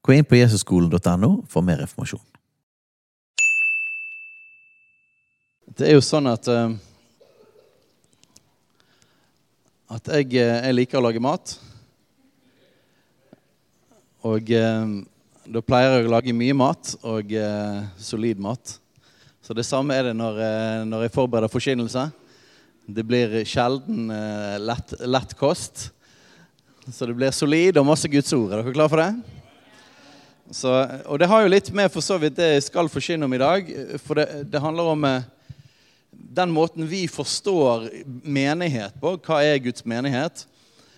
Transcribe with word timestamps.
Gå 0.00 0.16
inn 0.16 0.24
på 0.24 0.38
jesusskolen.no 0.38 1.32
for 1.48 1.64
mer 1.64 1.82
informasjon. 1.84 2.22
Det 5.76 5.88
er 5.88 5.94
jo 5.96 6.04
sånn 6.04 6.28
at 6.28 6.48
eh, 6.50 6.72
At 9.90 10.06
jeg, 10.06 10.36
eh, 10.38 10.60
jeg 10.68 10.74
liker 10.76 11.00
å 11.00 11.02
lage 11.02 11.18
mat. 11.18 11.56
Og 14.22 14.52
eh, 14.54 14.92
da 15.50 15.62
pleier 15.66 15.96
jeg 15.96 16.06
å 16.06 16.12
lage 16.12 16.34
mye 16.36 16.54
mat, 16.54 16.92
og 17.02 17.34
eh, 17.34 17.80
solid 17.98 18.38
mat. 18.38 18.76
Så 19.42 19.56
det 19.56 19.64
samme 19.66 19.96
er 19.96 20.06
det 20.06 20.12
når, 20.14 20.38
når 20.86 21.08
jeg 21.08 21.14
forbereder 21.16 21.50
forkynnelse. 21.50 22.04
Det 22.86 23.02
blir 23.06 23.34
sjelden 23.48 24.12
lett, 24.62 24.94
lett 25.02 25.34
kost. 25.40 25.88
Så 26.86 27.08
det 27.08 27.16
blir 27.18 27.34
solid 27.34 27.80
og 27.80 27.88
masse 27.90 28.06
Guds 28.12 28.30
ord. 28.36 28.52
Er 28.52 28.62
dere 28.62 28.76
klare 28.76 28.92
for 28.92 29.02
det? 29.02 29.39
Så, 30.50 30.86
og 31.06 31.18
det 31.18 31.28
har 31.30 31.44
jo 31.44 31.50
litt 31.52 31.68
med 31.70 31.92
for 31.94 32.02
så 32.02 32.16
vidt 32.18 32.34
det 32.34 32.48
jeg 32.56 32.64
skal 32.66 32.88
forkynne 32.90 33.26
om 33.26 33.34
i 33.36 33.38
dag. 33.38 33.68
For 34.02 34.18
det, 34.18 34.26
det 34.50 34.62
handler 34.62 34.88
om 34.90 35.04
eh, 35.06 35.28
den 36.10 36.50
måten 36.50 36.88
vi 36.90 37.04
forstår 37.08 37.86
menighet 38.26 38.96
på. 38.98 39.14
Hva 39.22 39.38
er 39.46 39.62
Guds 39.62 39.86
menighet? 39.86 40.42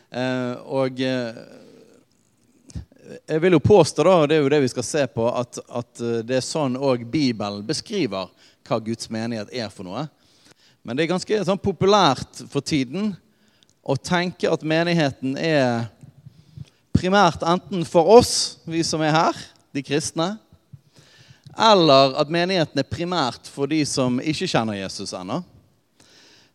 Eh, 0.08 0.54
og 0.64 1.04
eh, 1.04 1.42
jeg 3.28 3.44
vil 3.44 3.58
jo 3.58 3.60
påstå, 3.60 4.08
da, 4.08 4.16
og 4.22 4.30
det 4.30 4.38
er 4.38 4.46
jo 4.46 4.50
det 4.54 4.62
vi 4.64 4.72
skal 4.72 4.88
se 4.88 5.04
på, 5.12 5.28
at, 5.28 5.60
at 5.68 6.04
det 6.24 6.38
er 6.38 6.46
sånn 6.46 6.78
òg 6.80 7.04
Bibelen 7.12 7.66
beskriver 7.68 8.32
hva 8.64 8.80
Guds 8.80 9.12
menighet 9.12 9.52
er 9.52 9.68
for 9.74 9.84
noe. 9.84 10.06
Men 10.80 10.96
det 10.96 11.04
er 11.04 11.12
ganske 11.12 11.44
sånn 11.44 11.60
populært 11.60 12.40
for 12.48 12.64
tiden 12.64 13.12
å 13.84 13.98
tenke 14.00 14.48
at 14.48 14.64
menigheten 14.64 15.36
er 15.36 15.91
primært 16.92 17.42
enten 17.46 17.84
for 17.88 18.08
oss, 18.18 18.58
vi 18.68 18.82
som 18.86 19.02
er 19.04 19.14
her, 19.14 19.38
de 19.72 19.82
kristne, 19.84 20.34
eller 21.52 22.14
at 22.20 22.30
menigheten 22.32 22.80
er 22.80 22.88
primært 22.88 23.48
for 23.52 23.68
de 23.68 23.82
som 23.88 24.20
ikke 24.20 24.48
kjenner 24.48 24.78
Jesus 24.78 25.12
ennå. 25.16 25.42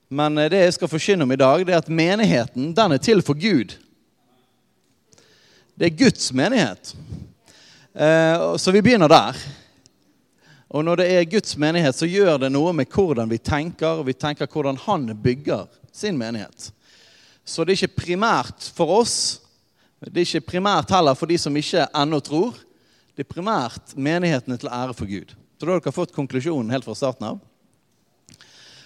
Men 0.10 0.40
det 0.48 0.62
jeg 0.62 0.78
skal 0.78 0.90
forkynne 0.90 1.26
om 1.28 1.34
i 1.36 1.40
dag, 1.40 1.66
det 1.68 1.76
er 1.76 1.84
at 1.84 1.92
menigheten 1.92 2.72
den 2.74 2.96
er 2.96 3.02
til 3.04 3.22
for 3.26 3.38
Gud. 3.38 3.76
Det 5.78 5.90
er 5.90 5.98
Guds 6.00 6.32
menighet. 6.34 6.96
Eh, 7.94 8.56
så 8.58 8.72
vi 8.72 8.82
begynner 8.82 9.12
der. 9.12 9.38
Og 10.70 10.84
når 10.86 10.96
det 11.02 11.12
er 11.12 11.30
Guds 11.30 11.58
menighet, 11.58 11.96
så 11.96 12.08
gjør 12.10 12.40
det 12.42 12.52
noe 12.52 12.74
med 12.76 12.90
hvordan 12.92 13.30
vi 13.30 13.38
tenker, 13.38 14.00
og 14.00 14.08
vi 14.08 14.16
tenker 14.18 14.50
hvordan 14.52 14.80
han 14.88 15.12
bygger 15.24 15.68
sin 15.94 16.18
menighet. 16.18 16.72
Så 17.46 17.64
det 17.64 17.76
er 17.76 17.84
ikke 17.84 18.02
primært 18.04 18.72
for 18.76 18.92
oss. 19.00 19.40
Det 20.00 20.22
er 20.22 20.28
ikke 20.28 20.50
primært 20.54 20.92
heller 20.94 21.18
for 21.18 21.30
de 21.30 21.38
som 21.42 21.56
ikke 21.58 21.88
ennå 21.98 22.20
tror. 22.22 22.58
Det 23.18 23.26
er 23.26 23.34
primært 23.34 23.96
menighetene 23.98 24.60
til 24.62 24.70
ære 24.70 24.94
for 24.94 25.10
Gud. 25.10 25.34
Så 25.58 25.66
da 25.66 25.74
har 25.74 25.82
dere 25.82 25.96
fått 25.96 26.14
konklusjonen 26.14 26.70
helt 26.70 26.86
fra 26.86 26.94
starten 26.98 27.26
av. 27.32 27.40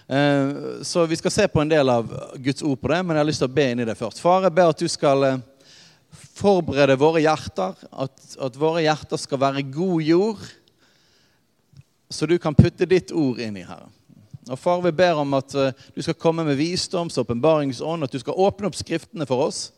Eh, 0.08 0.52
så 0.88 1.04
vi 1.06 1.20
skal 1.20 1.34
se 1.36 1.48
på 1.52 1.62
en 1.62 1.72
del 1.72 1.92
av 1.92 2.08
Guds 2.40 2.64
ord 2.64 2.80
på 2.80 2.94
det, 2.94 3.02
men 3.04 3.16
jeg 3.16 3.26
har 3.26 3.28
lyst 3.28 3.44
til 3.44 3.52
å 3.52 3.58
be 3.60 3.68
inn 3.74 3.84
i 3.84 3.88
det 3.88 3.98
først. 4.00 4.24
Far, 4.24 4.48
jeg 4.48 4.56
ber 4.56 4.72
at 4.72 4.80
du 4.80 4.88
skal 4.92 5.28
eh, 5.28 5.44
forberede 6.40 6.96
våre 7.00 7.26
hjerter, 7.26 7.76
at, 7.92 8.16
at 8.48 8.60
våre 8.60 8.86
hjerter 8.86 9.20
skal 9.20 9.44
være 9.44 9.68
god 9.68 10.08
jord, 10.08 10.48
så 12.12 12.28
du 12.28 12.38
kan 12.40 12.56
putte 12.56 12.88
ditt 12.88 13.12
ord 13.16 13.40
inn 13.44 13.60
i 13.60 13.68
her. 13.68 13.84
Og 14.50 14.60
Far, 14.60 14.82
vi 14.84 14.92
ber 14.96 15.20
om 15.22 15.36
at 15.38 15.54
uh, 15.56 15.70
du 15.96 16.02
skal 16.04 16.18
komme 16.20 16.44
med 16.44 16.58
visdoms- 16.60 17.16
og 17.16 17.28
åpenbaringsånd, 17.28 18.04
at 18.04 18.12
du 18.12 18.20
skal 18.20 18.40
åpne 18.48 18.68
opp 18.68 18.76
Skriftene 18.76 19.28
for 19.30 19.46
oss. 19.46 19.70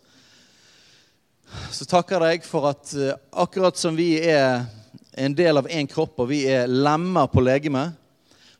Så 1.74 1.86
takker 1.90 2.24
jeg 2.30 2.44
for 2.48 2.70
at 2.70 2.94
uh, 2.98 3.14
akkurat 3.44 3.78
som 3.78 3.96
vi 3.98 4.16
er 4.20 4.66
en 5.18 5.36
del 5.36 5.60
av 5.60 5.70
én 5.70 5.88
kropp, 5.90 6.20
og 6.24 6.32
vi 6.32 6.44
er 6.50 6.70
lemmer 6.70 7.30
på 7.30 7.44
legemet, 7.44 7.94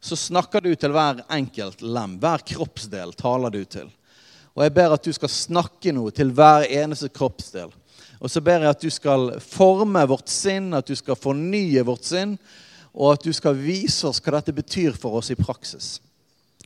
så 0.04 0.18
snakker 0.20 0.62
du 0.62 0.74
til 0.76 0.92
hver 0.94 1.24
enkelt 1.32 1.82
lem. 1.82 2.18
Hver 2.22 2.44
kroppsdel 2.46 3.14
taler 3.16 3.54
du 3.54 3.62
til. 3.64 3.88
Og 4.54 4.66
jeg 4.66 4.74
ber 4.76 4.94
at 4.94 5.06
du 5.06 5.14
skal 5.16 5.32
snakke 5.32 5.94
noe 5.96 6.12
til 6.14 6.34
hver 6.36 6.68
eneste 6.68 7.10
kroppsdel. 7.10 7.72
Og 8.20 8.32
så 8.32 8.44
ber 8.44 8.64
jeg 8.64 8.76
at 8.76 8.84
du 8.84 8.92
skal 8.94 9.32
forme 9.42 10.04
vårt 10.08 10.30
sinn, 10.32 10.74
at 10.76 10.88
du 10.88 10.96
skal 10.96 11.20
fornye 11.20 11.84
vårt 11.88 12.06
sinn, 12.08 12.38
og 12.94 13.16
at 13.16 13.26
du 13.26 13.34
skal 13.34 13.58
vise 13.58 14.06
oss 14.08 14.22
hva 14.22 14.38
dette 14.38 14.54
betyr 14.56 14.96
for 15.00 15.18
oss 15.20 15.32
i 15.34 15.40
praksis. 15.40 15.98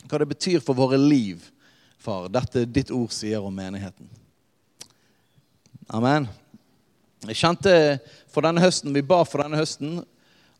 Hva 0.05 0.19
det 0.21 0.31
betyr 0.33 0.59
for 0.63 0.77
våre 0.77 0.99
liv, 0.99 1.45
far. 2.01 2.27
Dette 2.33 2.65
ditt 2.65 2.91
ord 2.93 3.13
sier 3.15 3.43
om 3.45 3.53
menigheten. 3.55 4.09
Amen. 5.87 6.25
Jeg 7.23 7.37
kjente 7.39 7.71
for 8.27 8.43
denne 8.43 8.59
høsten, 8.59 8.91
Vi 8.91 9.05
ba 9.07 9.21
for 9.23 9.39
denne 9.39 9.55
høsten 9.55 10.01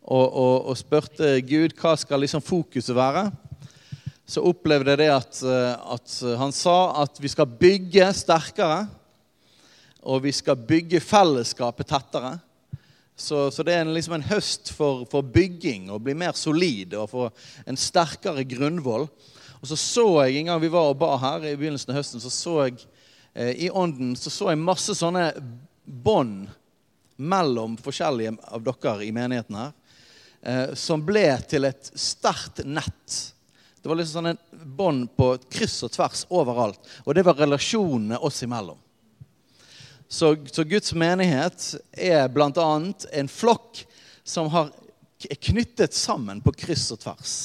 og, 0.08 0.24
og, 0.24 0.70
og 0.72 0.78
spurte 0.80 1.34
Gud 1.44 1.76
hva 1.76 1.98
skal 2.00 2.24
liksom 2.24 2.40
fokuset 2.40 2.96
være. 2.96 3.26
Så 4.24 4.46
opplevde 4.48 4.94
jeg 4.94 5.02
det 5.02 5.10
at, 5.12 5.42
at 5.44 6.16
han 6.40 6.56
sa 6.56 6.78
at 7.04 7.20
vi 7.20 7.28
skal 7.28 7.52
bygge 7.60 8.08
sterkere. 8.16 8.86
Og 10.08 10.24
vi 10.24 10.32
skal 10.32 10.56
bygge 10.56 11.04
fellesskapet 11.04 11.92
tettere. 11.92 12.38
Så, 13.20 13.50
så, 13.52 13.68
det 13.68 13.76
er 13.76 13.92
liksom 13.92 14.16
en 14.16 14.30
høst 14.30 14.72
for, 14.72 15.04
for, 15.12 15.28
bygging 15.28 15.90
og 15.92 16.06
bli 16.06 16.16
mer 16.16 16.40
solid 16.40 16.96
og 16.96 17.12
få 17.12 17.28
en 17.68 17.76
sterkere 17.76 18.48
grunnvoll. 18.48 19.10
Og 19.60 19.68
så 19.68 19.76
så 19.76 20.08
jeg 20.24 20.40
en 20.40 20.54
gang 20.54 20.64
vi 20.64 20.72
var 20.72 20.94
og 20.94 21.02
ba 21.04 21.18
her 21.20 21.50
i 21.50 21.58
begynnelsen 21.58 21.92
av 21.92 22.00
høsten, 22.00 22.24
så 22.24 22.32
så 22.32 22.62
jeg 22.70 22.78
eh, 22.80 22.94
i 23.38 23.70
ånden 23.70 24.16
så 24.18 24.32
så 24.34 24.50
jeg 24.50 24.62
masse 24.62 24.96
sånne 24.98 25.30
bånd 25.86 26.48
mellom 27.18 27.78
forskjellige 27.78 28.38
av 28.42 28.64
dere 28.66 29.06
i 29.06 29.12
menigheten 29.12 29.58
her, 29.58 29.72
eh, 30.42 30.74
som 30.74 31.04
ble 31.06 31.30
til 31.50 31.68
et 31.70 31.92
sterkt 31.98 32.64
nett. 32.66 33.18
Det 33.82 33.90
var 33.90 34.00
liksom 34.00 34.20
sånn 34.20 34.32
en 34.34 34.74
bånd 34.78 35.08
på 35.18 35.32
kryss 35.50 35.80
og 35.86 35.94
tvers 35.96 36.26
overalt. 36.34 36.82
Og 37.06 37.16
det 37.16 37.26
var 37.26 37.40
relasjonene 37.40 38.20
oss 38.20 38.44
imellom. 38.46 38.80
Så, 40.08 40.36
så 40.52 40.64
Guds 40.64 40.94
menighet 40.96 41.74
er 41.92 42.30
bl.a. 42.32 42.68
en 43.12 43.32
flokk 43.32 43.82
som 44.24 44.50
har, 44.54 44.72
er 45.28 45.40
knyttet 45.50 45.96
sammen 45.96 46.40
på 46.44 46.54
kryss 46.56 46.90
og 46.96 47.02
tvers. 47.04 47.38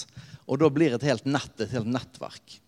Og 0.46 0.60
da 0.60 0.70
blir 0.70 0.94
et 0.94 1.06
helt 1.06 1.26
nett, 1.26 1.54
et 1.58 1.74
helt 1.74 1.90
nettverk. 1.90 2.58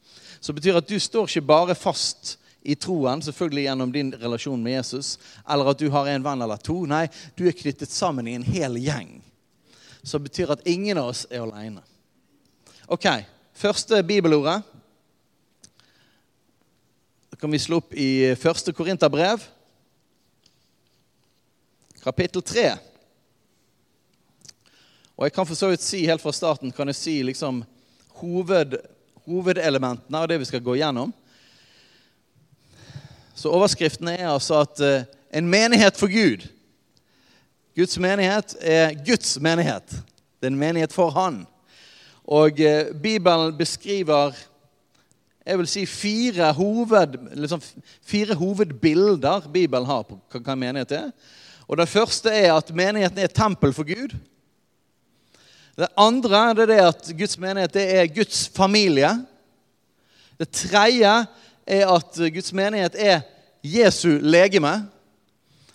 Så 0.40 0.52
det 0.52 0.60
betyr 0.60 0.80
at 0.80 0.90
du 0.90 0.98
står 1.00 1.28
ikke 1.28 1.46
bare 1.46 1.76
fast 1.78 2.36
i 2.64 2.74
troen, 2.80 3.20
selvfølgelig 3.22 3.66
gjennom 3.66 3.92
din 3.92 4.10
relasjon 4.16 4.62
med 4.62 4.78
Jesus, 4.78 5.18
eller 5.44 5.68
at 5.70 5.80
du 5.80 5.90
har 5.92 6.08
en 6.08 6.24
venn 6.24 6.44
eller 6.44 6.60
to. 6.64 6.78
Nei, 6.88 7.06
du 7.36 7.44
er 7.48 7.56
knyttet 7.56 7.92
sammen 7.92 8.28
i 8.28 8.36
en 8.38 8.46
hel 8.46 8.78
gjeng. 8.80 9.18
Det 10.04 10.20
betyr 10.26 10.52
at 10.52 10.64
ingen 10.68 11.00
av 11.00 11.12
oss 11.12 11.24
er 11.30 11.44
alene. 11.44 11.84
Ok, 12.88 13.06
første 13.56 14.00
bibelordet. 14.04 14.62
Da 17.32 17.40
kan 17.40 17.52
vi 17.52 17.60
slå 17.60 17.80
opp 17.82 17.94
i 17.96 18.32
første 18.40 18.72
Korinterbrev 18.76 19.44
kapittel 22.04 22.44
tre. 22.44 22.66
Og 25.16 25.24
jeg 25.26 25.32
kan 25.34 25.46
for 25.48 25.56
så 25.56 25.70
vidt 25.70 25.84
si 25.84 26.04
helt 26.08 26.22
fra 26.22 26.32
starten 26.36 26.72
kan 26.74 26.90
jeg 26.90 26.98
si 26.98 27.14
liksom 27.24 27.62
hoved, 28.20 28.76
hovedelementene 29.24 30.20
av 30.20 30.28
det 30.28 30.40
vi 30.42 30.48
skal 30.48 30.64
gå 30.64 30.76
gjennom. 30.80 31.14
Så 33.34 33.50
overskriften 33.50 34.08
er 34.08 34.28
altså 34.30 34.60
at 34.62 34.80
uh, 34.80 35.38
en 35.38 35.48
menighet 35.48 35.96
for 35.96 36.10
Gud 36.10 36.46
Guds 37.74 37.98
menighet 37.98 38.54
er 38.60 38.92
Guds 39.06 39.40
menighet. 39.40 39.90
Det 39.90 40.46
er 40.46 40.52
en 40.52 40.58
menighet 40.58 40.92
for 40.92 41.10
Han. 41.10 41.40
Og 42.24 42.60
uh, 42.60 43.00
Bibelen 43.02 43.56
beskriver 43.58 44.32
jeg 45.44 45.58
vil 45.58 45.66
si 45.68 45.82
fire, 45.86 46.52
hoved, 46.56 47.18
liksom, 47.36 47.60
fire 48.02 48.34
hovedbilder 48.34 49.50
Bibelen 49.52 49.86
har 49.86 50.06
på 50.08 50.16
hva 50.38 50.54
en 50.54 50.62
menighet 50.62 50.94
er. 50.96 51.10
Og 51.68 51.76
Det 51.76 51.88
første 51.88 52.30
er 52.30 52.54
at 52.54 52.72
menigheten 52.74 53.18
er 53.18 53.28
et 53.28 53.36
tempel 53.36 53.72
for 53.72 53.84
Gud. 53.84 54.14
Det 55.76 55.90
andre 55.98 56.54
det 56.54 56.62
er 56.62 56.70
det 56.70 56.80
at 56.80 57.12
Guds 57.18 57.38
menighet 57.38 57.74
det 57.74 57.84
er 57.98 58.14
Guds 58.14 58.48
familie. 58.56 59.10
Det 60.38 60.48
tredje 60.50 61.26
er 61.66 61.88
at 61.88 62.18
Guds 62.34 62.52
menighet 62.52 62.96
er 62.98 63.24
Jesu 63.64 64.18
legeme. 64.20 64.74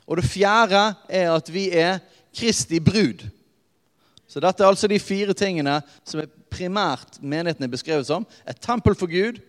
Og 0.07 0.17
det 0.17 0.29
fjerde 0.29 0.93
er 1.09 1.31
at 1.33 1.53
vi 1.53 1.69
er 1.69 1.99
Kristi 2.35 2.79
brud. 2.79 3.25
Så 4.29 4.41
dette 4.41 4.63
er 4.63 4.69
altså 4.69 4.87
de 4.89 4.99
fire 5.01 5.33
tingene 5.33 5.79
som 6.05 6.21
er 6.21 6.29
primært 6.49 7.17
menigheten 7.21 7.65
er 7.65 7.71
beskrevet 7.71 8.07
som. 8.09 8.25
Et 8.45 8.57
tempel 8.61 8.97
for 8.97 9.09
Gud, 9.09 9.39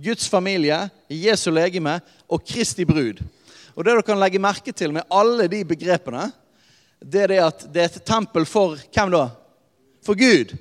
Guds 0.00 0.28
familie, 0.28 0.88
Jesu 1.12 1.50
legeme 1.52 1.98
og 2.28 2.44
Kristi 2.48 2.86
brud. 2.88 3.20
Og 3.76 3.84
det 3.84 3.92
dere 3.92 4.04
kan 4.04 4.20
legge 4.20 4.40
merke 4.40 4.72
til 4.72 4.94
med 4.96 5.08
alle 5.12 5.48
de 5.48 5.64
begrepene, 5.68 6.30
det 7.00 7.22
er 7.24 7.32
det 7.32 7.38
at 7.40 7.62
det 7.72 7.82
er 7.82 7.92
et 7.92 8.02
tempel 8.04 8.44
for 8.48 8.76
hvem 8.92 9.12
da? 9.12 9.28
For 10.04 10.16
Gud. 10.16 10.56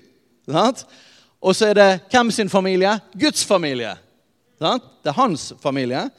Og 1.39 1.55
så 1.55 1.71
er 1.71 1.75
det 1.75 1.89
hvem 2.11 2.31
sin 2.31 2.51
familie? 2.51 2.93
Guds 3.19 3.45
familie. 3.45 3.95
Det 4.59 5.11
er 5.11 5.17
hans 5.17 5.53
familie. 5.61 6.09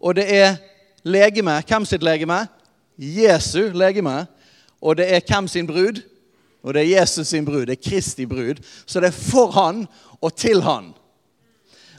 Og 0.00 0.16
det 0.16 0.26
er 0.36 0.56
legeme. 1.04 1.62
Hvem 1.66 1.84
sitt 1.88 2.04
legeme? 2.04 2.46
Jesu 2.98 3.70
legeme. 3.72 4.26
Og 4.80 4.96
det 4.96 5.08
er 5.14 5.24
hvem 5.26 5.48
sin 5.48 5.66
brud? 5.66 6.02
Og 6.62 6.74
det 6.74 6.82
er 6.82 7.00
Jesus 7.00 7.28
sin 7.28 7.44
brud. 7.44 7.66
Det 7.66 7.78
er 7.78 7.90
Kristi 7.90 8.26
brud. 8.26 8.60
Så 8.86 9.00
det 9.00 9.08
er 9.08 9.16
for 9.16 9.50
han 9.56 9.86
og 10.20 10.34
til 10.36 10.62
han. 10.62 10.92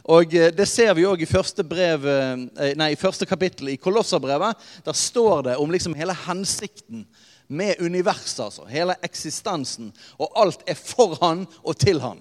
Og 0.04 0.34
eh, 0.34 0.52
Det 0.54 0.68
ser 0.68 0.94
vi 0.98 1.06
òg 1.06 1.22
i 1.22 1.30
første, 1.30 1.66
eh, 1.66 2.74
nei, 2.78 2.92
i 2.92 3.00
første 3.00 3.26
kapittel 3.26 3.70
i 3.74 3.78
Kolosserbrevet. 3.78 4.58
Der 4.86 4.94
står 4.94 5.42
det 5.42 5.58
om 5.58 5.72
liksom 5.72 5.94
hele 5.94 6.16
hensikten 6.28 7.06
med 7.48 7.82
universet. 7.82 8.44
altså, 8.46 8.66
Hele 8.66 8.96
eksistensen. 9.04 9.94
Og 10.18 10.32
alt 10.36 10.64
er 10.68 10.76
for 10.76 11.18
han 11.22 11.48
og 11.64 11.78
til 11.78 12.02
han. 12.02 12.20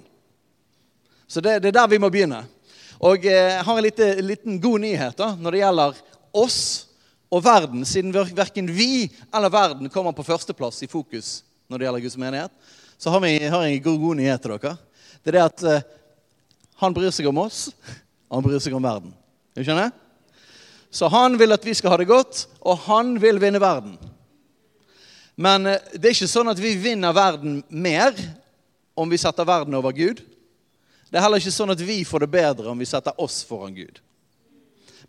Så 1.29 1.41
det, 1.41 1.63
det 1.63 1.69
er 1.69 1.81
der 1.81 1.89
vi 1.89 1.99
må 1.99 2.09
begynne. 2.11 2.45
Og 3.01 3.25
eh, 3.25 3.57
jeg 3.57 3.65
har 3.65 3.79
en 3.79 3.85
liten, 3.85 4.25
liten 4.29 4.61
god 4.61 4.83
nyhet 4.83 5.17
da, 5.17 5.33
når 5.41 5.57
det 5.57 5.63
gjelder 5.63 6.01
oss 6.37 6.61
og 7.31 7.45
verden, 7.45 7.85
siden 7.87 8.13
verken 8.13 8.69
vi 8.75 9.07
eller 9.33 9.53
verden 9.53 9.89
kommer 9.93 10.13
på 10.13 10.27
førsteplass 10.27 10.83
i 10.85 10.91
fokus 10.91 11.41
når 11.71 11.79
det 11.79 11.87
gjelder 11.87 12.05
Guds 12.05 12.19
menighet, 12.19 12.53
så 12.99 13.13
har 13.15 13.25
jeg 13.25 13.47
en 13.47 13.83
god, 13.85 13.99
god 14.03 14.19
nyhet 14.19 14.43
til 14.43 14.57
dere. 14.57 14.75
Det 15.23 15.31
er 15.31 15.37
det 15.37 15.45
at 15.45 15.63
uh, 15.63 15.85
han 16.83 16.97
bryr 16.97 17.13
seg 17.15 17.29
om 17.31 17.39
oss, 17.45 17.69
og 18.29 18.41
han 18.41 18.47
bryr 18.49 18.61
seg 18.61 18.75
om 18.75 18.83
verden. 18.83 19.15
Du 19.55 19.63
skjønner? 19.63 19.95
Så 20.91 21.09
han 21.13 21.39
vil 21.39 21.55
at 21.55 21.65
vi 21.65 21.77
skal 21.79 21.95
ha 21.95 22.01
det 22.01 22.09
godt, 22.11 22.49
og 22.67 22.83
han 22.89 23.15
vil 23.23 23.39
vinne 23.41 23.63
verden. 23.63 23.95
Men 25.39 25.71
uh, 25.71 25.79
det 25.95 26.11
er 26.11 26.19
ikke 26.19 26.33
sånn 26.35 26.51
at 26.51 26.61
vi 26.61 26.75
vinner 26.83 27.15
verden 27.17 27.61
mer 27.71 28.19
om 28.99 29.09
vi 29.09 29.23
setter 29.23 29.47
verden 29.49 29.79
over 29.79 29.95
Gud. 29.97 30.25
Det 31.11 31.19
er 31.19 31.25
heller 31.25 31.43
ikke 31.43 31.53
sånn 31.55 31.75
at 31.75 31.83
vi 31.83 32.05
får 32.07 32.25
det 32.25 32.31
bedre 32.31 32.71
om 32.71 32.79
vi 32.79 32.87
setter 32.87 33.17
oss 33.21 33.43
foran 33.47 33.75
Gud. 33.75 33.99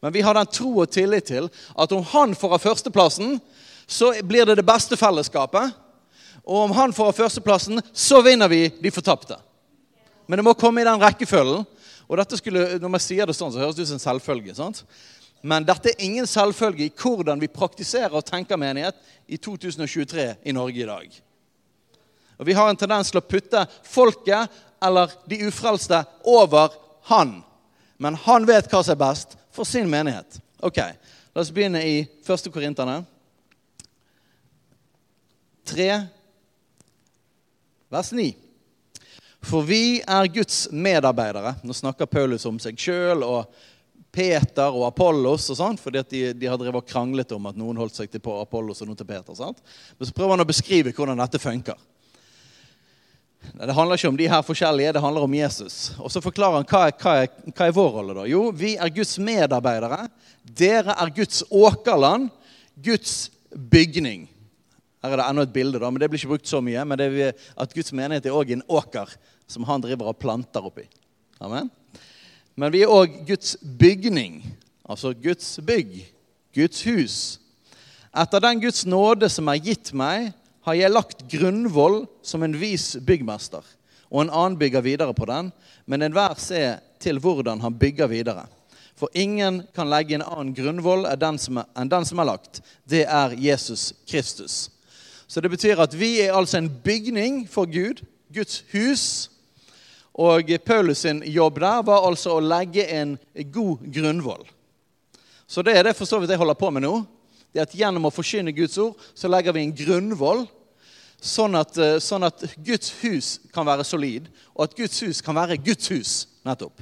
Men 0.01 0.13
vi 0.15 0.23
har 0.25 0.33
den 0.33 0.49
tro 0.49 0.71
og 0.81 0.89
tillit 0.89 1.29
til 1.29 1.49
at 1.77 1.91
om 1.93 2.01
han 2.13 2.33
får 2.35 2.55
av 2.57 2.63
førsteplassen, 2.63 3.37
så 3.85 4.09
blir 4.25 4.47
det 4.49 4.57
det 4.57 4.65
beste 4.65 4.97
fellesskapet. 4.97 5.75
Og 6.41 6.63
om 6.65 6.73
han 6.73 6.93
får 6.95 7.11
av 7.11 7.19
førsteplassen, 7.19 7.83
så 7.93 8.21
vinner 8.25 8.49
vi 8.49 8.63
de 8.81 8.91
fortapte. 8.93 9.37
Men 10.25 10.39
det 10.39 10.47
må 10.47 10.55
komme 10.57 10.81
i 10.81 10.87
den 10.87 11.01
rekkefølgen. 11.01 11.67
Og 12.09 12.17
dette 12.17 12.39
skulle, 12.39 12.79
når 12.81 12.91
man 12.91 13.03
sier 13.03 13.29
det 13.29 13.37
sånn, 13.37 13.53
så 13.53 13.61
høres 13.61 13.77
det 13.77 13.85
ut 13.85 13.91
som 13.91 13.99
en 13.99 14.07
selvfølge. 14.07 14.55
sant? 14.57 14.81
Men 15.41 15.65
dette 15.65 15.91
er 15.91 16.03
ingen 16.05 16.27
selvfølge 16.27 16.87
i 16.87 16.93
hvordan 16.93 17.39
vi 17.41 17.49
praktiserer 17.51 18.13
og 18.17 18.25
tenker 18.25 18.59
menighet 18.59 18.97
i 19.27 19.37
2023 19.37 20.27
i 20.43 20.53
Norge 20.53 20.81
i 20.81 20.89
dag. 20.89 21.21
Og 22.41 22.47
Vi 22.47 22.53
har 22.57 22.69
en 22.69 22.77
tendens 22.77 23.11
til 23.11 23.21
å 23.21 23.25
putte 23.25 23.67
folket 23.85 24.49
eller 24.81 25.13
de 25.29 25.43
ufrelste 25.47 26.03
over 26.27 26.73
han. 27.11 27.39
Men 28.01 28.17
han 28.25 28.47
vet 28.49 28.69
hva 28.71 28.81
som 28.83 28.95
er 28.95 29.03
best 29.03 29.37
for 29.53 29.67
sin 29.67 29.89
menighet. 29.89 30.39
Ok, 30.61 30.79
La 31.33 31.41
oss 31.41 31.51
begynne 31.51 31.79
i 31.87 32.07
1. 32.27 32.51
Korinterne 32.51 33.03
3, 35.63 36.01
vers 37.89 38.11
9. 38.11 38.25
For 39.41 39.63
vi 39.63 40.01
er 40.03 40.27
Guds 40.27 40.65
medarbeidere. 40.71 41.55
Nå 41.63 41.73
snakker 41.73 42.09
Paulus 42.11 42.43
om 42.49 42.59
seg 42.59 42.75
sjøl 42.79 43.23
og 43.23 43.47
Peter 44.11 44.75
og 44.75 44.83
Apollos 44.89 45.47
og 45.53 45.57
sånn, 45.61 45.79
fordi 45.79 46.03
de, 46.11 46.21
de, 46.35 46.49
har 46.51 46.59
drevet 46.59 46.83
og 46.83 46.89
kranglet 46.89 47.31
om 47.31 47.47
at 47.47 47.55
noen 47.55 47.79
holdt 47.79 47.95
seg 47.95 48.11
til 48.11 48.27
Apollos 48.35 48.83
og 48.83 48.89
noen 48.89 48.99
til 48.99 49.07
Peter. 49.07 49.31
sant? 49.37 49.63
Men 49.95 50.09
så 50.09 50.15
prøver 50.17 50.35
han 50.35 50.43
å 50.43 50.49
beskrive 50.51 50.91
hvordan 50.97 51.23
dette 51.23 51.39
funker. 51.39 51.79
Det 53.41 53.73
handler 53.73 53.97
ikke 53.97 54.09
om 54.09 54.17
de 54.17 54.29
her 54.29 54.41
forskjellige, 54.45 54.93
det 54.93 55.01
handler 55.01 55.25
om 55.25 55.33
Jesus. 55.33 55.93
Og 55.99 56.11
så 56.13 56.21
forklarer 56.21 56.61
han 56.61 56.67
hva 56.69 56.83
er, 56.87 56.95
hva 57.01 57.15
er, 57.23 57.31
hva 57.51 57.67
er 57.67 57.75
vår 57.75 57.89
rolle. 57.97 58.15
da? 58.17 58.25
Jo, 58.29 58.43
vi 58.55 58.75
er 58.75 58.93
Guds 58.93 59.17
medarbeidere. 59.21 60.05
Dere 60.45 60.95
er 60.97 61.13
Guds 61.15 61.43
åkerland, 61.49 62.29
Guds 62.81 63.31
bygning. 63.51 64.27
Her 65.01 65.15
er 65.15 65.21
det 65.21 65.27
enda 65.27 65.45
et 65.47 65.53
bilde, 65.53 65.81
da, 65.81 65.89
men 65.89 66.01
det 66.01 66.09
blir 66.09 66.21
ikke 66.21 66.35
brukt 66.35 66.49
så 66.49 66.61
mye. 66.61 66.85
Men 66.85 67.01
det 67.01 67.09
er 67.09 67.45
at 67.57 67.73
Guds 67.73 67.93
menighet 67.97 68.29
er 68.29 68.37
òg 68.37 68.53
en 68.53 68.65
åker 68.69 69.13
som 69.49 69.65
han 69.67 69.81
driver 69.83 70.11
og 70.13 70.19
planter 70.21 70.65
oppi. 70.69 70.85
Amen. 71.41 71.69
Men 72.55 72.73
vi 72.73 72.83
er 72.85 72.93
òg 72.93 73.23
Guds 73.25 73.55
bygning, 73.61 74.43
altså 74.85 75.15
Guds 75.17 75.55
bygg, 75.65 75.97
Guds 76.53 76.83
hus. 76.85 77.17
Etter 78.11 78.43
den 78.43 78.61
Guds 78.61 78.85
nåde 78.85 79.29
som 79.31 79.49
er 79.49 79.61
gitt 79.63 79.93
meg, 79.97 80.31
har 80.61 80.77
jeg 80.77 80.93
lagt 80.93 81.25
grunnvoll 81.31 82.03
som 82.21 82.43
en 82.43 82.55
vis 82.57 82.93
byggmester, 83.01 83.65
og 84.11 84.23
en 84.23 84.33
annen 84.33 84.57
bygger 84.59 84.83
videre 84.85 85.13
på 85.17 85.25
den, 85.29 85.51
men 85.85 86.05
enhver 86.05 86.37
ser 86.39 86.81
til 87.01 87.19
hvordan 87.21 87.61
han 87.63 87.77
bygger 87.77 88.11
videre. 88.11 88.45
For 89.01 89.09
ingen 89.17 89.63
kan 89.73 89.89
legge 89.89 90.13
en 90.15 90.25
annen 90.25 90.53
grunnvoll 90.53 91.07
enn 91.09 91.21
den 91.89 92.05
som 92.05 92.19
er, 92.21 92.27
lagt. 92.27 92.61
Det 92.85 93.01
er 93.09 93.33
Jesus 93.33 93.93
Kristus. 94.05 94.69
Så 95.25 95.41
det 95.41 95.49
betyr 95.49 95.79
at 95.81 95.95
vi 95.97 96.19
er 96.21 96.35
altså 96.37 96.59
en 96.59 96.69
bygning 96.69 97.47
for 97.49 97.65
Gud, 97.65 98.03
Guds 98.29 98.61
hus. 98.73 99.31
Og 100.13 100.51
Paulus 100.65 101.01
sin 101.01 101.23
jobb 101.23 101.57
der 101.63 101.81
var 101.87 102.05
altså 102.05 102.35
å 102.35 102.43
legge 102.43 102.85
en 102.93 103.15
god 103.49 103.81
grunnvoll. 103.89 104.43
Så 105.47 105.63
det 105.65 105.73
er 105.79 105.87
det 105.87 105.95
for 105.97 106.05
så 106.05 106.19
vidt 106.19 106.35
jeg 106.35 106.39
holder 106.39 106.59
på 106.59 106.69
med 106.69 106.85
nå. 106.85 107.01
Det 107.51 107.59
er 107.59 107.67
at 107.67 107.75
Gjennom 107.75 108.07
å 108.07 108.13
forkynne 108.13 108.53
Guds 108.55 108.77
ord 108.79 108.99
så 109.15 109.29
legger 109.31 109.55
vi 109.55 109.65
en 109.65 109.75
grunnvoll, 109.75 110.45
sånn 111.21 111.55
at, 111.59 111.77
eh, 111.77 111.99
sånn 111.99 112.23
at 112.25 112.45
Guds 112.63 112.93
hus 113.01 113.39
kan 113.53 113.67
være 113.67 113.85
solid, 113.85 114.29
og 114.55 114.63
at 114.63 114.77
Guds 114.77 114.99
hus 115.03 115.21
kan 115.21 115.35
være 115.35 115.57
Guds 115.57 115.87
hus. 115.87 116.27
nettopp. 116.45 116.81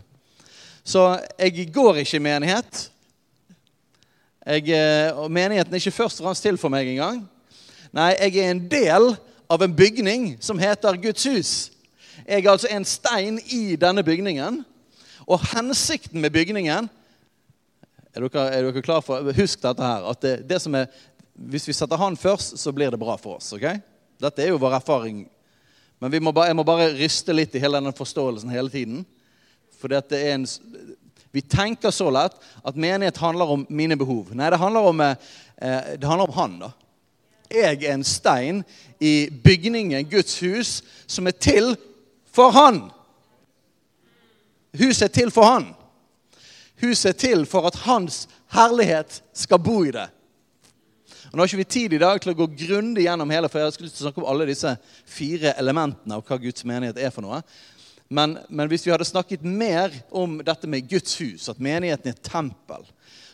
Så 0.86 1.20
jeg 1.38 1.74
går 1.74 1.98
ikke 2.00 2.16
i 2.16 2.20
menighet. 2.20 2.90
Jeg, 4.46 4.70
eh, 4.70 5.12
og 5.12 5.30
menigheten 5.32 5.74
er 5.74 5.82
ikke 5.82 5.92
først 5.92 6.22
og 6.22 6.26
fremst 6.26 6.42
til 6.42 6.58
for 6.58 6.70
meg 6.70 6.88
engang. 6.88 7.28
Nei, 7.92 8.16
jeg 8.20 8.38
er 8.38 8.52
en 8.52 8.70
del 8.70 9.18
av 9.50 9.62
en 9.62 9.76
bygning 9.76 10.38
som 10.40 10.58
heter 10.58 10.96
Guds 11.02 11.24
hus. 11.24 11.72
Jeg 12.28 12.46
er 12.46 12.52
altså 12.52 12.68
en 12.72 12.86
stein 12.86 13.40
i 13.52 13.76
denne 13.76 14.04
bygningen. 14.04 14.64
Og 15.28 15.40
hensikten 15.52 16.22
med 16.22 16.32
bygningen 16.32 16.90
Er 18.16 18.26
dere, 18.26 18.46
er 18.50 18.68
dere 18.68 18.84
klar 18.86 19.04
for 19.06 19.34
Husk 19.38 19.62
dette 19.62 19.86
her. 19.86 20.08
at 20.12 20.22
det, 20.22 20.36
det 20.50 20.62
som 20.62 20.76
er, 20.76 20.88
Hvis 21.34 21.68
vi 21.68 21.74
setter 21.74 21.98
han 21.98 22.18
først, 22.18 22.58
så 22.58 22.72
blir 22.72 22.92
det 22.92 23.00
bra 23.00 23.18
for 23.18 23.38
oss. 23.38 23.54
ok? 23.54 23.68
Dette 24.20 24.44
er 24.44 24.50
jo 24.50 24.60
vår 24.60 24.76
erfaring. 24.80 25.30
Men 26.00 26.24
må 26.24 26.32
bare, 26.32 26.48
jeg 26.48 26.56
må 26.56 26.64
bare 26.64 26.92
ryste 26.96 27.34
litt 27.34 27.56
i 27.56 27.60
hele 27.60 27.80
denne 27.80 27.96
forståelsen 27.96 28.50
hele 28.52 28.70
tiden. 28.70 29.06
For 29.80 29.88
det 29.88 30.04
er 30.16 30.34
en, 30.34 30.46
vi 31.32 31.42
tenker 31.42 31.92
så 31.92 32.10
lett 32.12 32.36
at 32.64 32.76
menighet 32.76 33.18
handler 33.18 33.56
om 33.56 33.66
mine 33.70 33.96
behov. 34.00 34.34
Nei, 34.36 34.50
det 34.52 34.60
handler 34.60 34.92
om, 34.92 35.02
eh, 35.02 35.96
det 35.96 36.08
handler 36.08 36.28
om 36.28 36.36
han. 36.36 36.60
da 36.60 36.72
jeg 37.50 37.84
er 37.84 37.94
en 37.94 38.04
stein 38.04 38.64
i 39.02 39.30
bygningen 39.44 40.10
Guds 40.10 40.40
hus, 40.40 40.84
som 41.08 41.28
er 41.28 41.32
til 41.32 41.76
for 42.32 42.52
Han. 42.54 42.92
Huset 44.78 45.10
er 45.10 45.14
til 45.14 45.32
for 45.32 45.44
Han. 45.44 45.72
Huset 46.82 47.18
til 47.20 47.46
for 47.50 47.68
at 47.68 47.82
Hans 47.86 48.28
herlighet 48.56 49.22
skal 49.36 49.62
bo 49.64 49.82
i 49.86 49.94
det. 49.96 50.08
Og 51.30 51.36
Nå 51.38 51.44
har 51.44 51.50
ikke 51.50 51.62
vi 51.62 51.72
tid 51.76 51.94
i 51.94 52.02
dag 52.02 52.22
til 52.22 52.32
å 52.32 52.38
gå 52.40 52.48
grundig 52.66 53.04
gjennom 53.06 53.30
hele, 53.30 53.50
for 53.52 53.62
jeg 53.62 53.76
skulle 53.76 53.92
snakke 53.94 54.22
om 54.24 54.30
alle 54.32 54.48
disse 54.50 54.72
fire 55.06 55.54
elementene 55.62 56.18
og 56.18 56.26
hva 56.26 56.40
Guds 56.42 56.66
menighet 56.66 56.98
er 56.98 57.14
for 57.14 57.26
noe. 57.26 57.44
Men, 58.10 58.40
men 58.50 58.70
hvis 58.72 58.88
vi 58.88 58.94
hadde 58.94 59.06
snakket 59.06 59.44
mer 59.46 59.94
om 60.10 60.40
dette 60.42 60.66
med 60.72 60.88
Guds 60.90 61.14
hus, 61.22 61.46
at 61.52 61.62
menigheten 61.62 62.10
er 62.10 62.16
et 62.18 62.26
tempel, 62.26 62.88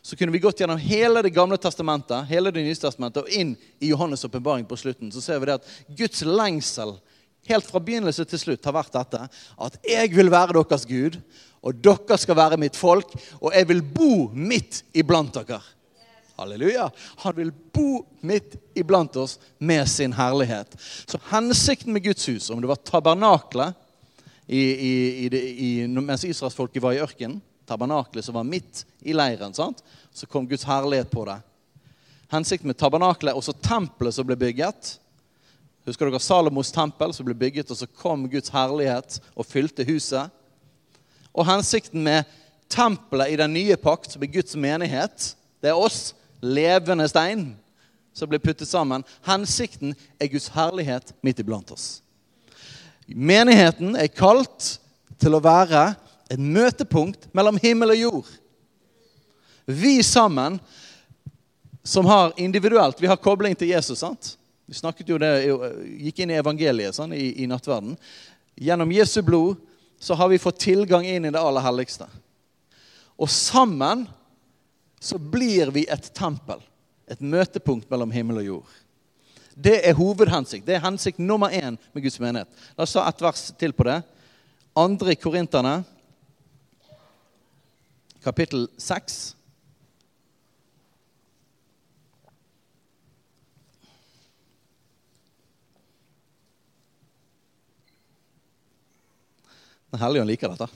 så 0.06 0.18
kunne 0.20 0.36
vi 0.36 0.42
gått 0.44 0.60
gjennom 0.60 0.78
hele 0.78 1.24
Det 1.26 1.32
gamle 1.34 1.58
testamentet 1.58 2.28
hele 2.30 2.52
det 2.54 2.62
nye 2.62 2.76
testamentet, 2.78 3.24
og 3.24 3.32
inn 3.32 3.56
i 3.80 3.94
Johannes' 3.94 4.28
åpenbaring 4.28 4.68
på 4.68 4.78
slutten. 4.78 5.14
Så 5.14 5.24
ser 5.24 5.40
vi 5.40 5.48
det 5.50 5.56
at 5.62 5.72
Guds 5.98 6.22
lengsel 6.28 6.98
helt 7.48 7.70
fra 7.70 7.80
begynnelse 7.80 8.26
til 8.28 8.42
slutt 8.42 8.68
har 8.68 8.76
vært 8.76 8.94
dette. 8.94 9.24
At 9.56 9.80
jeg 9.88 10.12
vil 10.14 10.30
være 10.34 10.60
deres 10.60 10.86
Gud, 10.90 11.18
og 11.66 11.80
dere 11.82 12.18
skal 12.22 12.38
være 12.38 12.60
mitt 12.62 12.78
folk, 12.78 13.16
og 13.42 13.50
jeg 13.56 13.68
vil 13.72 13.82
bo 13.82 14.28
midt 14.32 14.84
iblant 14.94 15.34
dere. 15.34 15.62
Halleluja. 16.36 16.90
Han 17.24 17.36
vil 17.38 17.52
bo 17.74 18.04
midt 18.28 18.58
iblant 18.76 19.16
oss 19.18 19.38
med 19.58 19.88
sin 19.90 20.14
herlighet. 20.14 20.76
Så 21.08 21.18
hensikten 21.32 21.96
med 21.96 22.04
Guds 22.04 22.28
hus, 22.28 22.50
om 22.52 22.62
det 22.62 22.70
var 22.70 22.84
tabernaklet 22.84 23.82
mens 24.46 26.22
israelsfolket 26.22 26.84
var 26.84 26.94
i 26.94 27.00
ørkenen 27.02 27.40
tabernaklet 27.66 28.26
som 28.26 28.36
var 28.38 28.46
midt 28.46 28.86
i 29.02 29.14
leiren. 29.14 29.54
Sant? 29.54 29.84
Så 30.14 30.28
kom 30.30 30.48
Guds 30.48 30.64
herlighet 30.64 31.12
på 31.12 31.26
det. 31.26 31.40
Hensikten 32.30 32.68
med 32.68 32.78
tabernaklet, 32.78 33.34
også 33.34 33.56
tempelet 33.58 34.14
som 34.14 34.28
ble 34.28 34.38
bygget. 34.38 35.00
Husker 35.86 36.10
dere 36.10 36.22
Salomos 36.22 36.72
tempel 36.74 37.14
som 37.14 37.26
ble 37.26 37.36
bygget, 37.38 37.72
og 37.72 37.78
så 37.78 37.88
kom 37.90 38.28
Guds 38.30 38.54
herlighet 38.54 39.20
og 39.34 39.48
fylte 39.50 39.86
huset? 39.88 40.30
Og 41.36 41.48
hensikten 41.48 42.04
med 42.04 42.24
tempelet 42.72 43.34
i 43.34 43.40
den 43.40 43.54
nye 43.54 43.76
pakt, 43.78 44.14
som 44.14 44.24
er 44.24 44.32
Guds 44.32 44.56
menighet, 44.56 45.34
det 45.62 45.72
er 45.72 45.80
oss, 45.80 46.14
levende 46.42 47.08
stein, 47.10 47.50
som 48.16 48.30
blir 48.32 48.40
puttet 48.40 48.70
sammen. 48.70 49.04
Hensikten 49.28 49.94
er 50.22 50.32
Guds 50.32 50.48
herlighet 50.56 51.12
midt 51.26 51.42
iblant 51.44 51.72
oss. 51.76 52.00
Menigheten 53.06 53.98
er 54.00 54.10
kalt 54.14 54.78
til 55.22 55.36
å 55.36 55.44
være 55.44 55.92
et 56.32 56.42
møtepunkt 56.42 57.28
mellom 57.36 57.60
himmel 57.62 57.94
og 57.94 58.02
jord. 58.02 58.32
Vi 59.66 60.00
sammen, 60.06 60.60
som 61.86 62.06
har 62.10 62.34
individuelt 62.42 63.02
Vi 63.02 63.08
har 63.08 63.22
kobling 63.22 63.56
til 63.56 63.68
Jesus. 63.68 64.00
sant? 64.00 64.38
Vi 64.66 64.74
snakket 64.74 65.10
jo 65.10 65.18
det, 65.22 65.46
gikk 66.02 66.24
inn 66.24 66.32
i 66.34 66.40
evangeliet 66.40 66.98
sånn, 66.98 67.14
i, 67.14 67.44
i 67.44 67.48
nattverden. 67.50 67.94
Gjennom 68.58 68.92
Jesu 68.92 69.22
blod 69.22 69.60
så 70.00 70.14
har 70.14 70.30
vi 70.30 70.40
fått 70.42 70.60
tilgang 70.60 71.06
inn 71.06 71.26
i 71.26 71.32
det 71.34 71.42
aller 71.42 71.64
helligste. 71.66 72.08
Og 73.16 73.30
sammen 73.32 74.06
så 75.00 75.18
blir 75.18 75.72
vi 75.72 75.86
et 75.92 76.10
tempel. 76.18 76.62
Et 77.08 77.22
møtepunkt 77.22 77.90
mellom 77.92 78.12
himmel 78.12 78.42
og 78.42 78.48
jord. 78.50 78.74
Det 79.56 79.78
er 79.88 79.96
hovedhensikt. 79.96 80.66
Det 80.68 80.76
er 80.76 80.84
hensikt 80.84 81.22
nummer 81.22 81.54
én 81.54 81.78
med 81.94 82.04
Guds 82.04 82.20
menighet. 82.20 82.50
La 82.76 82.84
oss 82.84 82.96
ta 82.96 83.06
et 83.08 83.22
vers 83.24 83.46
til 83.60 83.76
på 83.76 83.86
det. 83.88 84.02
Andre 84.76 85.16
Korinterne, 85.16 85.78
kapittel 88.26 88.68
6. 88.82 89.36
Den 99.96 100.28
liker 100.28 100.52
dette. 100.52 100.68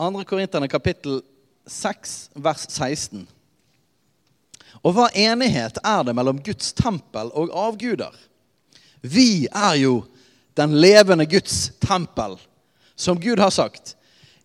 Andre 0.00 0.24
Korinterne 0.24 0.68
kapittel 0.68 1.20
6, 1.66 2.30
vers 2.34 2.64
16. 2.70 3.26
Og 4.84 4.96
hva 4.96 5.10
enighet 5.12 5.78
er 5.84 6.02
det 6.04 6.14
mellom 6.16 6.40
Guds 6.44 6.72
tempel 6.76 7.30
og 7.36 7.52
avguder? 7.52 8.12
Vi 9.04 9.46
er 9.52 9.76
jo 9.82 9.94
den 10.56 10.74
levende 10.80 11.26
Guds 11.28 11.70
tempel, 11.84 12.38
som 12.96 13.20
Gud 13.20 13.38
har 13.38 13.52
sagt. 13.52 13.94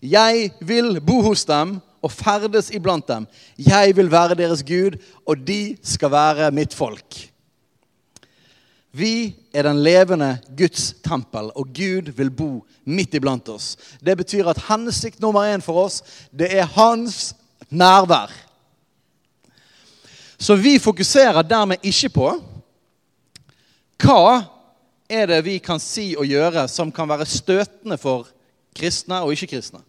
Jeg 0.01 0.51
vil 0.59 0.99
bo 1.01 1.21
hos 1.25 1.45
dem 1.47 1.77
og 2.03 2.11
ferdes 2.11 2.69
iblant 2.75 3.07
dem. 3.07 3.27
Jeg 3.57 3.95
vil 3.95 4.11
være 4.11 4.37
deres 4.39 4.63
Gud, 4.63 4.99
og 5.27 5.39
de 5.47 5.77
skal 5.83 6.11
være 6.11 6.51
mitt 6.55 6.75
folk. 6.75 7.29
Vi 8.91 9.35
er 9.53 9.67
den 9.67 9.83
levende 9.83 10.39
Guds 10.57 10.93
tempel, 11.05 11.51
og 11.55 11.67
Gud 11.75 12.09
vil 12.17 12.31
bo 12.33 12.65
midt 12.89 13.13
iblant 13.13 13.49
oss. 13.49 13.75
Det 14.01 14.17
betyr 14.17 14.49
at 14.49 14.61
hensikt 14.69 15.21
nummer 15.21 15.45
én 15.45 15.61
for 15.61 15.85
oss, 15.85 16.01
det 16.31 16.49
er 16.57 16.65
hans 16.65 17.35
nærvær. 17.69 18.33
Så 20.39 20.55
vi 20.55 20.79
fokuserer 20.79 21.43
dermed 21.43 21.83
ikke 21.83 22.09
på 22.15 22.31
hva 23.99 24.23
er 25.09 25.27
det 25.27 25.41
vi 25.45 25.57
kan 25.59 25.81
si 25.83 26.13
og 26.17 26.25
gjøre 26.29 26.63
som 26.71 26.91
kan 26.91 27.09
være 27.09 27.27
støtende 27.27 27.97
for 27.99 28.29
kristne 28.77 29.19
og 29.25 29.33
ikke-kristne. 29.35 29.81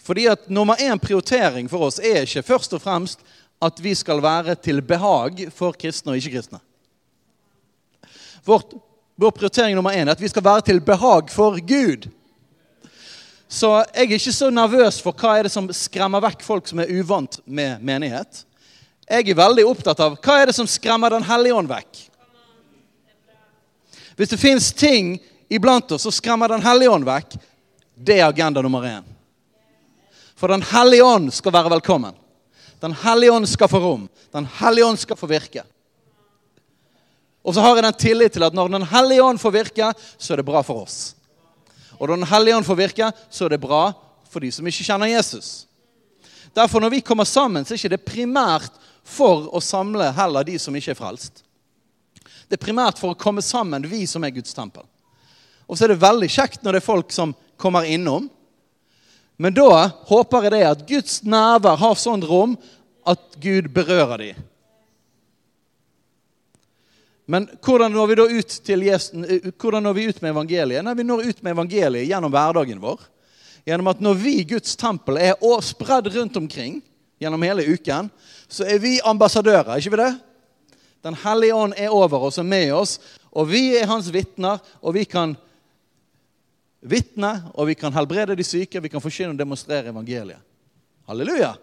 Fordi 0.00 0.24
at 0.26 0.48
nummer 0.48 0.80
én 0.80 0.98
prioritering 0.98 1.68
for 1.70 1.84
oss 1.86 2.00
er 2.00 2.24
ikke 2.24 2.42
først 2.42 2.72
og 2.74 2.82
fremst 2.82 3.20
at 3.62 3.82
vi 3.84 3.94
skal 3.94 4.22
være 4.22 4.54
til 4.54 4.80
behag 4.82 5.50
for 5.52 5.76
kristne 5.76 6.14
og 6.14 6.16
ikke-kristne. 6.16 6.62
Vårt, 8.44 8.72
vår 9.16 9.30
prioritering 9.30 9.76
nummer 9.76 9.92
én 9.92 10.08
er 10.08 10.14
at 10.14 10.20
vi 10.20 10.28
skal 10.28 10.44
være 10.44 10.64
til 10.70 10.80
behag 10.80 11.30
for 11.32 11.58
Gud. 11.60 12.08
Så 13.50 13.72
jeg 13.82 14.06
er 14.06 14.14
ikke 14.14 14.32
så 14.32 14.48
nervøs 14.54 15.00
for 15.02 15.16
hva 15.16 15.34
er 15.36 15.48
det 15.48 15.52
som 15.52 15.66
skremmer 15.74 16.22
vekk 16.22 16.44
folk 16.46 16.68
som 16.70 16.80
er 16.80 16.92
uvant 17.00 17.40
med 17.44 17.82
menighet. 17.82 18.44
Jeg 19.10 19.26
er 19.26 19.40
veldig 19.40 19.64
opptatt 19.66 20.00
av 20.04 20.14
hva 20.22 20.36
er 20.38 20.50
det 20.50 20.54
som 20.54 20.68
skremmer 20.70 21.10
Den 21.10 21.26
hellige 21.26 21.56
ånd 21.58 21.68
vekk. 21.70 22.04
Hvis 24.14 24.30
det 24.30 24.38
fins 24.38 24.70
ting 24.72 25.16
iblant 25.50 25.90
oss 25.92 26.06
som 26.06 26.14
skremmer 26.14 26.48
Den 26.48 26.62
hellige 26.62 26.94
ånd 26.94 27.08
vekk, 27.08 27.34
det 27.98 28.20
er 28.20 28.28
agenda 28.28 28.62
nummer 28.62 28.86
én. 28.86 29.04
For 30.38 30.48
Den 30.48 30.62
hellige 30.62 31.04
ånd 31.04 31.32
skal 31.34 31.52
være 31.52 31.74
velkommen. 31.74 32.14
Den 32.80 32.94
hellige 33.02 33.32
ånd 33.32 33.48
skal 33.50 33.68
få 33.68 33.82
rom. 33.82 34.08
Den 34.32 34.46
hellige 34.60 34.86
ånd 34.86 34.98
skal 34.98 35.18
få 35.18 35.26
virke. 35.26 35.66
Og 37.44 37.54
så 37.54 37.64
har 37.64 37.76
jeg 37.76 37.86
den 37.86 37.98
tillit 38.00 38.34
til 38.36 38.44
at 38.44 38.54
når 38.54 38.68
Den 38.68 38.86
hellige 38.90 39.24
ånd 39.24 39.40
får 39.40 39.52
virke, 39.54 39.92
så 40.18 40.32
er 40.32 40.40
det 40.40 40.48
bra 40.48 40.62
for 40.62 40.84
oss. 40.84 41.14
Og 41.98 42.08
når 42.08 42.16
Den 42.16 42.30
hellige 42.32 42.56
ånd 42.56 42.66
får 42.66 42.76
virke, 42.76 43.12
så 43.30 43.44
er 43.44 43.54
det 43.54 43.60
bra 43.60 43.92
for 44.30 44.40
de 44.40 44.52
som 44.52 44.66
ikke 44.66 44.84
kjenner 44.84 45.10
Jesus. 45.10 45.66
Derfor 46.54 46.80
når 46.80 46.90
vi 46.90 47.00
kommer 47.00 47.24
sammen, 47.24 47.64
så 47.64 47.74
er 47.74 47.88
det 47.88 48.00
ikke 48.00 48.12
primært 48.12 48.72
for 49.04 49.48
å 49.54 49.60
samle 49.62 50.10
heller 50.14 50.44
de 50.44 50.58
som 50.58 50.76
ikke 50.76 50.92
er 50.92 50.98
frelst. 50.98 51.44
Det 52.48 52.58
er 52.58 52.64
primært 52.64 52.98
for 52.98 53.12
å 53.12 53.18
komme 53.18 53.42
sammen, 53.42 53.86
vi 53.86 54.06
som 54.10 54.24
er 54.26 54.34
Guds 54.34 54.54
tempel. 54.54 54.84
Og 55.70 55.78
så 55.78 55.86
er 55.86 55.94
det 55.94 56.02
veldig 56.02 56.28
kjekt 56.30 56.64
når 56.64 56.76
det 56.76 56.82
er 56.82 56.88
folk 56.88 57.12
som 57.14 57.34
kommer 57.60 57.86
innom. 57.86 58.26
Men 59.40 59.54
da 59.54 59.86
håper 60.10 60.46
jeg 60.46 60.54
det 60.56 60.64
at 60.66 60.86
Guds 60.88 61.20
nærvær 61.22 61.78
har 61.80 61.94
sånt 61.96 62.26
rom 62.26 62.56
at 63.08 63.22
Gud 63.40 63.70
berører 63.72 64.24
dem. 64.24 64.40
Men 67.30 67.46
hvordan 67.62 67.92
når 67.94 68.08
vi 68.10 68.14
da 68.18 68.24
ut, 68.26 68.54
gjesten, 68.66 69.24
eh, 69.24 69.52
hvordan 69.54 69.84
når 69.86 69.94
vi 69.94 70.06
ut 70.10 70.22
med 70.22 70.32
evangeliet? 70.32 70.82
Nei, 70.82 70.94
Vi 70.98 71.06
når 71.06 71.28
ut 71.28 71.42
med 71.42 71.52
evangeliet 71.52 72.08
gjennom 72.08 72.32
hverdagen 72.32 72.80
vår. 72.82 73.04
Gjennom 73.66 73.90
at 73.92 74.00
når 74.00 74.16
vi, 74.18 74.32
Guds 74.44 74.74
tempel, 74.76 75.16
er 75.16 75.36
spredd 75.62 76.10
rundt 76.10 76.36
omkring 76.36 76.80
gjennom 77.20 77.42
hele 77.42 77.68
uken, 77.70 78.10
så 78.48 78.64
er 78.64 78.80
vi 78.82 78.98
ambassadører, 79.04 79.78
ikke 79.78 79.94
vi 79.94 80.02
det? 80.02 80.10
Den 81.04 81.14
hellige 81.14 81.54
ånd 81.54 81.74
er 81.76 81.94
over 81.94 82.26
oss 82.26 82.38
og 82.38 82.46
med 82.46 82.72
oss, 82.74 82.98
og 83.30 83.46
vi 83.52 83.76
er 83.78 83.86
hans 83.86 84.10
vitner, 84.12 84.58
og 84.82 84.94
vi 84.94 85.04
kan 85.04 85.36
vitne, 86.80 87.34
og 87.54 87.70
vi 87.70 87.78
kan 87.78 87.94
helbrede 87.94 88.34
de 88.36 88.44
syke, 88.44 88.82
vi 88.82 88.90
kan 88.90 89.00
forkynne 89.00 89.36
og 89.36 89.38
demonstrere 89.38 89.92
evangeliet. 89.92 90.40
Halleluja! 91.06 91.54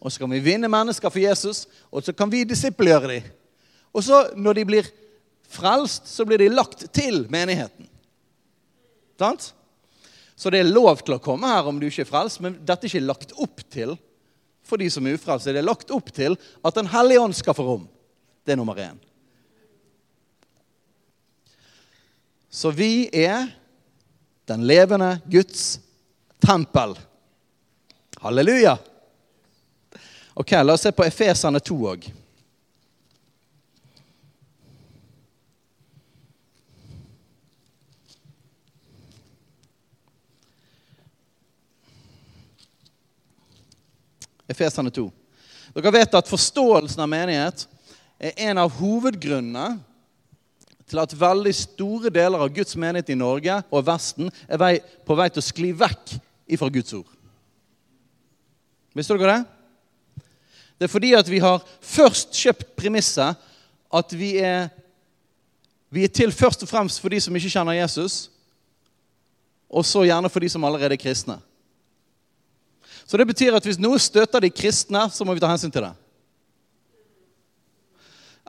Og 0.00 0.12
så 0.12 0.20
kan 0.20 0.32
vi 0.32 0.40
vinne 0.40 0.68
mennesker 0.68 1.10
for 1.10 1.20
Jesus, 1.20 1.66
og 1.90 2.04
så 2.04 2.12
kan 2.12 2.30
vi 2.32 2.46
disippelgjøre 2.48 3.08
dem. 3.18 3.32
Og 3.94 4.04
så, 4.04 4.20
når 4.34 4.58
de 4.58 4.64
blir 4.68 4.88
frelst, 5.54 6.08
så 6.10 6.26
blir 6.26 6.42
de 6.42 6.50
lagt 6.50 6.86
til 6.94 7.24
menigheten. 7.30 7.86
Sant? 9.18 9.52
Så 10.34 10.50
det 10.50 10.64
er 10.64 10.72
lov 10.72 11.04
til 11.04 11.14
å 11.14 11.22
komme 11.22 11.48
her 11.48 11.68
om 11.70 11.78
du 11.78 11.86
ikke 11.86 12.02
er 12.02 12.10
frelst, 12.10 12.40
men 12.42 12.58
dette 12.66 12.88
er 12.88 12.90
ikke 12.90 13.06
lagt 13.06 13.34
opp 13.38 13.62
til 13.70 13.94
for 14.64 14.80
de 14.80 14.88
som 14.90 15.06
er 15.06 15.18
ufrelste. 15.18 15.52
Det 15.54 15.62
er 15.62 15.68
lagt 15.68 15.92
opp 15.94 16.10
til 16.14 16.34
at 16.64 16.74
Den 16.74 16.90
hellige 16.90 17.22
ånd 17.22 17.36
skal 17.36 17.54
få 17.54 17.66
rom. 17.68 17.84
Det 18.44 18.54
er 18.54 18.58
nummer 18.58 18.78
én. 18.80 18.98
Så 22.50 22.70
vi 22.70 23.08
er 23.12 23.48
den 24.48 24.66
levende 24.66 25.20
Guds 25.30 25.78
tempel. 26.42 26.94
Halleluja! 28.20 28.76
Ok, 30.34 30.50
La 30.62 30.74
oss 30.74 30.82
se 30.82 30.92
på 30.92 31.06
Efesene 31.06 31.60
2 31.62 31.78
òg. 31.90 32.06
Efeserne 44.50 44.92
2. 44.92 45.08
Dere 45.74 45.94
vet 45.94 46.14
at 46.14 46.30
forståelsen 46.30 47.02
av 47.02 47.10
menighet 47.10 47.66
er 48.20 48.36
en 48.48 48.60
av 48.62 48.72
hovedgrunnene 48.78 49.78
til 50.84 51.00
at 51.00 51.16
veldig 51.16 51.54
store 51.56 52.12
deler 52.12 52.44
av 52.44 52.52
Guds 52.54 52.76
menighet 52.76 53.14
i 53.14 53.18
Norge 53.18 53.56
og 53.70 53.86
Vesten 53.86 54.28
er 54.46 54.60
vei, 54.60 54.74
på 54.80 55.16
vei 55.16 55.30
til 55.32 55.40
å 55.40 55.46
skli 55.48 55.72
vekk 55.76 56.16
ifra 56.54 56.68
Guds 56.72 56.92
ord. 56.96 57.08
Visste 58.94 59.16
dere 59.18 59.38
det? 59.40 60.24
Det 60.78 60.86
er 60.86 60.92
fordi 60.92 61.14
at 61.16 61.28
vi 61.30 61.40
har 61.42 61.64
først 61.80 62.34
kjøpt 62.36 62.74
premisset 62.78 63.40
at 63.94 64.14
vi 64.18 64.34
er, 64.42 64.68
vi 65.90 66.04
er 66.04 66.12
til 66.12 66.34
først 66.34 66.66
og 66.66 66.70
fremst 66.70 67.00
for 67.00 67.14
de 67.14 67.20
som 67.22 67.34
ikke 67.36 67.52
kjenner 67.52 67.78
Jesus, 67.78 68.28
og 69.70 69.86
så 69.86 70.04
gjerne 70.06 70.30
for 70.30 70.42
de 70.42 70.50
som 70.50 70.64
allerede 70.66 70.94
er 70.94 71.00
kristne. 71.00 71.38
Så 73.06 73.16
det 73.16 73.26
betyr 73.28 73.56
at 73.56 73.64
hvis 73.64 73.80
noe 73.80 73.98
støter 74.00 74.40
de 74.40 74.50
kristne, 74.50 75.06
så 75.12 75.24
må 75.24 75.34
vi 75.34 75.42
ta 75.42 75.50
hensyn 75.50 75.72
til 75.72 75.84
det. 75.84 75.92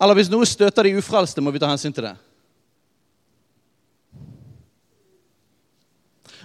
Eller 0.02 0.18
hvis 0.18 0.32
noe 0.32 0.48
støter 0.48 0.88
de 0.88 0.96
ufrelste, 1.00 1.44
må 1.44 1.52
vi 1.56 1.60
ta 1.60 1.70
hensyn 1.72 1.94
til 1.96 2.10
det. 2.10 2.16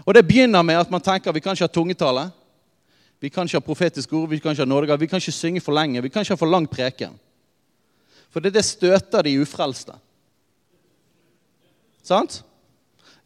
Og 0.07 0.15
det 0.15 0.27
begynner 0.27 0.63
med 0.63 0.81
at 0.81 0.91
man 0.91 1.03
tenker 1.03 1.35
vi 1.35 1.43
kan 1.45 1.55
ikke 1.55 1.67
ha 1.67 1.73
tungetale. 1.73 2.31
Vi 3.21 3.29
kan 3.29 3.47
ikke 3.47 3.59
ha 3.59 3.65
profetisk 3.65 4.13
ord, 4.17 4.31
vi 4.31 4.39
kan 4.39 4.55
ikke 4.55 4.65
ha 4.65 4.69
nådegave, 4.69 5.01
vi 5.01 5.07
kan 5.07 5.21
ikke 5.21 5.33
synge 5.33 5.61
for 5.61 5.77
lenge, 5.77 6.03
vi 6.03 6.09
kan 6.09 6.25
ikke 6.25 6.35
ha 6.35 6.41
for 6.41 6.51
lang 6.51 6.67
preken. 6.71 7.19
For 8.31 8.41
det, 8.41 8.55
det 8.55 8.65
støter 8.65 9.23
de 9.23 9.35
ufrelste. 9.43 9.93
Sant? 12.03 12.41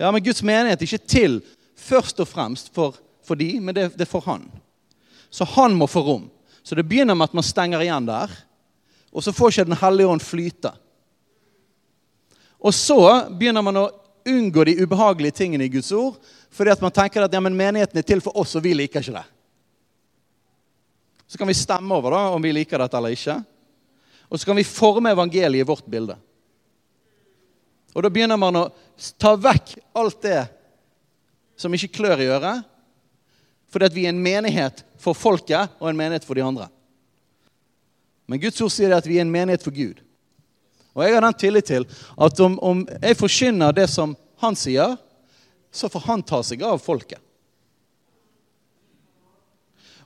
Ja, 0.01 0.11
men 0.11 0.25
Guds 0.25 0.43
menighet 0.43 0.83
er 0.83 0.89
ikke 0.89 1.07
til 1.07 1.39
først 1.77 2.21
og 2.21 2.29
fremst 2.29 2.73
for, 2.75 2.97
for 3.23 3.39
de, 3.39 3.61
men 3.61 3.77
det, 3.77 3.93
det 3.93 4.09
er 4.09 4.11
for 4.11 4.25
han. 4.27 4.49
Så 5.35 5.45
han 5.57 5.75
må 5.75 5.89
få 5.91 6.05
rom. 6.07 6.29
Så 6.63 6.79
det 6.79 6.87
begynner 6.87 7.17
med 7.19 7.27
at 7.27 7.35
man 7.35 7.45
stenger 7.47 7.83
igjen 7.83 8.07
der. 8.07 8.31
Og 9.11 9.25
så 9.25 9.33
får 9.35 9.51
ikke 9.51 9.65
Den 9.67 9.81
hellige 9.81 10.11
ånd 10.13 10.23
flyte. 10.23 10.71
Og 12.63 12.75
så 12.75 12.99
begynner 13.35 13.65
man 13.67 13.81
å 13.83 13.89
unngå 14.25 14.65
de 14.65 14.77
ubehagelige 14.79 15.35
tingene 15.43 15.67
i 15.67 15.73
Guds 15.75 15.91
ord. 15.93 16.21
Fordi 16.55 16.71
at 16.71 16.85
man 16.85 16.95
tenker 16.95 17.27
at 17.27 17.35
ja, 17.35 17.41
men 17.43 17.57
menigheten 17.59 17.99
er 17.99 18.07
til 18.07 18.23
for 18.23 18.37
oss, 18.39 18.55
og 18.55 18.63
vi 18.63 18.77
liker 18.79 19.03
ikke 19.03 19.17
det. 19.17 19.25
Så 21.27 21.41
kan 21.41 21.51
vi 21.51 21.57
stemme 21.59 21.99
over 21.99 22.15
da, 22.15 22.23
om 22.31 22.43
vi 22.43 22.53
liker 22.55 22.79
dette 22.79 22.97
eller 23.01 23.17
ikke. 23.17 23.41
Og 24.31 24.39
så 24.39 24.47
kan 24.47 24.57
vi 24.57 24.67
forme 24.69 25.11
evangeliet 25.13 25.65
i 25.65 25.67
vårt 25.67 25.91
bilde. 25.91 26.15
Og 27.95 28.07
da 28.07 28.11
begynner 28.11 28.39
man 28.39 28.61
å 28.61 28.69
ta 29.19 29.35
vekk 29.35 29.75
alt 29.99 30.23
det 30.23 30.45
som 31.59 31.75
ikke 31.75 31.93
klør 31.99 32.23
i 32.23 32.31
øret. 32.39 32.71
Fordi 33.75 33.91
at 33.91 33.95
vi 33.95 34.07
er 34.07 34.15
en 34.15 34.23
menighet 34.23 34.85
for 35.05 35.17
folket 35.17 35.77
og 35.81 35.91
en 35.91 35.99
menighet 35.99 36.25
for 36.27 36.39
de 36.39 36.45
andre. 36.45 36.71
Men 38.27 38.41
Guds 38.41 38.61
ord 38.65 38.73
sier 38.73 38.95
at 38.97 39.07
vi 39.07 39.19
er 39.19 39.27
en 39.27 39.33
menighet 39.33 39.65
for 39.65 39.75
Gud. 39.77 40.01
Og 40.95 41.05
jeg 41.05 41.17
har 41.17 41.25
den 41.27 41.37
tillit 41.37 41.69
til 41.69 41.85
at 42.17 42.41
om, 42.41 42.57
om 42.63 42.85
jeg 43.03 43.19
forkynner 43.19 43.75
det 43.77 43.89
som 43.91 44.15
han 44.41 44.57
sier, 44.57 44.97
så 45.75 45.91
får 45.91 46.07
han 46.07 46.23
ta 46.23 46.41
seg 46.47 46.63
av 46.65 46.79
folket. 46.83 47.19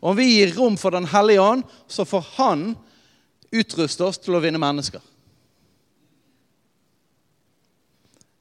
Om 0.01 0.17
vi 0.17 0.29
gir 0.31 0.55
rom 0.55 0.77
for 0.79 0.95
Den 0.95 1.09
hellige 1.11 1.43
ånd, 1.43 1.65
så 1.87 2.05
får 2.07 2.27
han 2.37 2.69
utruste 3.51 4.05
oss 4.07 4.21
til 4.23 4.37
å 4.37 4.43
vinne 4.43 4.61
mennesker. 4.61 5.03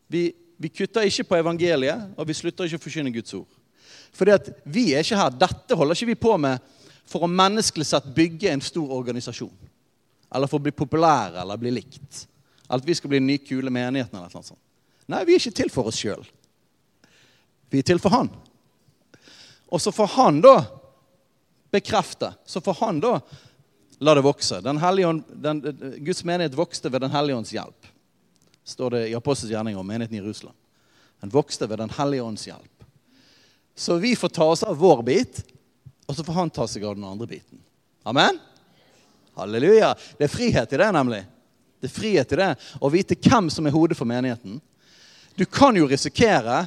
Vi, 0.08 0.30
vi, 0.56 0.70
kutter 0.70 1.08
ikke 1.08 1.26
på 1.28 1.40
evangeliet, 1.42 2.14
og 2.16 2.30
vi 2.30 2.36
slutter 2.38 2.68
ikke 2.68 2.80
å 2.80 2.84
forkynne 2.86 3.12
Guds 3.12 3.34
ord. 3.36 3.57
Fordi 4.18 4.34
at 4.34 4.50
vi 4.66 4.90
er 4.96 5.06
ikke 5.06 5.20
her. 5.20 5.36
Dette 5.46 5.78
holder 5.78 5.98
ikke 5.98 6.10
vi 6.10 6.20
på 6.20 6.34
med 6.42 6.64
for 7.08 7.24
å 7.24 7.32
menneskelig 7.32 7.86
sett 7.88 8.08
bygge 8.16 8.50
en 8.52 8.64
stor 8.66 8.92
organisasjon. 8.98 9.54
Eller 10.34 10.50
for 10.50 10.60
å 10.60 10.66
bli 10.66 10.74
populære 10.76 11.44
eller 11.44 11.60
bli 11.62 11.72
likt. 11.78 12.26
At 12.68 12.84
vi 12.84 12.96
skal 12.98 13.12
bli 13.14 13.22
den 13.22 13.30
nye, 13.30 13.44
kule 13.46 13.72
menigheten. 13.72 14.18
eller 14.18 14.34
noe 14.34 14.44
sånt. 14.44 14.60
Nei, 15.08 15.24
vi 15.24 15.36
er 15.36 15.40
ikke 15.40 15.60
til 15.62 15.72
for 15.72 15.88
oss 15.88 16.00
sjøl. 16.02 16.26
Vi 17.72 17.80
er 17.80 17.88
til 17.88 18.02
for 18.04 18.12
Han. 18.16 18.32
Og 19.72 19.82
så 19.84 19.94
får 19.96 20.16
Han 20.18 20.42
da 20.44 20.56
bekrefte. 21.72 22.34
Så 22.46 22.64
får 22.64 22.82
Han 22.82 23.00
da 23.04 23.20
la 24.00 24.16
det 24.18 24.26
vokse. 24.26 24.60
Den 24.62 24.82
ånd, 24.82 25.24
den, 25.30 25.62
Guds 26.04 26.24
menighet 26.24 26.58
vokste 26.58 26.90
ved 26.90 27.02
Den 27.02 27.12
hellige 27.12 27.38
ånds 27.38 27.54
hjelp. 27.54 27.94
står 28.64 28.90
det 28.90 29.08
i 29.10 29.16
Apostels 29.16 29.52
gjerning 29.52 29.78
om 29.78 29.88
menigheten 29.88 30.18
i 30.18 30.20
Jerusalem. 30.20 30.56
Den 31.22 31.30
vokste 31.30 31.70
ved 31.70 31.80
Den 31.80 31.90
hellige 31.90 32.24
ånds 32.24 32.48
hjelp. 32.48 32.77
Så 33.78 33.96
vi 34.02 34.16
får 34.16 34.30
ta 34.34 34.48
oss 34.50 34.64
av 34.66 34.78
vår 34.78 35.04
bit, 35.06 35.44
og 36.10 36.16
så 36.16 36.24
får 36.26 36.34
han 36.34 36.50
ta 36.50 36.66
seg 36.68 36.86
av 36.88 36.96
den 36.98 37.06
andre 37.06 37.28
biten. 37.30 37.60
Amen? 38.10 38.40
Halleluja. 39.38 39.92
Det 40.18 40.26
er 40.26 40.34
frihet 40.34 40.74
i 40.74 40.80
det, 40.82 40.88
nemlig. 40.96 41.20
Det 41.78 41.86
er 41.92 41.94
frihet 41.94 42.34
i 42.34 42.40
det 42.40 42.48
å 42.82 42.90
vite 42.90 43.18
hvem 43.22 43.52
som 43.54 43.68
er 43.70 43.76
hodet 43.76 43.98
for 44.00 44.10
menigheten. 44.10 44.58
Du 45.38 45.46
kan 45.46 45.78
jo 45.78 45.86
risikere 45.86 46.64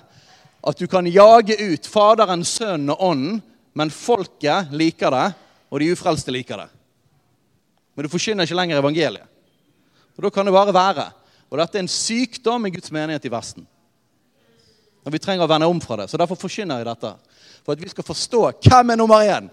at 0.60 0.78
du 0.78 0.86
kan 0.86 1.08
jage 1.10 1.56
ut 1.58 1.88
Faderen, 1.90 2.44
Sønnen 2.46 2.92
og 2.94 3.02
Ånden, 3.02 3.40
men 3.74 3.90
folket 3.90 4.70
liker 4.70 5.10
det, 5.10 5.26
og 5.70 5.82
de 5.82 5.90
ufrelste 5.90 6.30
liker 6.34 6.62
det. 6.62 6.68
Men 7.94 8.06
du 8.06 8.12
forkynner 8.12 8.46
ikke 8.46 8.58
lenger 8.58 8.78
evangeliet. 8.78 9.26
Og 10.14 10.22
Da 10.22 10.30
kan 10.30 10.46
det 10.46 10.54
bare 10.54 10.74
være. 10.74 11.10
Og 11.50 11.58
dette 11.58 11.78
er 11.78 11.82
en 11.82 11.90
sykdom 11.90 12.66
i 12.66 12.70
Guds 12.70 12.92
menighet 12.94 13.24
i 13.26 13.32
Vesten. 13.32 13.66
Og 15.10 15.16
Vi 15.16 15.18
trenger 15.18 15.42
å 15.42 15.50
vende 15.50 15.66
om 15.66 15.80
fra 15.82 15.96
det. 15.98 16.06
Så 16.06 16.18
derfor 16.20 16.38
forkynner 16.38 16.78
jeg 16.78 16.86
dette. 16.86 17.10
For 17.66 17.74
at 17.74 17.82
vi 17.82 17.90
skal 17.90 18.06
forstå 18.06 18.44
hvem 18.62 18.92
er 18.94 18.98
nummer 19.00 19.26
én. 19.26 19.48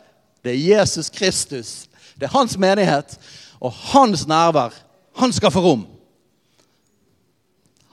Det 0.45 0.53
er 0.53 0.77
Jesus 0.77 1.09
Kristus. 1.09 1.71
Det 2.13 2.27
er 2.27 2.35
hans 2.35 2.53
menighet 2.61 3.17
og 3.57 3.73
hans 3.89 4.27
nærvær. 4.29 4.75
Han 5.17 5.33
skal 5.33 5.51
få 5.51 5.65
rom. 5.65 5.87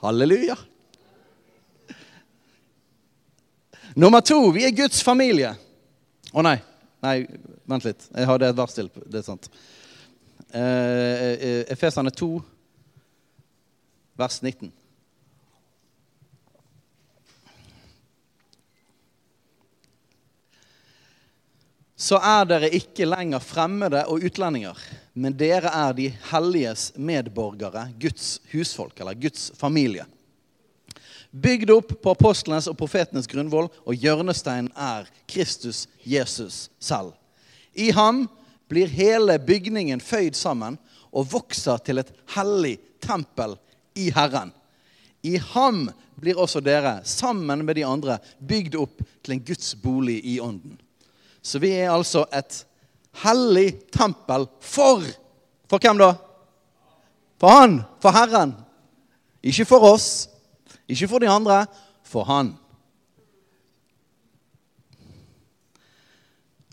Halleluja. 0.05 0.59
Nummer 3.97 4.21
to 4.21 4.37
vi 4.53 4.67
er 4.67 4.77
Guds 4.77 5.01
familie. 5.01 5.55
Å 6.29 6.45
nei. 6.45 6.59
Nei, 7.01 7.17
vent 7.65 7.89
litt. 7.89 8.05
Jeg 8.13 8.29
hadde 8.29 8.53
et 8.53 8.61
vers 8.61 8.77
til. 8.77 8.93
Det 9.09 9.23
er 9.23 9.25
sant. 9.25 9.49
Eh, 10.53 11.65
eh 11.73 12.09
2, 12.21 12.31
vers 14.21 14.41
19. 14.43 14.69
så 21.95 22.19
er 22.19 22.47
dere 22.49 22.69
ikke 22.75 23.07
lenger 23.07 23.39
fremmede 23.39 24.01
og 24.11 24.25
utlendinger, 24.27 24.75
men 25.15 25.35
dere 25.39 25.71
er 25.71 25.95
de 25.95 26.09
helliges 26.31 26.89
medborgere, 26.99 27.87
Guds 27.99 28.41
husfolk, 28.51 28.99
eller 28.99 29.15
Guds 29.15 29.47
familie. 29.55 30.03
Bygd 31.31 31.71
opp 31.71 31.93
på 32.03 32.11
apostlenes 32.15 32.67
og 32.71 32.77
profetenes 32.79 33.27
grunnvoll, 33.31 33.69
og 33.87 33.95
hjørnesteinen 33.95 34.71
er 34.75 35.07
Kristus 35.27 35.85
Jesus 36.03 36.69
selv. 36.79 37.15
I 37.75 37.91
ham 37.95 38.25
blir 38.71 38.91
hele 38.91 39.37
bygningen 39.39 40.03
føyd 40.03 40.35
sammen 40.35 40.77
og 41.15 41.27
vokser 41.31 41.79
til 41.83 41.99
et 42.01 42.11
hellig 42.35 42.77
tempel 43.03 43.55
i 43.95 44.09
Herren. 44.15 44.51
I 45.23 45.37
ham 45.53 45.87
blir 46.19 46.39
også 46.39 46.61
dere, 46.63 46.99
sammen 47.03 47.65
med 47.65 47.79
de 47.79 47.85
andre, 47.87 48.19
bygd 48.39 48.75
opp 48.79 49.03
til 49.23 49.35
en 49.35 49.43
Guds 49.47 49.75
bolig 49.79 50.19
i 50.23 50.39
ånden. 50.43 50.79
Så 51.45 51.61
vi 51.61 51.75
er 51.77 51.93
altså 51.93 52.23
et 52.33 52.63
hellig 53.21 53.69
tempel 53.93 54.47
for 54.63 55.05
For 55.69 55.81
hvem 55.81 55.97
da? 55.97 56.11
For 57.41 57.49
Han. 57.49 57.79
For 58.01 58.13
Herren. 58.13 58.53
Ikke 59.45 59.65
for 59.65 59.81
oss, 59.85 60.29
ikke 60.89 61.07
for 61.09 61.21
de 61.21 61.29
andre. 61.29 61.65
For 62.05 62.23
Han. 62.25 62.53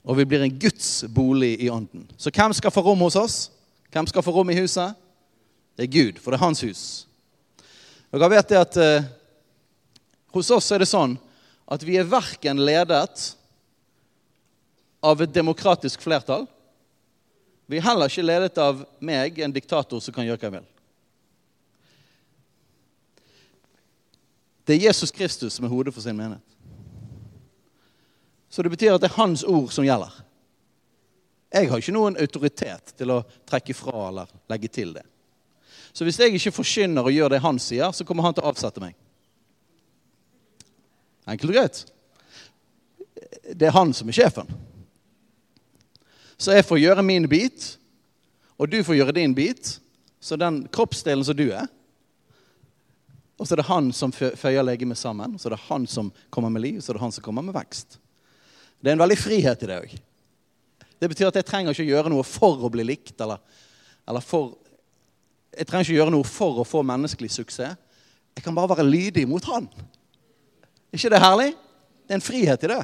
Og 0.05 0.19
vi 0.19 0.27
blir 0.29 0.45
en 0.45 0.59
Guds 0.59 1.05
bolig 1.15 1.55
i 1.63 1.71
ånden. 1.71 2.09
Så 2.17 2.31
hvem 2.35 2.53
skal 2.53 2.73
få 2.75 2.83
rom 2.85 3.05
hos 3.07 3.17
oss? 3.17 3.37
Hvem 3.93 4.07
skal 4.07 4.25
få 4.25 4.35
rom 4.35 4.51
i 4.51 4.59
huset? 4.61 4.97
Det 5.77 5.87
er 5.87 5.93
Gud, 5.93 6.21
for 6.21 6.33
det 6.33 6.41
er 6.41 6.47
hans 6.47 6.61
hus. 6.65 6.83
Dere 8.13 8.29
vet 8.29 8.49
det 8.49 8.61
at 8.61 8.77
eh, 8.77 9.05
hos 10.35 10.51
oss 10.53 10.69
er 10.73 10.83
det 10.83 10.91
sånn 10.91 11.15
at 11.73 11.85
vi 11.87 11.97
er 11.97 12.09
verken 12.09 12.61
ledet 12.61 13.33
av 15.03 15.23
et 15.23 15.35
demokratisk 15.35 16.03
flertall. 16.05 16.47
Vi 17.67 17.79
er 17.79 17.87
heller 17.87 18.11
ikke 18.11 18.25
ledet 18.25 18.59
av 18.63 18.85
meg, 19.03 19.39
en 19.43 19.55
diktator 19.55 20.01
som 20.03 20.15
kan 20.15 20.27
gjøre 20.27 20.39
hva 20.39 20.49
jeg 20.49 20.57
vil. 20.59 20.69
Det 24.63 24.77
er 24.77 24.87
Jesus 24.87 25.11
Kristus 25.11 25.57
som 25.57 25.67
er 25.67 25.73
hodet 25.73 25.95
for 25.95 26.05
sin 26.05 26.17
menighet. 26.17 26.45
Så 28.53 28.63
det 28.63 28.71
betyr 28.71 28.95
at 28.95 29.03
det 29.03 29.09
er 29.11 29.17
hans 29.17 29.43
ord 29.49 29.73
som 29.73 29.85
gjelder. 29.87 30.13
Jeg 31.53 31.69
har 31.69 31.81
ikke 31.81 31.95
noen 31.97 32.19
autoritet 32.21 32.93
til 32.97 33.13
å 33.13 33.23
trekke 33.49 33.75
fra 33.77 34.09
eller 34.09 34.31
legge 34.53 34.71
til 34.73 34.93
det. 34.95 35.05
Så 35.93 36.07
hvis 36.07 36.19
jeg 36.21 36.37
ikke 36.37 36.55
forkynner 36.57 37.05
og 37.05 37.13
gjør 37.13 37.35
det 37.35 37.43
han 37.45 37.59
sier, 37.61 37.91
så 37.93 38.05
kommer 38.09 38.25
han 38.25 38.37
til 38.37 38.45
å 38.45 38.53
avsette 38.53 38.81
meg. 38.81 38.95
Enkelt 41.29 41.53
og 41.53 41.59
greit. 41.59 41.83
Det 43.53 43.69
er 43.69 43.77
han 43.77 43.93
som 43.97 44.09
er 44.09 44.17
sjefen. 44.17 44.49
Så 46.43 46.57
jeg 46.57 46.67
får 46.67 46.81
gjøre 46.83 47.05
min 47.07 47.29
bit, 47.31 47.77
og 48.59 48.71
du 48.71 48.81
får 48.83 48.99
gjøre 48.99 49.15
din 49.15 49.35
bit. 49.35 49.77
Så 50.23 50.39
den 50.39 50.65
kroppsdelen 50.71 51.25
som 51.27 51.35
du 51.35 51.49
er 51.51 51.67
Og 53.39 53.49
så 53.49 53.57
er 53.57 53.59
det 53.59 53.67
han 53.67 53.89
som 53.91 54.13
føyer 54.15 54.63
legemet 54.63 54.99
sammen. 54.99 55.35
Så 55.35 55.49
er 55.49 55.57
det 55.57 55.65
han 55.67 55.87
som 55.91 56.13
kommer 56.31 56.53
med 56.53 56.63
liv, 56.63 56.77
så 56.81 56.93
er 56.93 56.99
det 56.99 57.03
han 57.03 57.15
som 57.15 57.25
kommer 57.25 57.43
med 57.43 57.57
vekst. 57.57 57.97
Det 58.79 58.91
er 58.91 58.95
en 58.95 59.03
veldig 59.03 59.19
frihet 59.19 59.65
i 59.65 59.71
det 59.71 59.79
òg. 59.83 59.97
Det 61.03 61.09
betyr 61.11 61.27
at 61.33 61.39
jeg 61.41 61.49
trenger 61.49 61.75
ikke 61.75 61.89
gjøre 61.89 62.13
noe 62.13 62.23
for 62.23 62.63
å 62.63 62.71
bli 62.71 62.85
likt. 62.87 63.17
Eller, 63.19 63.41
eller 64.07 64.23
for, 64.23 64.53
jeg 65.51 65.67
trenger 65.67 65.89
ikke 65.89 65.99
gjøre 65.99 66.15
noe 66.15 66.29
for 66.29 66.63
å 66.63 66.67
få 66.69 66.85
menneskelig 66.87 67.33
suksess. 67.35 67.75
Jeg 68.37 68.47
kan 68.47 68.55
bare 68.55 68.77
være 68.77 68.87
lydig 68.87 69.27
mot 69.27 69.43
han. 69.51 69.67
Er 70.93 71.01
ikke 71.01 71.11
det 71.11 71.23
herlig? 71.25 71.51
Det 72.07 72.15
er 72.15 72.21
en 72.21 72.29
frihet 72.31 72.69
i 72.69 72.71
det. 72.77 72.83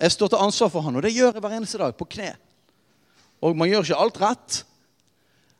Jeg 0.00 0.12
står 0.12 0.32
til 0.32 0.42
ansvar 0.44 0.70
for 0.72 0.84
han, 0.86 0.96
og 0.96 1.04
det 1.04 1.14
gjør 1.14 1.32
jeg 1.36 1.44
hver 1.44 1.56
eneste 1.56 1.80
dag, 1.80 1.94
på 1.96 2.08
kne. 2.08 2.32
Og 3.42 3.56
man 3.56 3.68
gjør 3.68 3.84
ikke 3.84 4.02
alt 4.04 4.20
rett. 4.22 4.58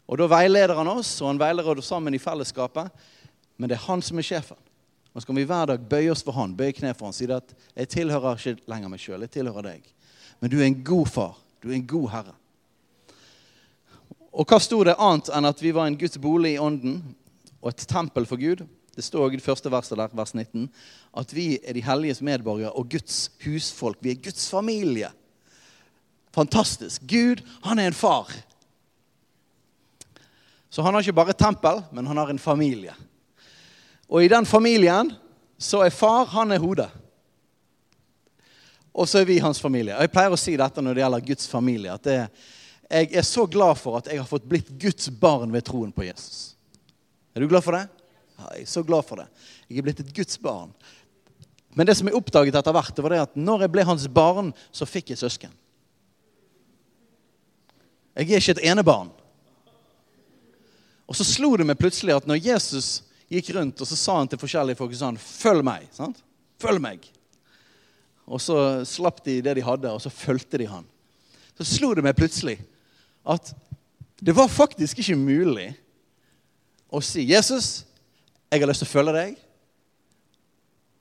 Og 0.09 0.19
da 0.19 0.29
veileder 0.31 0.79
han 0.79 0.91
oss, 0.93 1.15
og 1.21 1.33
han 1.33 1.41
veileder 1.41 1.79
oss 1.79 1.91
sammen 1.93 2.15
i 2.15 2.21
fellesskapet. 2.23 2.91
Men 3.57 3.71
det 3.71 3.79
er 3.79 3.87
han 3.87 4.03
som 4.03 4.19
er 4.19 4.27
sjefen. 4.27 4.59
Og 5.13 5.23
så 5.23 5.29
kan 5.29 5.37
vi 5.37 5.45
hver 5.49 5.69
dag 5.69 5.83
bøye 5.89 6.13
oss 6.13 6.25
for 6.25 6.37
han, 6.37 6.57
bøye 6.57 6.73
kne 6.73 6.95
for 6.97 7.11
han, 7.11 7.17
si 7.17 7.29
at 7.29 7.55
'jeg 7.77 7.89
tilhører 7.89 8.37
ikke 8.39 8.63
lenger 8.67 8.89
meg 8.89 9.01
sjøl, 9.01 9.21
jeg 9.21 9.31
tilhører 9.31 9.63
deg'. 9.63 9.93
men 10.41 10.51
du 10.51 10.59
er 10.59 10.65
en 10.65 10.85
god 10.85 11.07
far. 11.07 11.39
Du 11.63 11.69
er 11.69 11.75
en 11.75 11.87
god 11.87 12.11
herre. 12.11 12.35
Og 14.33 14.47
hva 14.47 14.59
sto 14.59 14.83
det 14.85 14.97
annet 14.99 15.29
enn 15.29 15.45
at 15.45 15.63
vi 15.63 15.71
var 15.75 15.87
en 15.87 15.99
Guds 15.99 16.19
bolig 16.19 16.55
i 16.55 16.59
ånden 16.59 17.15
og 17.61 17.69
et 17.69 17.87
tempel 17.87 18.27
for 18.27 18.37
Gud? 18.37 18.67
Det 18.97 19.05
står 19.05 19.33
i 19.33 19.39
det 19.41 19.45
første 19.45 19.71
verset 19.73 19.97
der, 19.97 20.13
vers 20.13 20.35
19, 20.35 20.67
at 21.17 21.35
vi 21.35 21.47
er 21.65 21.73
de 21.73 21.85
helliges 21.85 22.21
medborgere 22.21 22.73
og 22.77 22.91
Guds 22.93 23.31
husfolk. 23.45 23.97
Vi 24.05 24.13
er 24.13 24.21
Guds 24.21 24.51
familie. 24.51 25.09
Fantastisk. 26.35 27.03
Gud, 27.09 27.41
han 27.65 27.79
er 27.79 27.89
en 27.89 27.97
far. 27.97 28.29
Så 30.69 30.83
han 30.83 30.95
har 30.95 31.05
ikke 31.05 31.17
bare 31.17 31.33
et 31.33 31.41
tempel, 31.41 31.83
men 31.93 32.07
han 32.07 32.17
har 32.17 32.33
en 32.33 32.41
familie. 32.41 32.95
Og 34.09 34.25
i 34.25 34.29
den 34.29 34.47
familien 34.49 35.13
så 35.59 35.83
er 35.87 35.95
far 35.95 36.29
han 36.33 36.53
er 36.53 36.61
hodet. 36.61 36.89
Og 38.93 39.09
så 39.09 39.23
er 39.23 39.29
vi 39.29 39.39
hans 39.41 39.61
familie. 39.61 39.97
Og 39.97 40.05
Jeg 40.05 40.13
pleier 40.13 40.35
å 40.35 40.41
si 40.41 40.57
dette 40.57 40.85
når 40.85 40.97
det 40.97 41.05
gjelder 41.05 41.27
Guds 41.33 41.49
familie. 41.49 41.93
at 41.93 42.05
det, 42.05 42.29
Jeg 42.91 43.09
er 43.15 43.23
så 43.23 43.47
glad 43.47 43.75
for 43.81 43.97
at 43.97 44.07
jeg 44.07 44.21
har 44.21 44.29
fått 44.29 44.49
blitt 44.49 44.69
Guds 44.69 45.09
barn 45.09 45.53
ved 45.53 45.65
troen 45.65 45.93
på 45.93 46.05
Jesus. 46.05 46.57
Er 47.35 47.41
du 47.41 47.49
glad 47.49 47.65
for 47.65 47.73
det? 47.73 47.89
Jeg 48.57 48.67
er 48.67 48.73
så 48.73 48.83
glad 48.87 49.07
for 49.07 49.23
det. 49.23 49.29
Jeg 49.69 49.81
er 49.81 49.87
blitt 49.87 50.03
et 50.03 50.15
Guds 50.17 50.39
barn. 50.43 50.73
Men 51.75 51.89
det 51.89 51.97
som 51.97 52.09
jeg 52.09 52.17
oppdaget 52.19 52.57
etter 52.59 52.75
hvert, 52.77 52.95
det 52.97 53.05
var 53.05 53.15
det 53.15 53.23
at 53.25 53.37
når 53.39 53.65
jeg 53.65 53.73
ble 53.73 53.85
hans 53.89 54.05
barn, 54.13 54.53
så 54.75 54.89
fikk 54.89 55.13
jeg 55.13 55.23
søsken. 55.23 55.55
Jeg 58.13 58.29
er 58.29 58.43
ikke 58.43 58.57
et 58.59 58.67
enebarn. 58.73 59.09
Og 61.09 61.17
så 61.17 61.25
slo 61.27 61.55
det 61.57 61.67
meg 61.69 61.81
plutselig 61.81 62.15
at 62.17 62.29
når 62.29 62.43
Jesus 62.45 63.03
gikk 63.33 63.55
rundt 63.57 63.81
og 63.81 63.89
så 63.89 63.97
sa 63.97 64.19
han 64.19 64.29
til 64.29 64.41
forskjellige 64.41 64.79
folk 64.79 64.93
sånn 64.97 65.19
Følg 65.21 65.65
meg. 65.65 65.89
sant? 65.97 66.21
Følg 66.61 66.83
meg. 66.85 67.07
Og 68.29 68.41
så 68.41 68.85
slapp 68.89 69.23
de 69.25 69.41
det 69.45 69.57
de 69.59 69.65
hadde, 69.65 69.91
og 69.91 70.01
så 70.01 70.13
fulgte 70.13 70.61
de 70.61 70.69
han. 70.71 70.85
Så 71.59 71.67
slo 71.69 71.93
det 71.97 72.05
meg 72.05 72.17
plutselig 72.17 72.59
at 73.29 73.53
det 74.23 74.35
var 74.37 74.51
faktisk 74.51 75.01
ikke 75.03 75.19
mulig 75.19 75.73
å 76.93 77.01
si 77.03 77.25
'Jesus, 77.27 77.85
jeg 78.53 78.61
har 78.61 78.69
lyst 78.69 78.85
til 78.85 78.91
å 78.91 78.93
følge 78.93 79.15
deg, 79.17 79.37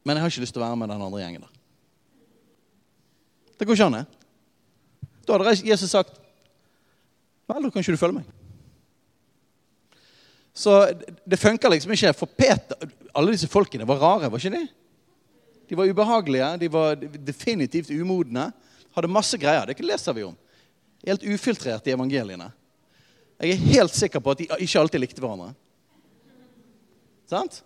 men 0.08 0.18
jeg 0.18 0.24
har 0.24 0.32
ikke 0.32 0.44
lyst 0.46 0.56
til 0.56 0.64
å 0.64 0.66
være 0.66 0.80
med 0.80 0.90
den 0.90 1.04
andre 1.04 1.22
gjengen.' 1.22 1.44
der. 1.44 1.58
Det 3.60 3.68
går 3.68 3.78
ikke 3.78 3.90
an. 3.92 4.06
Da 5.28 5.38
hadde 5.38 5.68
Jesus 5.68 5.92
sagt 5.92 6.16
'Vel, 7.48 7.64
da 7.64 7.70
kan 7.70 7.84
ikke 7.84 7.92
du 7.92 8.00
følge 8.00 8.22
meg'. 8.22 8.38
Så 10.54 10.94
det 11.26 11.40
funka 11.40 11.70
liksom 11.70 11.92
ikke. 11.92 12.14
For 12.14 12.26
Peter, 12.26 12.76
alle 13.16 13.32
disse 13.32 13.48
folkene 13.48 13.88
var 13.88 14.00
rare, 14.00 14.32
var 14.32 14.40
ikke 14.40 14.58
de? 14.58 14.68
De 15.70 15.78
var 15.78 15.88
ubehagelige, 15.88 16.58
de 16.58 16.72
var 16.72 16.96
definitivt 16.96 17.90
umodne. 17.90 18.52
Hadde 18.96 19.08
masse 19.08 19.38
greier. 19.40 19.66
Det 19.66 19.80
leser 19.80 20.14
vi 20.14 20.24
om. 20.24 20.36
Helt 21.08 21.24
ufiltrert 21.24 21.88
i 21.88 21.94
evangeliene. 21.96 22.52
Jeg 23.42 23.52
er 23.52 23.68
helt 23.72 23.96
sikker 23.96 24.20
på 24.20 24.32
at 24.32 24.42
de 24.42 24.50
ikke 24.60 24.80
alltid 24.80 25.02
likte 25.02 25.24
hverandre. 25.24 25.54
Sant? 27.32 27.62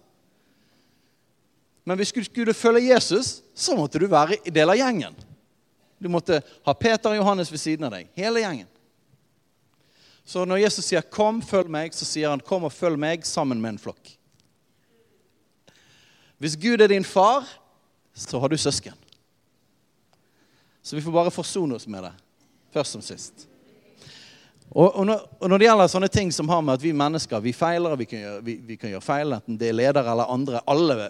Men 1.85 1.97
hvis 1.97 2.13
du 2.13 2.21
skulle 2.25 2.53
følge 2.53 2.93
Jesus, 2.93 3.39
så 3.55 3.75
måtte 3.77 4.01
du 4.01 4.07
være 4.09 4.37
i 4.45 4.53
del 4.53 4.69
av 4.69 4.77
gjengen. 4.77 5.17
Du 6.01 6.09
måtte 6.11 6.41
ha 6.65 6.73
Peter 6.77 7.13
og 7.13 7.19
Johannes 7.19 7.51
ved 7.53 7.61
siden 7.61 7.87
av 7.87 7.93
deg. 7.95 8.09
Hele 8.17 8.43
gjengen. 8.43 8.69
Så 10.25 10.41
når 10.45 10.63
Jesus 10.65 10.85
sier 10.85 11.01
'kom, 11.01 11.41
følg 11.41 11.69
meg', 11.69 11.93
så 11.93 12.05
sier 12.05 12.29
han 12.29 12.39
'kom 12.39 12.63
og 12.63 12.73
følg 12.73 12.97
meg 12.97 13.25
sammen 13.25 13.61
med 13.61 13.69
en 13.69 13.79
flokk'. 13.79 14.17
Hvis 16.39 16.55
Gud 16.55 16.81
er 16.81 16.87
din 16.87 17.05
far, 17.05 17.47
så 18.13 18.39
har 18.39 18.47
du 18.47 18.57
søsken. 18.57 18.93
Så 20.83 20.95
vi 20.95 21.01
får 21.01 21.11
bare 21.11 21.31
forsone 21.31 21.75
oss 21.75 21.87
med 21.87 22.03
det, 22.03 22.13
først 22.73 22.91
som 22.91 23.01
sist. 23.01 23.47
Og, 24.69 24.95
og, 24.95 25.05
når, 25.05 25.21
og, 25.39 25.49
når, 25.49 25.59
det 25.59 25.67
gjelder 25.67 25.91
sånne 25.91 26.09
ting 26.11 26.31
som 26.35 26.49
har 26.49 26.63
med 26.65 26.75
at 26.75 26.83
vi 26.83 26.91
mennesker 26.95 27.43
vi 27.43 27.53
feiler, 27.55 27.95
vi 27.99 28.07
kan 28.09 28.19
gjøre, 28.19 28.41
vi, 28.43 28.55
vi 28.71 28.77
kan 28.79 28.91
gjøre 28.91 29.05
feil, 29.05 29.35
enten 29.37 29.59
det 29.59 29.69
er 29.69 29.77
ledere 29.77 30.11
eller 30.11 30.31
andre 30.33 30.61
Alle, 30.67 31.09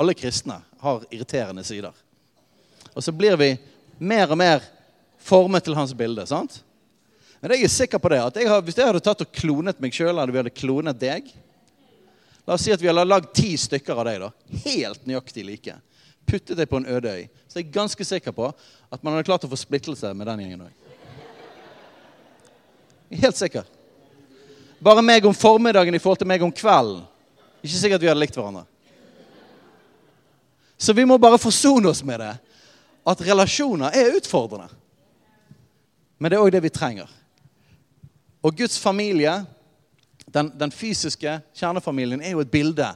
alle 0.00 0.14
kristne 0.16 0.60
har 0.80 1.04
irriterende 1.10 1.64
sider. 1.66 1.92
Og 2.94 3.04
så 3.04 3.12
blir 3.12 3.36
vi 3.40 3.54
mer 3.98 4.30
og 4.32 4.38
mer 4.40 4.64
formet 5.20 5.64
til 5.64 5.76
hans 5.76 5.94
bilde. 5.94 6.26
sant? 6.26 6.62
Men 7.40 7.56
jeg 7.56 7.66
er 7.66 7.74
sikker 7.74 7.98
på 7.98 8.10
det, 8.12 8.22
at 8.22 8.36
jeg 8.38 8.48
har, 8.48 8.62
hvis 8.62 8.78
jeg 8.78 8.86
hadde 8.86 9.04
tatt 9.04 9.24
og 9.24 9.32
klonet 9.34 9.80
meg 9.82 9.94
sjøl, 9.94 10.14
eller 10.14 10.32
vi 10.32 10.42
hadde 10.42 10.54
klonet 10.56 11.00
deg 11.00 11.32
La 12.42 12.56
oss 12.56 12.64
si 12.66 12.72
at 12.74 12.80
vi 12.82 12.88
hadde 12.90 13.04
lagd 13.06 13.28
ti 13.38 13.52
stykker 13.54 14.00
av 14.02 14.08
deg. 14.08 14.16
da, 14.18 14.58
Helt 14.64 15.04
nøyaktig 15.06 15.44
like 15.46 15.76
puttet 16.26 16.56
deg 16.58 16.68
på 16.70 16.80
en 16.80 16.86
øde 16.86 17.10
øy, 17.10 17.24
så 17.48 17.58
jeg 17.58 17.66
er 17.66 17.74
ganske 17.74 18.04
sikker 18.06 18.34
på 18.34 18.48
at 18.92 19.02
man 19.02 19.14
hadde 19.14 19.26
klart 19.26 19.44
å 19.46 19.50
få 19.50 19.58
splittelse 19.58 20.12
med 20.14 20.28
den 20.30 20.44
gjengen 20.44 20.64
òg. 20.66 20.91
Helt 23.12 23.36
sikker. 23.36 23.64
Bare 24.82 25.02
meg 25.04 25.26
om 25.28 25.34
formiddagen 25.34 25.94
i 25.94 26.00
forhold 26.02 26.22
til 26.22 26.30
meg 26.30 26.42
om 26.42 26.52
kvelden. 26.52 27.04
Ikke 27.62 27.78
sikkert 27.78 28.02
vi 28.02 28.10
hadde 28.10 28.20
likt 28.22 28.36
hverandre. 28.36 28.64
Så 30.82 30.94
vi 30.96 31.04
må 31.06 31.18
bare 31.22 31.38
forsone 31.38 31.92
oss 31.92 32.02
med 32.02 32.18
det. 32.18 32.32
At 33.06 33.22
relasjoner 33.22 33.94
er 33.94 34.16
utfordrende. 34.18 34.66
Men 36.18 36.30
det 36.30 36.38
er 36.38 36.42
òg 36.42 36.50
det 36.54 36.62
vi 36.64 36.72
trenger. 36.74 37.10
Og 38.42 38.56
Guds 38.58 38.78
familie, 38.82 39.44
den, 40.26 40.50
den, 40.58 40.74
fysiske 40.74 41.36
kjernefamilien, 41.54 42.22
er 42.22 42.34
jo 42.34 42.42
et 42.42 42.50
bilde 42.50 42.88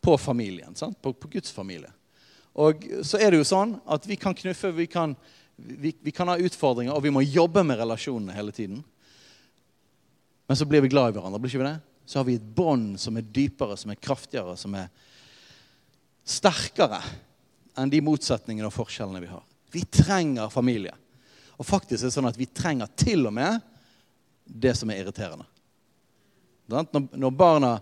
på 0.00 0.16
familien. 0.16 0.72
På, 1.02 1.12
på 1.12 1.28
Guds 1.28 1.52
familie. 1.52 1.92
Og 2.56 2.84
så 3.04 3.20
er 3.20 3.32
det 3.32 3.42
jo 3.42 3.48
sånn 3.48 3.76
at 3.84 4.08
vi 4.08 4.16
kan 4.16 4.36
knuffe, 4.36 4.72
vi 4.72 4.88
kan, 4.88 5.12
vi, 5.56 5.92
vi 6.00 6.12
kan 6.12 6.32
ha 6.32 6.38
utfordringer, 6.40 6.96
og 6.96 7.04
vi 7.04 7.12
må 7.12 7.24
jobbe 7.24 7.64
med 7.64 7.80
relasjonene 7.80 8.36
hele 8.36 8.54
tiden. 8.56 8.80
Men 10.48 10.56
så 10.56 10.64
blir 10.64 10.80
vi 10.80 10.88
glad 10.88 11.10
i 11.10 11.18
hverandre. 11.18 11.40
blir 11.40 11.52
ikke 11.52 11.60
vi 11.60 11.68
det? 11.68 11.80
Så 12.08 12.18
har 12.18 12.24
vi 12.24 12.38
et 12.38 12.54
bånd 12.56 12.96
som 13.00 13.16
er 13.20 13.26
dypere, 13.36 13.76
som 13.76 13.92
er 13.92 14.00
kraftigere, 14.00 14.56
som 14.56 14.74
er 14.78 14.88
sterkere 16.24 17.02
enn 17.78 17.92
de 17.92 18.00
motsetningene 18.04 18.68
og 18.70 18.74
forskjellene 18.74 19.20
vi 19.20 19.28
har. 19.28 19.44
Vi 19.72 19.84
trenger 19.92 20.48
familie. 20.48 20.94
Og 21.60 21.68
faktisk 21.68 22.00
er 22.00 22.08
det 22.08 22.16
sånn 22.16 22.30
at 22.30 22.40
vi 22.40 22.48
trenger 22.48 22.88
til 22.96 23.28
og 23.28 23.36
med 23.36 23.60
det 24.48 24.72
som 24.78 24.88
er 24.88 25.02
irriterende. 25.02 25.44
Når 26.68 27.30
barna, 27.36 27.76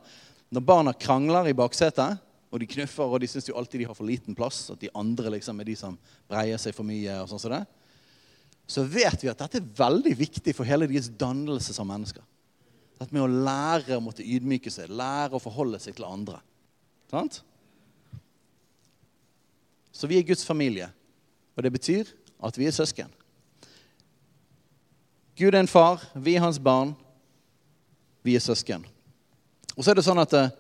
når 0.51 0.67
barna 0.67 0.95
krangler 0.99 1.51
i 1.51 1.57
baksetet, 1.57 2.23
og 2.51 2.63
de 2.63 2.69
knuffer, 2.71 3.07
og 3.11 3.21
de 3.21 3.29
syns 3.31 3.49
jo 3.51 3.57
alltid 3.59 3.83
de 3.83 3.89
har 3.89 3.97
for 3.99 4.07
liten 4.09 4.35
plass. 4.35 4.65
At 4.73 4.81
de 4.83 4.91
andre 4.97 5.37
liksom 5.37 5.59
er 5.61 5.69
de 5.69 5.75
som 5.79 5.99
breier 6.31 6.59
seg 6.63 6.75
for 6.75 6.87
mye. 6.87 7.21
og 7.23 7.31
sånn 7.31 7.43
som 7.43 7.55
det. 7.55 7.65
Så 8.67 8.83
vet 8.91 9.23
vi 9.23 9.31
at 9.31 9.43
dette 9.43 9.61
er 9.61 9.75
veldig 9.79 10.15
viktig 10.19 10.55
for 10.57 10.67
hele 10.67 10.89
deres 10.91 11.11
dannelse 11.15 11.75
som 11.75 11.87
mennesker. 11.91 12.25
Dette 12.97 13.13
med 13.13 13.25
å 13.25 13.29
lære 13.29 13.99
å 13.99 14.05
måtte 14.05 14.25
ydmyke 14.25 14.73
seg, 14.73 14.89
lære 14.89 15.37
å 15.37 15.43
forholde 15.43 15.81
seg 15.83 15.99
til 15.99 16.07
andre. 16.09 16.41
Sant? 17.13 17.43
Så 19.93 20.09
vi 20.09 20.19
er 20.19 20.27
Guds 20.29 20.45
familie, 20.45 20.89
og 21.57 21.65
det 21.65 21.73
betyr 21.73 22.09
at 22.45 22.59
vi 22.59 22.69
er 22.69 22.75
søsken. 22.77 23.13
Gud 25.37 25.53
er 25.53 25.61
en 25.61 25.69
far, 25.69 26.01
vi 26.15 26.37
er 26.37 26.45
hans 26.45 26.59
barn, 26.61 26.95
vi 28.25 28.37
er 28.37 28.45
søsken. 28.45 28.85
Og 29.77 29.85
så 29.85 29.93
er 29.93 29.99
det 29.99 30.05
sånn 30.07 30.21
at 30.21 30.33
eh, 30.37 30.53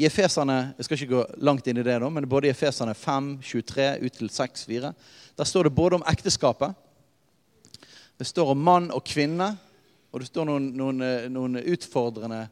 i 0.00 0.06
Efeserne 0.08 0.74
jeg 0.78 0.86
skal 0.86 0.96
ikke 0.96 1.12
gå 1.12 1.24
langt 1.44 1.66
inn 1.68 1.80
i 1.80 1.84
det 1.84 1.98
da, 2.00 2.08
men 2.08 2.28
både 2.28 2.48
i 2.48 2.54
Efeserne 2.54 2.94
5, 2.96 3.34
23 3.44 3.88
ut 4.00 4.16
til 4.16 4.32
6, 4.32 4.64
4, 4.68 4.92
der 5.36 5.48
står 5.48 5.68
det 5.68 5.76
både 5.76 5.98
om 5.98 6.06
ekteskapet, 6.08 6.72
det 8.20 8.28
står 8.28 8.52
om 8.52 8.64
mann 8.64 8.88
og 8.96 9.04
kvinne, 9.04 9.54
og 10.10 10.20
det 10.20 10.26
står 10.26 10.48
noen, 10.48 10.70
noen, 10.76 11.02
eh, 11.06 11.28
noen 11.30 11.60
utfordrende, 11.60 12.48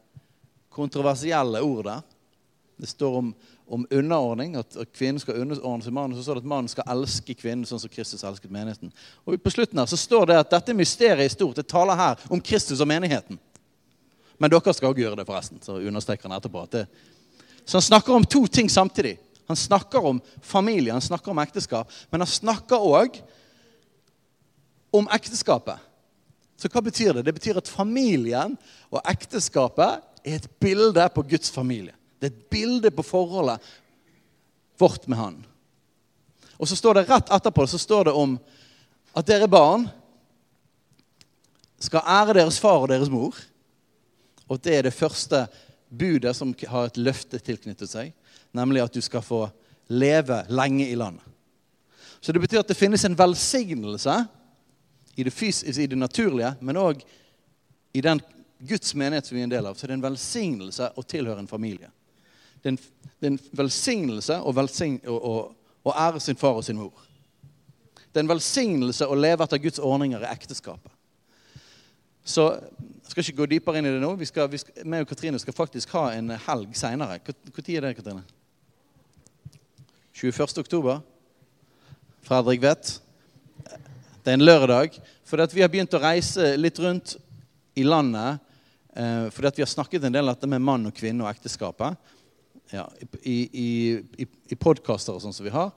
kontroversielle 0.70 1.62
ord 1.64 1.84
der. 1.88 2.02
Det 2.78 2.86
står 2.86 3.16
om, 3.18 3.32
om 3.66 3.86
underordning, 3.90 4.54
at, 4.56 4.76
kvinnen 4.94 5.18
skal 5.18 5.40
underordne 5.42 5.82
seg 5.82 5.94
mannen. 5.96 6.14
Så 6.14 6.22
står 6.22 6.38
det 6.38 6.44
at 6.46 6.52
mannen 6.52 6.70
skal 6.70 6.86
elske 6.94 7.34
kvinnen 7.34 7.66
sånn 7.66 7.82
som 7.82 7.90
Kristus 7.90 8.22
elsket 8.22 8.52
menigheten. 8.54 8.92
Og 9.26 9.40
På 9.42 9.50
slutten 9.50 9.80
her 9.82 9.90
så 9.90 9.98
står 9.98 10.30
det 10.30 10.38
at 10.44 10.52
dette 10.54 10.76
mysteriet 10.78 11.26
er 11.26 11.34
stort. 11.34 11.58
Det 11.58 11.66
taler 11.66 11.98
her 11.98 12.22
om 12.30 12.40
Kristus 12.40 12.78
og 12.84 12.90
menigheten. 12.90 13.40
Men 14.38 14.52
dere 14.52 14.74
skal 14.74 14.92
også 14.92 15.02
gjøre 15.02 15.18
det, 15.18 15.26
forresten. 15.26 15.58
Så 15.64 15.80
understreker 15.80 16.30
han 16.30 16.38
etterpå 16.38 16.62
at 16.62 16.76
det, 16.76 16.84
så 17.68 17.76
han 17.76 17.84
snakker 17.84 18.14
om 18.14 18.24
to 18.24 18.46
ting 18.46 18.70
samtidig. 18.70 19.18
Han 19.48 19.56
snakker 19.56 20.04
om 20.04 20.20
familie, 20.40 20.92
han 20.92 21.04
snakker 21.04 21.30
om 21.30 21.38
ekteskap, 21.42 21.90
men 22.10 22.22
han 22.22 22.30
snakker 22.30 22.80
òg 22.80 23.18
om 24.94 25.08
ekteskapet. 25.12 25.82
Så 26.58 26.70
hva 26.72 26.82
betyr 26.82 27.14
det? 27.14 27.26
Det 27.28 27.34
betyr 27.36 27.60
at 27.60 27.70
familien 27.70 28.56
og 28.90 29.02
ekteskapet 29.06 30.02
er 30.26 30.40
et 30.40 30.48
bilde 30.60 31.04
på 31.14 31.22
Guds 31.30 31.52
familie. 31.54 31.94
Det 32.18 32.28
er 32.28 32.34
et 32.34 32.48
bilde 32.50 32.90
på 32.90 33.04
forholdet 33.06 33.62
vårt 34.78 35.06
med 35.08 35.18
Han. 35.18 35.38
Og 36.58 36.68
så 36.68 36.76
står 36.76 36.98
det 36.98 37.06
rett 37.08 37.30
etterpå 37.30 37.66
så 37.70 37.78
står 37.78 38.08
det 38.08 38.16
om 38.18 38.34
at 39.14 39.26
dere 39.26 39.46
barn 39.50 39.86
skal 41.78 42.02
ære 42.02 42.40
deres 42.40 42.58
far 42.58 42.82
og 42.82 42.90
deres 42.90 43.10
mor. 43.10 43.38
Og 44.50 44.58
det 44.64 44.74
er 44.74 44.88
det 44.88 44.96
første 44.96 45.44
budet 45.88 46.34
som 46.36 46.54
har 46.68 46.88
et 46.88 46.98
løfte 46.98 47.38
tilknyttet 47.38 47.90
seg, 47.90 48.10
nemlig 48.56 48.82
at 48.82 48.94
du 48.94 49.00
skal 49.04 49.22
få 49.22 49.44
leve 49.88 50.42
lenge 50.50 50.88
i 50.88 50.98
landet. 50.98 51.22
Så 52.20 52.34
det 52.34 52.42
betyr 52.42 52.64
at 52.64 52.68
det 52.68 52.76
finnes 52.76 53.04
en 53.06 53.16
velsignelse 53.18 54.16
i 55.18 55.24
det, 55.26 55.35
fys 55.35 55.64
i 55.66 55.87
det 55.90 55.98
naturlige, 55.98 56.52
men 56.62 56.78
òg 56.78 57.02
i 57.92 58.02
den 58.04 58.20
Guds 58.59 58.94
menighet 58.94 59.26
som 59.26 59.35
vi 59.35 59.42
er 59.42 59.48
en 59.48 59.54
del 59.54 59.66
av. 59.66 59.74
Så 59.74 59.87
det 59.87 59.94
er 59.94 59.98
en 59.98 60.07
velsignelse 60.07 60.90
å 60.94 61.02
tilhøre 61.07 61.42
en 61.42 61.50
familie. 61.50 61.90
Det 62.62 62.70
er 62.70 62.74
en, 62.74 62.78
det 63.18 63.26
er 63.26 63.33
en 63.33 63.40
velsignelse 63.61 64.38
å, 64.38 64.54
velsign 64.54 64.98
å, 65.07 65.16
å, 65.16 65.35
å 65.87 65.94
ære 66.07 66.22
sin 66.22 66.38
far 66.38 66.59
og 66.59 66.66
sin 66.66 66.78
mor. 66.78 66.94
Det 67.98 68.20
er 68.20 68.26
en 68.26 68.31
velsignelse 68.31 69.07
å 69.07 69.18
leve 69.18 69.46
etter 69.46 69.62
Guds 69.62 69.83
ordninger 69.83 70.22
i 70.22 70.31
ekteskapet. 70.31 70.94
Så 72.28 72.44
jeg 72.52 73.12
skal 73.12 73.24
ikke 73.24 73.38
gå 73.38 73.50
dypere 73.54 73.81
inn 73.81 73.88
i 73.88 73.92
det 73.94 74.02
nå. 74.02 74.11
Vi 74.20 74.26
skal, 74.28 74.50
vi 74.52 74.61
skal, 74.61 74.83
meg 74.85 75.07
og 75.07 75.11
Katrine 75.11 75.38
skal 75.40 75.57
faktisk 75.57 75.94
ha 75.96 76.11
en 76.12 76.35
helg 76.44 76.74
seinere. 76.76 77.20
Når 77.24 77.70
er 77.72 77.87
det, 77.87 77.94
Katrine? 77.96 78.24
21. 80.18 80.59
oktober? 80.61 81.00
Fredrik 82.26 82.61
vet. 82.62 82.98
Det 84.28 84.34
er 84.34 84.42
en 84.42 84.44
lørdag. 84.44 84.96
For 85.24 85.40
vi 85.56 85.62
har 85.64 85.70
begynt 85.72 85.94
å 85.96 86.02
reise 86.02 86.50
litt 86.60 86.76
rundt 86.84 87.14
i 87.80 87.84
landet. 87.86 88.42
Eh, 88.92 89.30
fordi 89.32 89.54
vi 89.56 89.62
har 89.64 89.70
snakket 89.72 90.04
en 90.04 90.12
del 90.12 90.26
om 90.26 90.34
dette 90.34 90.50
med 90.52 90.60
mann 90.60 90.84
og 90.90 90.92
kvinne 90.92 91.24
og 91.24 91.30
ekteskapet. 91.30 91.96
Ja, 92.68 92.84
I 93.24 93.36
i, 93.48 93.68
i, 94.20 94.26
i 94.52 94.58
podkaster 94.60 95.16
og 95.16 95.22
sånn 95.24 95.32
som 95.32 95.48
vi 95.48 95.54
har. 95.54 95.70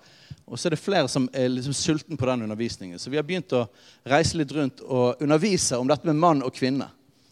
Og 0.43 0.59
så 0.59 0.67
er 0.67 0.75
det 0.75 0.81
flere 0.83 1.07
som 1.07 1.29
er 1.31 1.47
liksom 1.47 1.77
sulten 1.79 2.19
på 2.19 2.27
den 2.27 2.43
undervisningen. 2.43 2.99
Så 2.99 3.13
vi 3.13 3.21
har 3.21 3.23
begynt 3.23 3.55
å 3.55 3.69
reise 4.11 4.35
litt 4.35 4.51
rundt 4.51 4.83
og 4.83 5.23
undervise 5.23 5.79
om 5.79 5.87
dette 5.87 6.11
med 6.11 6.19
mann 6.19 6.43
og 6.43 6.51
kvinne. 6.57 6.89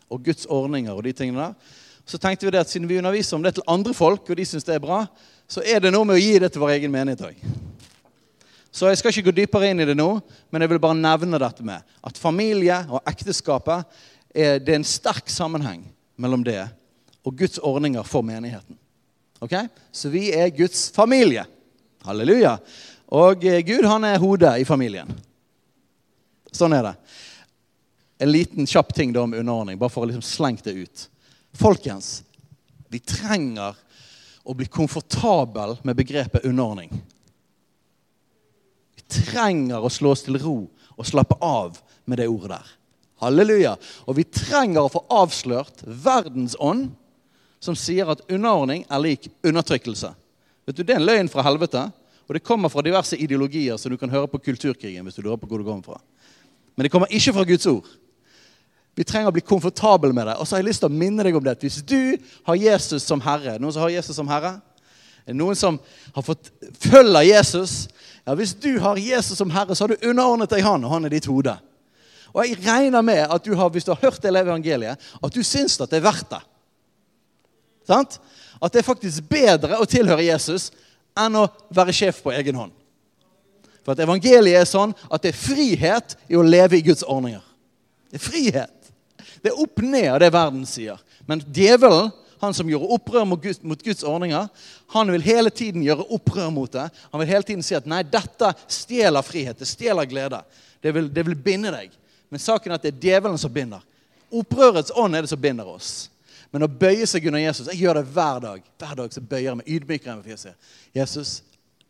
Og 0.07 0.23
Guds 0.23 0.47
ordninger 0.47 0.95
og 0.95 1.03
de 1.03 1.11
tingene 1.19 1.49
der. 1.49 1.75
Så 2.07 2.15
tenkte 2.15 2.47
vi 2.47 2.55
det 2.55 2.63
at 2.63 2.71
siden 2.71 2.87
vi 2.87 3.01
underviser 3.01 3.35
om 3.35 3.43
det 3.43 3.57
til 3.57 3.67
andre 3.67 3.91
folk, 3.91 4.23
og 4.23 4.39
de 4.39 4.47
syns 4.47 4.63
det 4.63 4.79
er 4.79 4.87
bra, 4.87 5.03
så 5.51 5.67
er 5.67 5.83
det 5.83 5.91
noe 5.91 6.07
med 6.07 6.15
å 6.15 6.23
gi 6.23 6.39
det 6.39 6.53
til 6.55 6.63
vår 6.63 6.77
egen 6.77 6.95
menighet 6.95 7.27
òg. 7.27 7.43
Så 8.71 8.89
jeg 8.89 8.99
skal 8.99 9.13
ikke 9.13 9.29
gå 9.29 9.35
dypere 9.41 9.71
inn 9.71 9.81
i 9.81 9.87
det 9.89 9.95
nå, 9.97 10.07
men 10.53 10.61
jeg 10.61 10.71
vil 10.71 10.81
bare 10.81 10.97
nevne 10.97 11.39
dette 11.41 11.65
med 11.65 11.81
at 12.05 12.19
familie 12.21 12.77
og 12.89 13.01
ekteskapet 13.09 13.87
er, 14.29 14.59
det 14.61 14.75
er 14.75 14.77
en 14.77 14.85
sterk 14.87 15.31
sammenheng 15.33 15.81
mellom 16.21 16.43
det 16.45 16.61
og 17.25 17.35
Guds 17.37 17.57
ordninger 17.65 18.05
for 18.07 18.25
menigheten. 18.25 18.77
Ok? 19.41 19.55
Så 19.91 20.11
vi 20.13 20.29
er 20.35 20.53
Guds 20.53 20.89
familie. 20.93 21.45
Halleluja. 22.05 22.57
Og 23.15 23.43
eh, 23.45 23.61
Gud 23.65 23.87
han 23.87 24.05
er 24.07 24.21
hodet 24.21 24.53
i 24.61 24.67
familien. 24.67 25.09
Sånn 26.51 26.73
er 26.77 26.85
det. 26.85 26.95
En 28.19 28.31
liten 28.31 28.67
kjapp 28.67 28.93
ting 28.95 29.13
da 29.15 29.23
om 29.23 29.33
underordning, 29.33 29.79
bare 29.79 29.93
for 29.93 30.03
å 30.03 30.09
liksom 30.09 30.25
slenge 30.25 30.65
det 30.65 30.75
ut. 30.83 31.05
Folkens, 31.57 32.19
vi 32.91 32.99
trenger 32.99 33.77
å 34.43 34.55
bli 34.57 34.67
komfortabel 34.71 35.77
med 35.87 35.97
begrepet 35.97 36.45
underordning. 36.45 36.91
Trenger 39.09 39.81
å 39.81 39.91
slå 39.91 40.13
oss 40.13 40.25
til 40.25 40.37
ro 40.41 40.57
og 40.99 41.07
slappe 41.07 41.37
av 41.41 41.79
med 42.05 42.19
det 42.21 42.27
ordet 42.29 42.53
der. 42.57 42.71
Halleluja. 43.19 43.75
Og 44.07 44.15
vi 44.19 44.27
trenger 44.27 44.85
å 44.85 44.91
få 44.91 45.03
avslørt 45.11 45.83
verdens 45.83 46.55
ånd, 46.59 46.91
som 47.59 47.75
sier 47.75 48.07
at 48.07 48.21
underordning 48.31 48.85
er 48.87 49.01
lik 49.03 49.27
undertrykkelse. 49.43 50.13
Vet 50.67 50.77
du, 50.77 50.83
Det 50.83 50.95
er 50.95 51.01
en 51.01 51.07
løgn 51.07 51.31
fra 51.31 51.43
helvete, 51.43 51.89
og 52.27 52.35
det 52.35 52.45
kommer 52.45 52.69
fra 52.69 52.83
diverse 52.85 53.17
ideologier 53.17 53.77
som 53.77 53.91
du 53.91 53.97
kan 53.97 54.09
høre 54.09 54.27
på 54.27 54.39
Kulturkrigen. 54.39 55.03
hvis 55.03 55.15
du 55.15 55.21
lurer 55.21 55.37
på 55.37 55.47
hvor 55.47 55.57
det 55.57 55.65
kommer 55.65 55.83
fra. 55.83 55.99
Men 56.75 56.83
det 56.83 56.91
kommer 56.91 57.07
ikke 57.11 57.33
fra 57.33 57.43
Guds 57.43 57.65
ord. 57.65 57.85
Vi 58.95 59.03
trenger 59.03 59.31
å 59.31 59.35
bli 59.35 59.41
komfortable 59.41 60.13
med 60.13 60.27
det. 60.27 60.35
Og 60.37 60.47
så 60.47 60.55
har 60.55 60.61
jeg 60.61 60.69
lyst 60.69 60.79
til 60.83 60.89
å 60.89 60.95
minne 60.95 61.23
deg 61.23 61.35
om 61.35 61.43
det. 61.43 61.59
Hvis 61.59 61.81
du 61.81 62.17
har 62.45 62.55
Jesus 62.55 63.03
som 63.03 63.21
herre 63.21 63.57
Noen 63.59 63.73
som 63.73 63.81
har 63.81 63.89
Jesus 63.89 64.15
som 64.15 64.27
herre? 64.27 64.61
Noen 65.27 65.55
som 65.55 65.79
har 66.15 66.25
fått 66.25 66.49
følge 66.79 67.25
Jesus? 67.27 67.87
Ja, 68.25 68.35
Hvis 68.35 68.53
du 68.53 68.79
har 68.79 68.97
Jesus 68.97 69.37
som 69.37 69.51
herre, 69.51 69.75
så 69.75 69.83
har 69.83 69.95
du 69.95 70.07
underordnet 70.09 70.51
deg 70.51 70.63
han, 70.65 70.83
og 70.83 70.91
han 70.93 71.05
er 71.05 71.13
ditt 71.13 71.29
hode. 71.29 71.55
Og 72.33 72.43
jeg 72.45 72.59
regner 72.61 73.01
med 73.01 73.23
at 73.25 73.45
du 73.45 73.55
har, 73.57 73.69
hvis 73.73 73.87
du 73.87 73.93
har 73.93 74.01
hørt 74.01 74.21
det 74.21 74.33
evangeliet, 74.35 74.99
at 75.23 75.33
du 75.33 75.41
syns 75.43 75.79
at 75.81 75.89
det 75.89 76.01
er 76.01 76.05
verdt 76.05 76.29
det. 76.29 76.41
Sant? 77.89 78.19
At 78.61 78.73
det 78.73 78.83
er 78.83 78.89
faktisk 78.89 79.25
bedre 79.29 79.79
å 79.81 79.87
tilhøre 79.89 80.27
Jesus 80.27 80.69
enn 81.17 81.39
å 81.39 81.47
være 81.73 81.95
sjef 81.95 82.21
på 82.21 82.33
egen 82.37 82.59
hånd. 82.59 82.75
For 83.81 83.95
at 83.95 84.03
evangeliet 84.03 84.61
er 84.61 84.69
sånn 84.69 84.93
at 85.09 85.23
det 85.23 85.31
er 85.33 85.39
frihet 85.39 86.17
i 86.29 86.37
å 86.37 86.45
leve 86.45 86.77
i 86.77 86.85
Guds 86.85 87.01
ordninger. 87.07 87.41
Det 88.11 88.19
er 88.19 88.25
frihet. 88.25 88.91
Det 89.41 89.51
er 89.51 89.61
opp 89.63 89.81
ned 89.81 90.09
av 90.11 90.19
det 90.21 90.29
verden 90.35 90.65
sier. 90.69 90.99
Men 91.25 91.41
djevelen, 91.55 92.11
han 92.39 92.53
som 92.55 92.69
gjorde 92.69 92.87
opprør 92.95 93.25
mot 93.27 93.41
Guds, 93.43 93.61
mot 93.61 93.81
Guds, 93.83 94.03
ordninger, 94.03 94.47
han 94.95 95.11
vil 95.11 95.25
hele 95.25 95.51
tiden 95.51 95.83
gjøre 95.83 96.07
opprør 96.15 96.49
mot 96.55 96.71
det. 96.71 96.85
Han 97.11 97.21
vil 97.21 97.31
hele 97.33 97.47
tiden 97.47 97.65
si 97.65 97.75
at 97.75 97.89
nei, 97.89 98.01
dette 98.07 98.53
stjeler 98.71 99.25
frihet, 99.25 99.59
det 99.59 99.67
stjeler 99.67 100.07
glede. 100.07 100.39
Det 100.79 100.93
vil, 100.95 101.09
det 101.13 101.25
vil 101.27 101.35
binde 101.35 101.73
deg. 101.75 101.91
Men 102.31 102.41
saken 102.41 102.71
er 102.71 102.79
at 102.79 102.85
det 102.85 102.93
er 102.93 103.03
djevelen 103.03 103.41
som 103.41 103.51
binder. 103.53 103.83
Opprørets 104.31 104.93
ånd 104.95 105.17
er 105.17 105.25
det 105.25 105.31
som 105.31 105.41
binder 105.41 105.67
oss. 105.67 106.07
Men 106.53 106.65
å 106.65 106.71
bøye 106.71 107.05
seg 107.05 107.27
under 107.29 107.41
Jesus 107.43 107.67
Jeg 107.69 107.83
gjør 107.83 107.99
det 107.99 108.07
hver 108.09 108.39
dag. 108.41 108.69
Hver 108.81 108.95
dag 109.01 109.13
så 109.13 109.21
bøyer 109.21 109.51
jeg 109.51 109.59
meg, 109.59 109.69
ydmyker 109.69 110.11
jeg 110.11 110.19
meg 110.19 110.25
for 110.25 110.33
Jesus. 110.33 110.77
Jesus, 110.95 111.33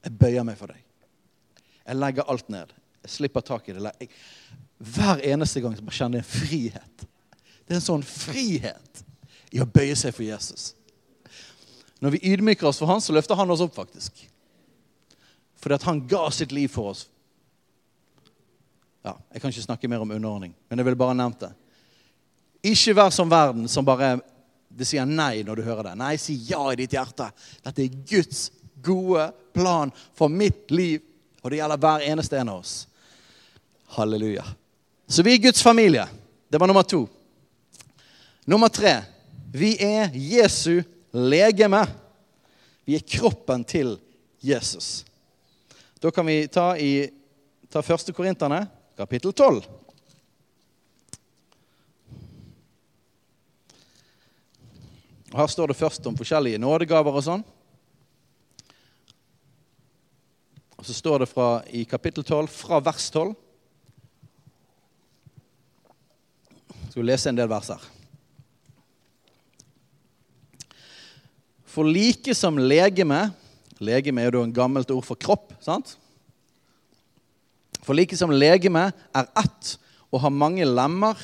jeg 0.03 0.15
bøyer 0.19 0.47
meg 0.47 0.57
for 0.59 0.71
deg. 0.71 0.81
Jeg 1.85 1.99
legger 1.99 2.31
alt 2.31 2.49
ned. 2.51 2.73
Jeg 3.05 3.13
slipper 3.15 3.45
tak 3.45 3.69
i 3.69 3.75
det. 3.75 3.93
Jeg, 4.01 4.09
hver 4.79 5.21
eneste 5.27 5.61
gang 5.63 5.75
så 5.77 5.85
kjenner 5.91 6.21
jeg 6.21 6.25
en 6.25 6.33
frihet. 6.33 7.05
Det 7.67 7.75
er 7.75 7.79
en 7.79 7.85
sånn 7.85 8.05
frihet 8.05 9.03
i 9.51 9.61
å 9.61 9.67
bøye 9.67 9.95
seg 9.97 10.13
for 10.15 10.25
Jesus. 10.25 10.73
Når 11.99 12.15
vi 12.15 12.33
ydmyker 12.33 12.69
oss 12.69 12.79
for 12.79 12.89
han, 12.91 13.01
så 13.03 13.13
løfter 13.15 13.35
han 13.35 13.51
oss 13.51 13.63
opp, 13.63 13.75
faktisk. 13.75 14.21
Fordi 15.59 15.75
at 15.75 15.87
han 15.89 16.03
ga 16.07 16.29
sitt 16.31 16.53
liv 16.55 16.71
for 16.71 16.93
oss. 16.93 17.07
Ja, 19.03 19.17
Jeg 19.33 19.41
kan 19.41 19.51
ikke 19.51 19.65
snakke 19.65 19.89
mer 19.91 20.03
om 20.03 20.11
underordning, 20.11 20.53
men 20.69 20.79
jeg 20.79 20.85
ville 20.85 20.99
bare 20.99 21.17
nevnt 21.17 21.43
det. 21.43 21.51
Ikke 22.71 22.95
vær 22.95 23.11
som 23.15 23.29
verden, 23.31 23.67
som 23.71 23.85
bare 23.87 24.17
det 24.69 24.85
sier 24.87 25.07
nei 25.07 25.41
når 25.43 25.59
du 25.59 25.65
hører 25.65 25.89
det. 25.89 25.95
Nei, 25.99 26.13
si 26.21 26.35
ja 26.47 26.61
i 26.71 26.77
ditt 26.79 26.93
hjerte. 26.93 27.29
Dette 27.65 27.83
er 27.83 27.99
Guds 28.07 28.49
gode 28.83 29.29
plan 29.55 29.91
for 30.15 30.31
mitt 30.31 30.71
liv, 30.71 31.01
og 31.41 31.51
det 31.51 31.59
gjelder 31.59 31.81
hver 31.81 32.05
eneste 32.07 32.39
en 32.39 32.51
av 32.53 32.61
oss. 32.61 32.73
Halleluja. 33.95 34.45
Så 35.09 35.25
vi 35.25 35.33
er 35.33 35.43
Guds 35.47 35.63
familie. 35.65 36.05
Det 36.49 36.59
var 36.61 36.69
nummer 36.69 36.85
to. 36.85 37.07
Nummer 38.45 38.69
tre 38.69 38.99
vi 39.51 39.73
er 39.81 40.11
Jesu 40.13 40.81
legeme. 41.11 41.81
Vi 42.85 42.95
er 42.97 43.05
kroppen 43.05 43.63
til 43.65 43.97
Jesus. 44.41 45.05
Da 45.99 46.11
kan 46.11 46.25
vi 46.25 46.47
ta, 46.47 46.71
i, 46.77 47.09
ta 47.69 47.81
første 47.83 48.13
Korinterne, 48.13 48.63
kapittel 48.97 49.33
12. 49.33 49.65
Her 55.33 55.47
står 55.47 55.69
det 55.69 55.77
først 55.77 56.07
om 56.09 56.17
forskjellige 56.17 56.61
nådegaver 56.61 57.19
og 57.19 57.25
sånn. 57.25 57.45
Og 60.79 60.87
så 60.87 60.95
står 60.95 61.25
det 61.25 61.29
fra, 61.29 61.59
i 61.75 61.83
kapittel 61.89 62.23
12, 62.23 62.47
fra 62.63 62.79
vers 62.81 63.11
12 63.11 63.35
Skal 66.89 67.03
vi 67.03 67.05
lese 67.05 67.29
en 67.29 67.37
del 67.37 67.49
vers 67.51 67.67
her. 67.69 67.83
For 71.69 71.85
like 71.85 72.33
som 72.35 72.57
legeme 72.57 73.29
Legeme 73.79 74.25
er 74.25 74.35
jo 74.35 74.43
en 74.43 74.53
gammelt 74.53 74.89
ord 74.91 75.05
for 75.07 75.15
kropp. 75.15 75.53
sant? 75.63 75.95
For 77.79 77.95
like 77.95 78.15
som 78.19 78.31
legeme 78.31 78.89
er 79.15 79.29
ett 79.39 79.77
og 80.11 80.19
har 80.19 80.33
mange 80.33 80.65
lemmer, 80.67 81.15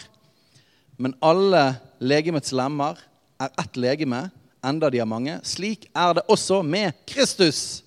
men 0.96 1.16
alle 1.20 1.76
legemets 2.00 2.54
lemmer 2.56 2.96
er 3.42 3.52
ett 3.60 3.76
legeme, 3.76 4.30
enda 4.64 4.90
de 4.90 5.02
har 5.02 5.10
mange. 5.10 5.36
Slik 5.44 5.90
er 5.92 6.16
det 6.16 6.24
også 6.32 6.62
med 6.64 6.96
Kristus. 7.10 7.84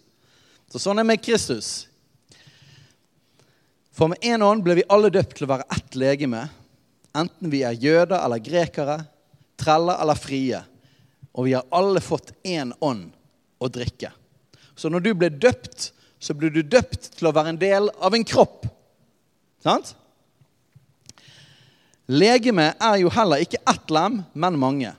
Så 0.68 0.83
sånn 0.83 0.99
er 0.99 1.07
det 1.07 1.12
med 1.14 1.25
Kristus. 1.25 1.88
For 3.97 4.12
med 4.12 4.21
én 4.21 4.44
ånd 4.44 4.61
ble 4.66 4.77
vi 4.83 4.88
alle 4.92 5.09
døpt 5.11 5.38
til 5.38 5.49
å 5.49 5.55
være 5.55 5.71
ett 5.75 5.97
legeme, 5.97 6.44
enten 7.16 7.51
vi 7.51 7.64
er 7.64 7.79
jøder 7.79 8.21
eller 8.21 8.42
grekere, 8.42 9.01
treller 9.59 9.97
eller 10.03 10.18
frie 10.18 10.61
og 11.33 11.47
vi 11.47 11.55
har 11.57 11.67
alle 11.75 12.01
fått 12.03 12.33
én 12.47 12.73
ånd 12.81 13.11
å 13.59 13.71
drikke. 13.73 14.11
Så 14.79 14.91
når 14.91 15.05
du 15.05 15.12
ble 15.19 15.31
døpt, 15.35 15.91
så 16.19 16.35
ble 16.35 16.51
du 16.55 16.62
døpt 16.62 17.12
til 17.19 17.31
å 17.31 17.35
være 17.35 17.55
en 17.55 17.61
del 17.61 17.91
av 18.03 18.14
en 18.14 18.27
kropp. 18.27 18.67
Sant? 19.62 19.95
Legeme 22.09 22.71
er 22.81 23.01
jo 23.03 23.11
heller 23.12 23.43
ikke 23.45 23.61
ett 23.69 23.93
lem, 23.93 24.23
men 24.33 24.59
mange. 24.59 24.95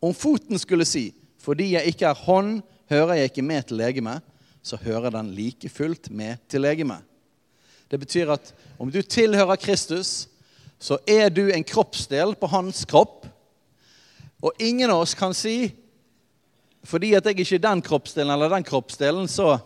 Om 0.00 0.14
foten 0.16 0.58
skulle 0.60 0.86
si, 0.88 1.10
fordi 1.42 1.74
jeg 1.74 1.92
ikke 1.92 2.08
er 2.08 2.24
hånd, 2.26 2.62
hører 2.90 3.20
jeg 3.20 3.32
ikke 3.32 3.44
med 3.44 3.66
til 3.68 3.80
legeme, 3.82 4.14
så 4.62 4.78
hører 4.80 5.14
den 5.14 5.34
like 5.36 5.68
fullt 5.70 6.08
med 6.10 6.40
til 6.50 6.64
legeme. 6.64 6.98
Det 7.90 8.00
betyr 8.02 8.32
at 8.34 8.50
om 8.82 8.90
du 8.90 8.98
tilhører 9.02 9.60
Kristus, 9.60 10.26
så 10.78 10.98
er 11.06 11.30
du 11.30 11.46
en 11.50 11.64
kroppsdel 11.64 12.34
på 12.38 12.50
hans 12.50 12.84
kropp. 12.88 13.25
Og 14.46 14.62
ingen 14.62 14.92
av 14.92 15.02
oss 15.02 15.16
kan 15.18 15.34
si 15.34 15.72
fordi 16.86 17.16
at 17.18 17.26
jeg 17.26 17.40
ikke 17.42 17.56
er 17.58 17.64
den 17.64 17.80
kroppsdelen 17.82 18.30
eller 18.30 18.52
den 18.52 18.66
kroppsdelen, 18.66 19.26
så 19.26 19.56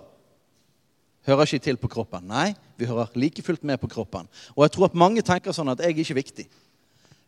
hører 1.29 1.45
ikke 1.45 1.67
til 1.67 1.77
på 1.77 1.91
kroppen. 1.93 2.25
Nei, 2.31 2.55
vi 2.81 2.89
hører 2.89 3.13
like 3.13 3.45
fullt 3.45 3.67
med 3.69 3.77
på 3.83 3.91
kroppen. 3.93 4.25
Og 4.57 4.65
jeg 4.65 4.73
tror 4.73 4.89
at 4.89 4.97
mange 4.97 5.21
tenker 5.27 5.53
sånn 5.53 5.69
at 5.69 5.83
jeg 5.85 5.93
er 5.93 6.01
ikke 6.01 6.17
viktig. 6.17 6.47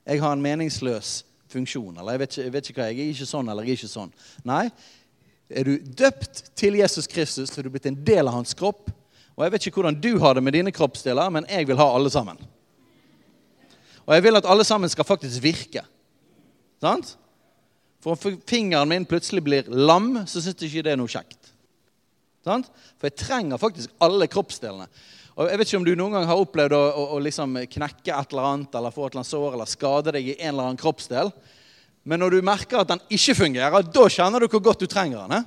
Jeg 0.09 0.23
har 0.23 0.33
en 0.33 0.41
meningsløs 0.41 1.19
funksjon. 1.53 1.99
Eller 1.99 2.17
jeg 2.17 2.23
vet 2.23 2.33
ikke, 2.33 2.47
jeg 2.47 2.55
vet 2.55 2.71
ikke 2.71 2.81
hva, 2.81 2.89
jeg 2.89 3.05
er 3.05 3.13
ikke 3.13 3.29
sånn 3.35 3.53
eller 3.53 3.69
jeg 3.69 3.75
er 3.75 3.83
ikke 3.83 3.93
sånn. 3.93 4.17
Nei, 4.49 4.65
er 5.53 5.69
du 5.69 5.93
døpt 6.03 6.45
til 6.57 6.81
Jesus 6.81 7.11
Kristus, 7.11 7.53
så 7.53 7.61
er 7.61 7.69
du 7.69 7.75
blitt 7.75 7.91
en 7.91 8.01
del 8.01 8.25
av 8.25 8.39
hans 8.39 8.57
kropp. 8.57 8.89
Og 9.37 9.45
jeg 9.45 9.53
vet 9.55 9.69
ikke 9.69 9.83
hvordan 9.83 10.01
du 10.01 10.15
har 10.23 10.37
det 10.37 10.45
med 10.45 10.57
dine 10.57 10.73
kroppsdeler, 10.73 11.29
men 11.33 11.49
jeg 11.53 11.69
vil 11.69 11.81
ha 11.81 11.89
alle 11.93 12.13
sammen. 12.13 12.41
Og 14.03 14.15
jeg 14.17 14.25
vil 14.25 14.41
at 14.41 14.49
alle 14.49 14.65
sammen 14.67 14.91
skal 14.91 15.07
faktisk 15.07 15.45
virke. 15.45 15.85
Sant? 16.83 17.19
For 18.03 18.17
om 18.17 18.39
fingeren 18.49 18.91
min 18.91 19.07
plutselig 19.07 19.45
blir 19.47 19.69
lam, 19.71 20.15
så 20.27 20.43
syns 20.43 20.59
jeg 20.59 20.73
ikke 20.73 20.87
det 20.89 20.95
er 20.97 21.01
noe 21.01 21.11
kjekt. 21.11 21.53
Sant? 22.43 22.71
For 22.99 23.07
jeg 23.07 23.21
trenger 23.23 23.61
faktisk 23.63 23.93
alle 24.03 24.27
kroppsdelene. 24.31 24.89
Og 25.39 25.49
jeg 25.49 25.61
vet 25.61 25.71
ikke 25.71 25.79
om 25.81 25.87
du 25.87 25.95
noen 25.97 26.17
gang 26.17 26.27
har 26.29 26.41
opplevd 26.43 26.75
å, 26.77 26.83
å, 26.83 27.05
å 27.17 27.21
liksom 27.23 27.55
knekke 27.71 28.13
et 28.13 28.35
eller 28.35 28.49
annet 28.51 28.75
eller 28.77 28.93
få 28.93 29.07
et 29.07 29.15
eller 29.15 29.23
annet 29.23 29.31
sår 29.31 29.55
eller 29.55 29.71
skade 29.71 30.13
deg 30.19 30.29
i 30.29 30.37
en 30.41 30.51
eller 30.51 30.67
annen 30.67 30.81
kroppsdel. 30.81 31.31
Men 32.03 32.21
når 32.21 32.35
du 32.35 32.45
merker 32.45 32.83
at 32.83 32.91
den 32.91 33.03
ikke 33.15 33.39
fungerer, 33.39 33.87
da 33.95 34.05
kjenner 34.11 34.43
du 34.43 34.51
hvor 34.51 34.65
godt 34.67 34.83
du 34.83 34.91
trenger 34.91 35.23
den. 35.23 35.39
Eh? 35.39 35.47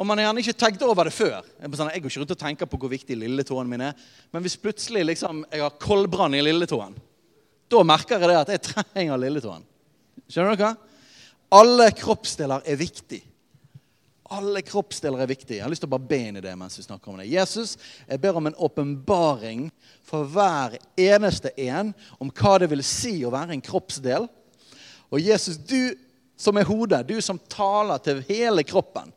Og 0.00 0.06
man 0.08 0.16
har 0.16 0.30
gjerne 0.30 0.40
ikke 0.40 0.56
tenkt 0.62 0.86
over 0.86 1.10
det 1.10 1.12
før. 1.12 1.42
Jeg, 1.58 1.74
sånn, 1.76 1.90
jeg 1.92 2.00
går 2.00 2.12
ikke 2.12 2.22
rundt 2.22 2.32
og 2.32 2.40
tenker 2.40 2.70
på 2.70 2.78
hvor 2.80 2.92
viktig 2.94 3.18
lilletåen 3.20 3.68
min 3.68 3.82
er. 3.90 4.06
Men 4.32 4.46
hvis 4.46 4.56
plutselig 4.56 5.02
liksom, 5.10 5.42
jeg 5.50 5.60
har 5.66 5.76
koldbrann 5.82 6.38
i 6.38 6.40
lilletåen, 6.46 6.94
da 7.70 7.82
merker 7.84 8.16
jeg 8.16 8.30
det 8.30 8.38
at 8.38 8.54
jeg 8.54 8.64
trenger 8.70 9.20
lilletåen. 9.20 9.66
Skjønner 10.30 10.54
dere? 10.54 10.76
Alle 11.50 11.90
kroppsdeler 11.98 12.62
er 12.68 12.78
viktig. 12.78 13.18
Alle 14.30 14.62
kroppsdeler 14.62 15.24
er 15.24 15.30
viktig. 15.30 15.56
Jeg 15.56 15.64
har 15.64 15.72
lyst 15.72 15.82
til 15.82 15.90
å 15.90 15.96
bare 15.96 16.06
be 16.06 16.18
inn 16.28 16.38
i 16.38 16.42
det 16.44 16.52
mens 16.58 16.78
vi 16.78 16.84
snakker 16.86 17.10
om 17.10 17.18
det. 17.18 17.26
Jesus, 17.32 17.74
jeg 18.06 18.22
ber 18.22 18.38
om 18.38 18.46
en 18.46 18.58
åpenbaring 18.62 19.64
for 20.06 20.28
hver 20.30 20.76
eneste 20.94 21.50
en 21.58 21.90
om 22.22 22.30
hva 22.30 22.60
det 22.62 22.68
vil 22.70 22.84
si 22.86 23.16
å 23.26 23.32
være 23.34 23.56
en 23.56 23.64
kroppsdel. 23.64 24.28
Og 25.10 25.18
Jesus, 25.18 25.58
du 25.58 25.98
som 26.38 26.56
er 26.56 26.68
hodet, 26.68 27.02
du 27.10 27.18
som 27.18 27.40
taler 27.50 27.98
til 28.04 28.22
hele 28.30 28.62
kroppen. 28.64 29.10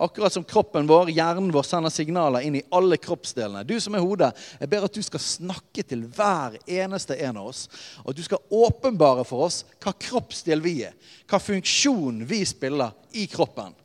Akkurat 0.00 0.32
som 0.32 0.44
kroppen 0.48 0.86
vår, 0.88 1.10
hjernen 1.12 1.50
vår, 1.52 1.66
sender 1.68 1.92
signaler 1.92 2.46
inn 2.46 2.54
i 2.56 2.62
alle 2.72 2.96
kroppsdelene. 2.96 3.66
Du 3.68 3.74
som 3.80 3.94
er 3.94 4.04
hodet, 4.04 4.30
jeg 4.56 4.70
ber 4.72 4.86
at 4.86 4.94
du 4.96 5.02
skal 5.04 5.20
snakke 5.20 5.84
til 5.84 6.06
hver 6.16 6.56
eneste 6.64 7.18
en 7.20 7.42
av 7.42 7.50
oss. 7.50 7.66
Og 8.00 8.14
at 8.14 8.20
du 8.20 8.24
skal 8.24 8.40
åpenbare 8.48 9.26
for 9.28 9.44
oss 9.50 9.60
hva 9.84 9.92
kroppsdel 9.92 10.64
vi 10.64 10.78
er. 10.88 10.96
Hva 11.28 11.42
funksjon 11.42 12.24
vi 12.30 12.40
spiller 12.48 12.96
i 13.12 13.26
kroppen. 13.28 13.76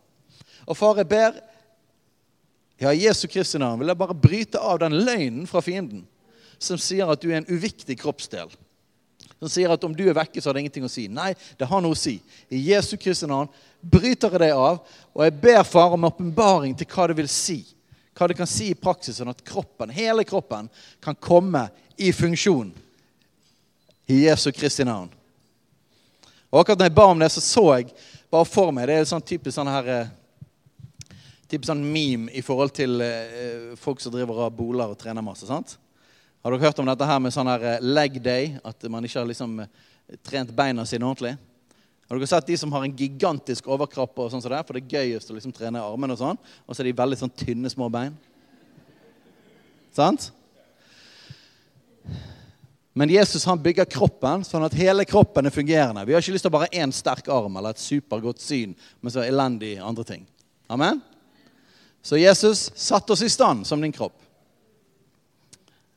Og 0.65 0.79
far, 0.79 1.03
jeg 1.03 1.11
ber 1.11 1.35
ja, 2.79 2.91
i 2.91 3.05
Jesu 3.05 3.27
Kristi 3.31 3.59
navn 3.59 3.79
vil 3.83 3.91
jeg 3.91 3.99
bare 3.99 4.15
bryte 4.15 4.59
av 4.59 4.79
den 4.83 4.95
løgnen 5.03 5.47
fra 5.47 5.61
fienden 5.63 6.07
som 6.59 6.79
sier 6.79 7.11
at 7.11 7.21
du 7.21 7.29
er 7.31 7.41
en 7.41 7.51
uviktig 7.51 7.97
kroppsdel. 7.99 8.51
Som 9.39 9.51
sier 9.51 9.71
at 9.71 9.83
om 9.83 9.93
du 9.95 10.05
er 10.07 10.15
vekke, 10.15 10.41
så 10.41 10.49
har 10.49 10.55
det 10.55 10.65
ingenting 10.65 10.87
å 10.87 10.91
si. 10.91 11.07
Nei, 11.11 11.33
det 11.59 11.67
har 11.69 11.83
noe 11.83 11.95
å 11.95 11.99
si. 11.99 12.17
I 12.49 12.61
Jesu 12.71 12.95
Kristi 12.97 13.27
navn 13.29 13.51
bryter 13.81 14.31
jeg 14.31 14.45
det 14.45 14.51
av, 14.55 14.79
og 15.13 15.25
jeg 15.25 15.35
ber 15.41 15.61
far 15.67 15.93
om 15.93 16.07
åpenbaring 16.07 16.75
til 16.77 16.89
hva 16.89 17.09
det 17.11 17.17
vil 17.19 17.29
si. 17.31 17.59
Hva 18.15 18.29
det 18.31 18.37
kan 18.39 18.49
si 18.49 18.71
i 18.71 18.79
praksis, 18.79 19.19
sånn 19.19 19.33
at 19.33 19.43
kroppen, 19.45 19.91
hele 19.91 20.23
kroppen 20.27 20.69
kan 21.03 21.17
komme 21.19 21.67
i 21.99 22.13
funksjon. 22.15 22.71
I 24.07 24.21
Jesu 24.27 24.51
Kristi 24.53 24.85
navn. 24.85 25.09
Og 26.51 26.61
akkurat 26.61 26.79
når 26.79 26.91
jeg 26.91 26.95
ba 26.95 27.07
om 27.11 27.19
det, 27.19 27.31
så 27.33 27.41
så 27.43 27.65
jeg 27.75 27.89
bare 28.31 28.47
for 28.47 28.71
meg 28.71 28.87
Det 28.87 28.99
er 28.99 29.07
sånn 29.09 29.23
typisk 29.25 29.55
sånn 29.57 29.71
her 29.71 29.89
typisk 31.49 31.69
sånn 31.69 31.83
meme 31.83 32.31
i 32.33 32.41
forhold 32.45 32.73
til 32.75 33.01
eh, 33.03 33.73
folk 33.79 34.01
som 34.01 34.13
driver 34.13 34.45
av 34.45 34.53
boler 34.55 34.93
og 34.93 34.97
trener 34.99 35.25
masse. 35.25 35.45
sant? 35.45 35.75
Har 36.45 36.53
dere 36.53 36.61
hørt 36.61 36.77
om 36.79 36.85
dette 36.85 37.05
her 37.09 37.21
med 37.25 37.33
sånn 37.33 37.47
her 37.49 37.63
eh, 37.65 37.81
leg 37.81 38.19
day? 38.21 38.51
At 38.61 38.83
man 38.93 39.01
ikke 39.07 39.17
har 39.17 39.25
liksom 39.25 39.63
eh, 39.63 39.69
trent 40.21 40.51
beina 40.53 40.83
sine 40.85 41.07
ordentlig? 41.07 41.31
Har 42.05 42.19
dere 42.19 42.27
sett 42.29 42.51
de 42.51 42.57
som 42.61 42.73
har 42.75 42.83
en 42.85 42.91
gigantisk 42.93 43.65
overkropp? 43.73 44.11
og 44.21 44.27
sånn 44.29 44.43
som 44.43 44.51
det, 44.53 44.59
For 44.67 44.77
det 44.77 44.83
er 44.83 44.91
gøyest 44.93 45.31
å 45.33 45.37
liksom 45.39 45.55
trene 45.57 45.81
armene 45.81 46.13
og 46.13 46.19
sånn. 46.19 46.37
Og 46.69 46.77
så 46.77 46.83
er 46.83 46.91
de 46.91 46.99
veldig 46.99 47.17
sånn 47.17 47.31
tynne, 47.33 47.71
små 47.73 47.87
bein. 47.89 48.13
Sant? 49.97 50.27
Men 52.93 53.09
Jesus 53.09 53.47
han 53.49 53.63
bygger 53.65 53.89
kroppen 53.89 54.45
sånn 54.45 54.67
at 54.67 54.77
hele 54.77 55.07
kroppen 55.09 55.49
er 55.49 55.55
fungerende. 55.55 56.03
Vi 56.05 56.13
har 56.13 56.21
ikke 56.21 56.35
lyst 56.35 56.45
til 56.45 56.53
bare 56.53 56.69
én 56.77 56.93
sterk 56.93 57.25
arm 57.33 57.57
eller 57.57 57.73
et 57.73 57.81
supergodt 57.81 58.45
syn, 58.45 58.77
men 59.01 59.15
så 59.15 59.25
elendig 59.25 59.79
andre 59.81 60.05
ting. 60.05 60.29
Amen? 60.69 61.01
Så 62.05 62.21
Jesus 62.21 62.67
satte 62.77 63.17
oss 63.17 63.25
i 63.25 63.33
stand 63.33 63.65
som 63.65 63.81
din 63.81 63.97
kropp. 63.97 64.21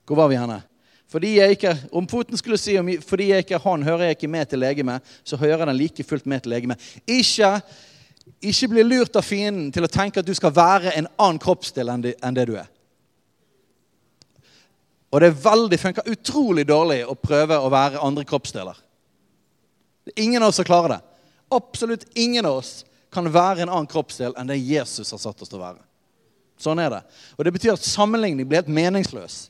Hvor 0.08 0.16
var 0.16 0.30
vi 0.32 0.40
henne? 0.40 0.62
Fordi 1.08 1.34
jeg 1.38 1.56
ikke, 1.56 1.74
Om 1.92 2.08
foten 2.08 2.36
skulle 2.36 2.58
si 2.60 2.76
fordi 3.04 3.30
jeg 3.30 3.44
ikke 3.44 3.60
hånd 3.60 3.84
hører 3.84 4.08
jeg 4.08 4.16
ikke 4.16 4.28
med 4.28 4.48
til 4.48 4.60
legemet, 4.60 5.04
så 5.24 5.36
hører 5.36 5.64
den 5.64 5.76
like 5.76 6.04
fullt 6.04 6.26
med 6.26 6.42
til 6.42 6.52
legemet. 6.52 6.80
Ikke, 7.06 7.60
ikke 8.40 8.68
bli 8.68 8.82
lurt 8.82 9.16
av 9.16 9.24
fienden 9.24 9.72
til 9.72 9.84
å 9.84 9.92
tenke 9.92 10.20
at 10.20 10.26
du 10.26 10.34
skal 10.34 10.52
være 10.52 10.92
en 10.96 11.08
annen 11.16 11.40
kroppsdel 11.40 11.88
enn 11.92 12.02
det, 12.04 12.46
du 12.48 12.56
er. 12.56 12.68
Og 15.08 15.20
det 15.20 15.30
er 15.30 15.40
veldig, 15.44 15.78
funker 15.80 16.12
utrolig 16.12 16.66
dårlig 16.68 17.00
å 17.08 17.16
prøve 17.16 17.56
å 17.56 17.72
være 17.72 18.04
andre 18.04 18.24
kroppsdeler. 18.28 18.76
Er 20.08 20.22
ingen 20.24 20.42
av 20.42 20.52
oss 20.52 20.60
klarer 20.60 20.98
det. 20.98 21.00
Absolutt 21.52 22.04
ingen 22.14 22.44
av 22.44 22.60
oss 22.60 22.84
kan 23.12 23.28
være 23.32 23.64
en 23.64 23.72
annen 23.72 23.88
kroppsdel 23.88 24.36
enn 24.36 24.50
det 24.50 24.60
Jesus 24.60 25.12
har 25.12 25.20
satt 25.20 25.40
oss 25.40 25.48
til 25.48 25.56
å 25.56 25.64
være. 25.64 25.80
Sånn 26.60 26.80
er 26.82 26.90
det. 26.92 27.04
Og 27.38 27.46
det 27.46 27.54
betyr 27.54 27.76
at 27.76 27.86
sammenligning 27.86 28.44
blir 28.48 28.60
helt 28.60 28.72
meningsløs. 28.72 29.46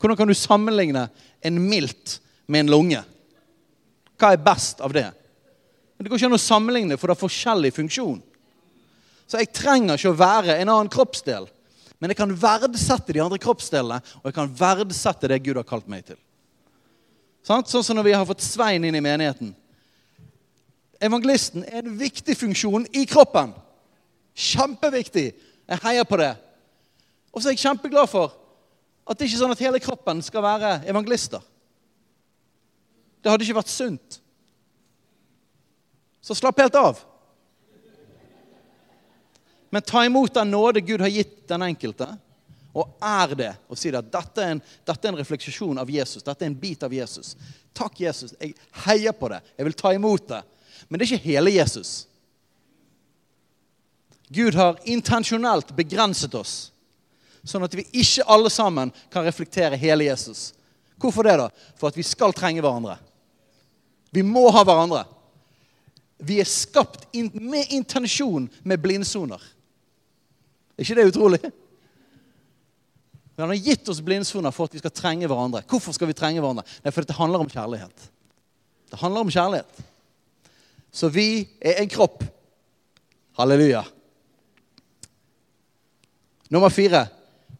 Hvordan 0.00 0.16
kan 0.16 0.30
du 0.30 0.34
sammenligne 0.34 1.08
en 1.44 1.60
milt 1.68 2.20
med 2.46 2.64
en 2.64 2.72
lunge? 2.72 3.02
Hva 4.20 4.32
er 4.32 4.44
best 4.44 4.80
av 4.80 4.94
det? 4.96 5.10
Men 5.96 6.04
Det 6.04 6.10
går 6.10 6.20
ikke 6.22 6.30
an 6.30 6.38
å 6.38 6.40
sammenligne, 6.40 6.96
for 6.96 7.08
det 7.08 7.16
har 7.16 7.20
forskjellig 7.20 7.74
funksjon. 7.76 8.22
Så 9.28 9.38
jeg 9.38 9.52
trenger 9.52 10.00
ikke 10.00 10.14
å 10.14 10.16
være 10.16 10.56
en 10.56 10.72
annen 10.72 10.88
kroppsdel. 10.92 11.46
Men 12.00 12.10
jeg 12.10 12.18
kan 12.22 12.32
verdsette 12.32 13.12
de 13.12 13.20
andre 13.20 13.38
kroppsdelene, 13.38 14.00
og 14.00 14.30
jeg 14.30 14.36
kan 14.38 14.54
verdsette 14.56 15.28
det 15.28 15.42
Gud 15.44 15.60
har 15.60 15.68
kalt 15.68 15.90
meg 15.92 16.06
til. 16.08 16.18
Sånn 17.44 17.66
som 17.68 17.96
når 17.96 18.08
vi 18.08 18.16
har 18.16 18.24
fått 18.28 18.44
Svein 18.44 18.84
inn 18.88 18.96
i 18.96 19.04
menigheten. 19.04 19.52
Evangelisten 21.00 21.64
er 21.68 21.84
en 21.84 21.96
viktig 22.00 22.36
funksjon 22.36 22.88
i 22.96 23.04
kroppen. 23.08 23.52
Kjempeviktig. 24.36 25.30
Jeg 25.68 25.84
heier 25.84 26.08
på 26.08 26.18
det. 26.20 26.32
Og 27.32 27.40
så 27.40 27.50
er 27.50 27.56
jeg 27.56 27.64
kjempeglad 27.66 28.08
for 28.10 28.39
at 29.06 29.18
det 29.18 29.26
ikke 29.26 29.36
er 29.38 29.42
sånn 29.42 29.54
at 29.54 29.62
hele 29.64 29.80
kroppen 29.82 30.20
skal 30.24 30.44
være 30.44 30.72
evangelister. 30.90 31.42
Det 33.20 33.30
hadde 33.32 33.46
ikke 33.46 33.58
vært 33.60 33.72
sunt. 33.72 34.20
Så 36.20 36.36
slapp 36.36 36.60
helt 36.60 36.76
av. 36.78 37.00
Men 39.70 39.86
ta 39.86 40.02
imot 40.04 40.34
den 40.34 40.50
nåde 40.50 40.82
Gud 40.82 41.00
har 41.00 41.12
gitt 41.12 41.48
den 41.48 41.62
enkelte, 41.62 42.08
og 42.74 42.96
er 43.02 43.34
det. 43.38 43.50
Og 43.70 43.78
si 43.78 43.90
at 43.94 44.12
dette 44.12 44.42
er, 44.42 44.54
en, 44.56 44.62
dette 44.86 45.06
er 45.06 45.12
en 45.12 45.20
refleksjon 45.20 45.78
av 45.80 45.90
Jesus. 45.90 46.24
Dette 46.26 46.44
er 46.46 46.50
en 46.50 46.58
bit 46.58 46.82
av 46.86 46.94
Jesus. 46.94 47.34
Takk, 47.74 48.00
Jesus. 48.02 48.34
Jeg 48.38 48.54
heier 48.84 49.14
på 49.16 49.30
det. 49.30 49.40
Jeg 49.56 49.68
vil 49.68 49.78
ta 49.78 49.92
imot 49.94 50.28
det. 50.30 50.40
Men 50.88 50.98
det 50.98 51.06
er 51.06 51.12
ikke 51.14 51.30
hele 51.30 51.54
Jesus. 51.54 51.92
Gud 54.30 54.54
har 54.54 54.78
intensjonelt 54.86 55.72
begrenset 55.74 56.34
oss, 56.38 56.70
sånn 57.44 57.64
at 57.64 57.74
vi 57.76 57.86
ikke 58.02 58.26
alle 58.28 58.50
sammen 58.52 58.92
kan 59.12 59.24
reflektere 59.24 59.78
hele 59.80 60.08
Jesus. 60.08 60.50
Hvorfor 61.00 61.24
det, 61.24 61.36
da? 61.40 61.48
For 61.80 61.88
at 61.88 61.96
vi 61.96 62.04
skal 62.04 62.34
trenge 62.36 62.60
hverandre. 62.60 62.98
Vi 64.12 64.24
må 64.26 64.48
ha 64.52 64.64
hverandre. 64.66 65.04
Vi 66.20 66.36
er 66.42 66.48
skapt 66.48 67.06
med 67.32 67.72
intensjon 67.72 68.50
med 68.62 68.82
blindsoner. 68.82 69.40
Er 70.76 70.84
ikke 70.84 70.98
det 70.98 71.08
utrolig? 71.12 71.40
Han 73.40 73.48
har 73.48 73.56
gitt 73.56 73.88
oss 73.88 74.02
blindsoner 74.04 74.52
for 74.52 74.68
at 74.68 74.74
vi 74.76 74.82
skal 74.82 74.92
trenge 74.92 75.28
hverandre. 75.30 75.62
Hvorfor 75.68 75.96
skal 75.96 76.10
vi 76.10 76.16
trenge 76.16 76.42
hverandre? 76.42 76.66
Nei, 76.84 76.92
fordi 76.92 77.08
det 77.08 77.16
handler 77.16 77.44
om 77.44 77.48
kjærlighet. 77.48 78.10
Det 78.90 79.00
handler 79.00 79.24
om 79.24 79.32
kjærlighet. 79.32 79.80
Så 80.92 81.08
vi 81.08 81.46
er 81.62 81.80
en 81.80 81.88
kropp. 81.88 82.20
Halleluja. 83.38 83.80
Nummer 86.50 86.68
fire 86.74 87.06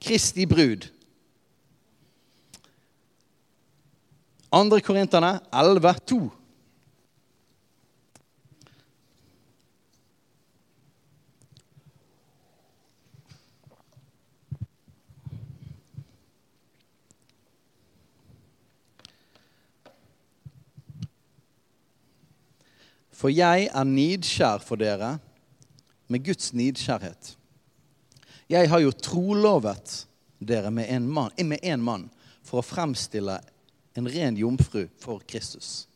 Kristi 0.00 0.46
brud. 0.46 0.88
Andre 4.52 4.80
Korinterne 4.80 5.40
11, 5.52 5.94
2. 6.06 6.30
For 23.20 23.28
jeg 23.28 23.68
er 23.68 23.84
nidskjær 23.84 24.62
for 24.64 24.80
dere 24.80 25.18
med 26.08 26.24
Guds 26.24 26.54
nidkjærhet. 26.56 27.36
Jeg 28.50 28.66
har 28.66 28.80
jo 28.82 28.90
trolovet 28.90 29.92
dere 30.42 30.72
med 30.74 30.90
en 30.90 31.06
mann, 31.06 31.30
med 31.38 31.62
en 31.62 31.82
mann 31.82 32.08
for 32.42 32.58
å 32.58 32.66
fremstille 32.66 33.36
en 33.94 34.08
ren 34.10 34.38
jomfru 34.38 34.88
for 34.98 35.22
Kristus. 35.22 35.86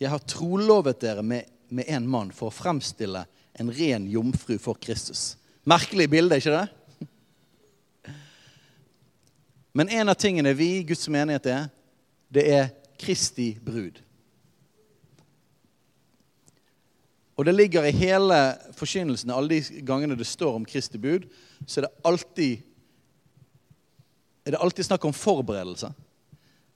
Jeg 0.00 0.08
har 0.08 0.22
trolovet 0.24 1.02
dere 1.02 1.22
med, 1.22 1.44
med 1.68 1.90
en 1.92 2.06
mann 2.08 2.32
for 2.32 2.48
å 2.48 2.54
fremstille 2.56 3.26
en 3.60 3.72
ren 3.72 4.06
jomfru 4.08 4.56
for 4.58 4.80
Kristus. 4.80 5.34
Merkelig 5.68 6.08
bilde, 6.10 6.38
ikke 6.40 6.56
det? 6.56 8.12
Men 9.76 9.92
en 9.92 10.08
av 10.08 10.16
tingene 10.20 10.54
vi, 10.56 10.82
Guds 10.88 11.04
menighet, 11.12 11.46
er, 11.52 11.68
det 12.32 12.46
er 12.48 12.72
Kristi 13.00 13.52
brud. 13.60 14.00
Og 17.36 17.46
det 17.48 17.54
ligger 17.54 17.86
i 17.88 17.94
hele 17.96 18.38
forkynnelsen, 18.76 19.32
alle 19.32 19.56
de 19.56 19.82
gangene 19.86 20.16
det 20.18 20.28
står 20.28 20.58
om 20.58 20.66
Kristi 20.68 21.00
bud, 21.00 21.28
så 21.66 21.80
er 21.80 21.86
det 21.86 21.94
alltid, 22.04 22.64
er 24.44 24.54
det 24.54 24.60
alltid 24.60 24.88
snakk 24.90 25.06
om 25.08 25.16
forberedelse. 25.16 25.92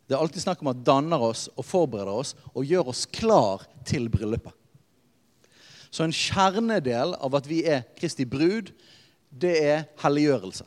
Det 0.07 0.15
er 0.15 0.23
alltid 0.23 0.45
snakk 0.45 0.63
om 0.63 0.71
at 0.71 0.85
danner 0.87 1.23
oss 1.29 1.49
og 1.59 1.67
forbereder 1.67 2.15
oss 2.15 2.37
og 2.55 2.65
gjør 2.65 2.93
oss 2.93 3.05
klar 3.11 3.67
til 3.87 4.09
bryllupet. 4.13 4.55
Så 5.91 6.05
en 6.05 6.15
kjernedel 6.15 7.15
av 7.25 7.37
at 7.39 7.47
vi 7.49 7.63
er 7.67 7.87
Kristi 7.99 8.27
brud, 8.29 8.73
det 9.31 9.55
er 9.65 9.85
helliggjørelse. 10.03 10.67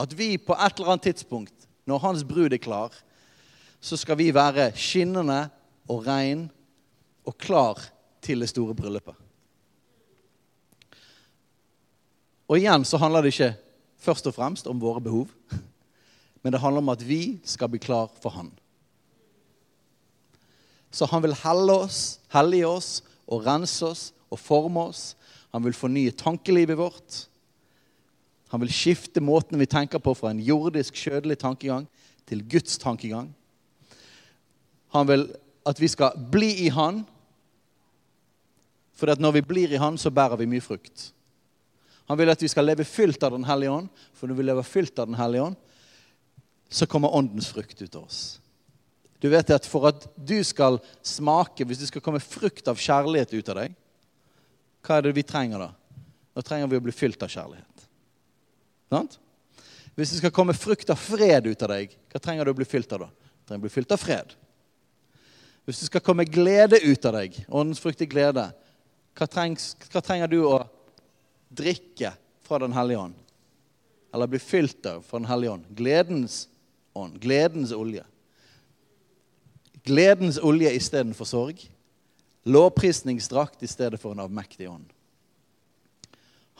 At 0.00 0.14
vi 0.16 0.34
på 0.40 0.56
et 0.56 0.78
eller 0.78 0.94
annet 0.94 1.10
tidspunkt, 1.10 1.54
når 1.84 2.02
hans 2.04 2.24
brud 2.24 2.52
er 2.52 2.62
klar, 2.62 2.94
så 3.80 3.96
skal 3.96 4.18
vi 4.20 4.30
være 4.34 4.70
skinnende 4.76 5.48
og 5.90 6.06
rein 6.06 6.48
og 7.30 7.38
klar 7.38 7.78
til 8.22 8.42
det 8.42 8.50
store 8.50 8.74
bryllupet. 8.76 9.14
Og 12.50 12.58
igjen 12.58 12.82
så 12.86 12.98
handler 12.98 13.22
det 13.22 13.30
ikke 13.34 13.52
først 14.02 14.26
og 14.26 14.34
fremst 14.34 14.66
om 14.66 14.80
våre 14.82 15.02
behov, 15.04 15.30
men 16.42 16.52
det 16.52 16.60
handler 16.62 16.82
om 16.82 16.90
at 16.90 17.04
vi 17.06 17.38
skal 17.46 17.70
bli 17.70 17.78
klar 17.82 18.10
for 18.22 18.34
Han. 18.34 18.50
Så 20.90 21.06
han 21.06 21.22
vil 21.22 21.36
helle 21.44 21.76
oss, 21.84 22.18
hellige 22.34 22.66
oss 22.66 22.88
og 23.30 23.44
rense 23.46 23.86
oss 23.86 24.08
og 24.26 24.40
forme 24.42 24.88
oss. 24.90 25.14
Han 25.54 25.62
vil 25.62 25.76
fornye 25.76 26.14
tankelivet 26.18 26.78
vårt. 26.78 27.18
Han 28.50 28.64
vil 28.64 28.72
skifte 28.74 29.22
måten 29.22 29.60
vi 29.60 29.68
tenker 29.70 30.02
på 30.02 30.16
fra 30.18 30.32
en 30.34 30.42
jordisk, 30.42 30.98
kjødelig 30.98 31.38
tankegang 31.38 31.86
til 32.26 32.42
Guds 32.42 32.78
tankegang. 32.82 33.30
Han 34.90 35.06
vil 35.06 35.28
at 35.66 35.80
vi 35.80 35.88
skal 35.88 36.16
bli 36.32 36.50
i 36.66 36.68
Han. 36.74 37.04
For 39.00 39.16
når 39.16 39.38
vi 39.38 39.46
blir 39.48 39.72
i 39.72 39.80
Han, 39.80 39.96
så 39.98 40.12
bærer 40.12 40.36
vi 40.36 40.48
mye 40.50 40.64
frukt. 40.64 41.08
Han 42.10 42.18
vil 42.18 42.32
at 42.32 42.42
vi 42.42 42.50
skal 42.50 42.66
leve 42.68 42.84
fylt 42.84 43.22
av 43.24 43.32
Den 43.32 43.46
hellige 43.48 43.72
ånd. 43.72 43.88
For 44.12 44.28
når 44.28 44.36
vi 44.36 44.46
lever 44.48 44.66
fylt 44.66 44.98
av 44.98 45.08
Den 45.08 45.16
hellige 45.16 45.46
ånd, 45.48 45.56
så 46.70 46.86
kommer 46.86 47.14
åndens 47.16 47.48
frukt 47.50 47.80
ut 47.82 47.96
av 47.96 48.04
oss. 48.04 48.40
Du 49.20 49.28
vet 49.32 49.50
at 49.50 49.66
For 49.66 49.88
at 49.88 50.04
du 50.16 50.38
skal 50.44 50.78
smake, 51.02 51.64
hvis 51.64 51.80
det 51.80 51.88
skal 51.90 52.04
komme 52.04 52.20
frukt 52.20 52.68
av 52.68 52.78
kjærlighet 52.80 53.32
ut 53.34 53.48
av 53.52 53.62
deg, 53.62 53.78
hva 54.84 54.96
er 54.96 55.06
det 55.06 55.16
vi 55.16 55.26
trenger 55.26 55.60
da? 55.60 55.70
Da 56.36 56.44
trenger 56.44 56.70
vi 56.70 56.78
å 56.78 56.84
bli 56.84 56.94
fylt 56.94 57.22
av 57.22 57.32
kjærlighet. 57.32 57.88
Sant? 58.90 59.18
Hvis 59.96 60.14
det 60.14 60.20
skal 60.22 60.32
komme 60.32 60.56
frukt 60.56 60.88
av 60.92 61.00
fred 61.00 61.48
ut 61.50 61.62
av 61.66 61.72
deg, 61.74 61.92
hva 62.12 62.20
trenger 62.22 62.46
du 62.46 62.52
å 62.52 62.56
bli 62.56 62.68
fylt 62.68 62.92
av 62.96 63.04
da? 63.04 63.10
Du 63.10 63.50
trenger 63.50 63.60
å 63.60 63.66
bli 63.66 63.74
fylt 63.74 63.92
av 63.92 64.00
fred. 64.00 64.32
Hvis 65.68 65.82
det 65.82 65.90
skal 65.90 66.04
komme 66.04 66.24
glede 66.24 66.80
ut 66.82 67.04
av 67.06 67.18
deg, 67.18 67.36
åndens 67.46 67.82
frukt 67.82 68.00
i 68.02 68.08
glede, 68.08 68.46
hva, 69.16 69.26
trengs, 69.26 69.74
hva 69.90 70.02
trenger 70.04 70.30
du 70.30 70.40
å 70.44 70.60
drikke 71.50 72.12
fra 72.46 72.60
Den 72.62 72.74
hellige 72.76 72.98
ånd? 72.98 73.18
Eller 74.14 74.26
bli 74.26 74.38
fylt 74.42 74.86
av 74.86 75.02
fra 75.06 75.18
Den 75.18 75.28
hellige 75.30 75.56
ånd? 75.56 75.66
Gledens 75.76 76.48
ånd. 76.92 77.20
Gledens 77.20 77.72
olje. 77.72 78.04
Gledens 79.82 80.38
olje 80.38 80.72
istedenfor 80.76 81.24
sorg. 81.24 81.62
Lovprisningsdrakt 82.44 83.62
i 83.62 83.68
stedet 83.68 84.00
for 84.00 84.12
en 84.12 84.24
avmektig 84.24 84.70
ånd. 84.70 84.88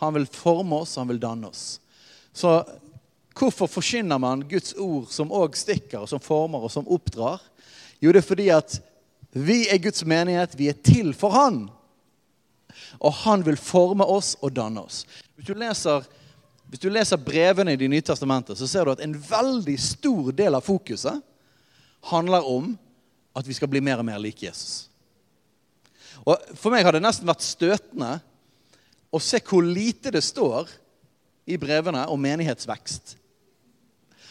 Han 0.00 0.14
vil 0.14 0.26
forme 0.26 0.80
oss, 0.80 0.96
han 0.96 1.08
vil 1.08 1.20
danne 1.20 1.50
oss. 1.50 1.80
Så 2.32 2.62
hvorfor 3.36 3.68
forkynner 3.68 4.18
man 4.18 4.46
Guds 4.48 4.72
ord 4.78 5.10
som 5.12 5.32
òg 5.32 5.56
stikker, 5.58 6.04
og 6.04 6.08
som 6.08 6.22
former 6.22 6.64
og 6.64 6.72
som 6.72 6.88
oppdrar? 6.88 7.42
Jo, 8.00 8.12
det 8.12 8.22
er 8.22 8.28
fordi 8.28 8.48
at 8.54 8.78
vi 9.36 9.66
er 9.68 9.80
Guds 9.82 10.04
menighet. 10.08 10.56
Vi 10.58 10.70
er 10.70 10.78
til 10.84 11.12
for 11.14 11.36
Han. 11.36 11.68
Og 13.00 13.14
Han 13.24 13.44
vil 13.46 13.56
forme 13.56 14.04
oss 14.04 14.34
og 14.40 14.52
danne 14.56 14.82
oss. 14.84 15.04
Hvis 15.36 15.48
du 15.48 15.54
leser, 15.56 16.04
hvis 16.68 16.82
du 16.82 16.90
leser 16.92 17.16
brevene 17.16 17.72
i 17.72 17.80
Det 17.80 17.88
nye 17.88 18.04
testamentet, 18.04 18.58
så 18.58 18.68
ser 18.68 18.84
du 18.84 18.92
at 18.92 19.02
en 19.04 19.16
veldig 19.16 19.76
stor 19.80 20.32
del 20.36 20.54
av 20.54 20.66
fokuset 20.66 21.22
handler 22.10 22.46
om 22.46 22.74
at 23.36 23.46
vi 23.46 23.54
skal 23.56 23.70
bli 23.70 23.80
mer 23.80 24.00
og 24.00 24.08
mer 24.08 24.20
lik 24.20 24.42
Jesus. 24.42 24.90
Og 26.26 26.36
For 26.58 26.72
meg 26.72 26.84
har 26.84 26.96
det 26.96 27.04
nesten 27.04 27.28
vært 27.28 27.44
støtende 27.44 28.18
å 29.10 29.20
se 29.22 29.40
hvor 29.42 29.64
lite 29.64 30.12
det 30.12 30.22
står 30.24 30.68
i 31.50 31.56
brevene 31.58 32.04
om 32.12 32.20
menighetsvekst. 32.20 33.16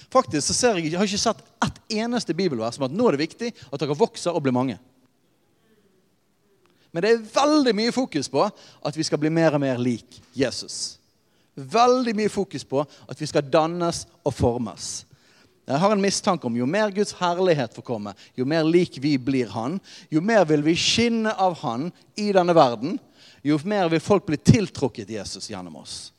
Faktisk 0.09 0.49
så 0.49 0.73
jeg, 0.73 0.89
jeg 0.89 0.97
har 0.97 1.09
ikke 1.09 1.21
sett 1.21 1.41
ett 1.65 1.81
eneste 2.01 2.33
bibelvers 2.33 2.77
som 2.77 2.87
at 2.87 2.93
nå 2.95 3.09
er 3.09 3.17
det 3.17 3.25
viktig 3.27 3.49
at 3.69 3.81
dere 3.81 3.97
vokser 3.97 4.33
og 4.33 4.45
blir 4.45 4.55
mange. 4.55 4.77
Men 6.91 7.05
det 7.05 7.11
er 7.11 7.27
veldig 7.33 7.73
mye 7.77 7.93
fokus 7.93 8.29
på 8.31 8.45
at 8.45 8.97
vi 8.97 9.05
skal 9.05 9.21
bli 9.21 9.29
mer 9.33 9.53
og 9.57 9.61
mer 9.61 9.77
lik 9.81 10.17
Jesus. 10.37 10.97
Veldig 11.53 12.15
mye 12.17 12.31
fokus 12.31 12.65
på 12.65 12.81
at 12.81 13.19
vi 13.19 13.27
skal 13.29 13.45
dannes 13.45 14.05
og 14.23 14.33
formes. 14.33 14.89
Jeg 15.69 15.77
har 15.83 15.93
en 15.93 16.01
mistanke 16.01 16.47
om 16.49 16.55
jo 16.57 16.65
mer 16.65 16.89
Guds 16.89 17.13
herlighet 17.19 17.75
får 17.77 17.85
komme, 17.85 18.15
jo 18.33 18.45
mer 18.45 18.65
lik 18.65 18.97
vi 19.03 19.17
blir 19.21 19.51
Han, 19.53 19.77
jo 20.09 20.21
mer 20.21 20.47
vil 20.49 20.63
vi 20.65 20.73
skinne 20.73 21.35
av 21.37 21.59
Han 21.61 21.91
i 22.17 22.31
denne 22.33 22.55
verden, 22.57 22.97
jo 23.45 23.59
mer 23.69 23.91
vil 23.91 24.01
folk 24.01 24.25
bli 24.25 24.39
tiltrukket 24.41 25.11
Jesus 25.13 25.49
gjennom 25.51 25.77
oss. 25.77 26.09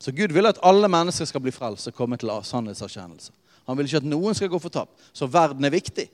Så 0.00 0.14
Gud 0.16 0.32
vil 0.32 0.46
at 0.46 0.60
alle 0.64 0.88
mennesker 0.88 1.26
skal 1.28 1.42
bli 1.42 1.52
frelst 1.52 1.90
og 1.90 1.96
komme 1.98 2.16
til 2.16 2.30
sannhetserkjennelse. 2.30 3.34
Han 3.66 3.76
vil 3.76 3.90
ikke 3.90 4.00
at 4.00 4.08
noen 4.08 4.38
skal 4.38 4.48
gå 4.50 4.58
fortapt. 4.62 4.94
Så 5.12 5.28
verden 5.28 5.66
er 5.66 5.74
viktig. 5.74 6.06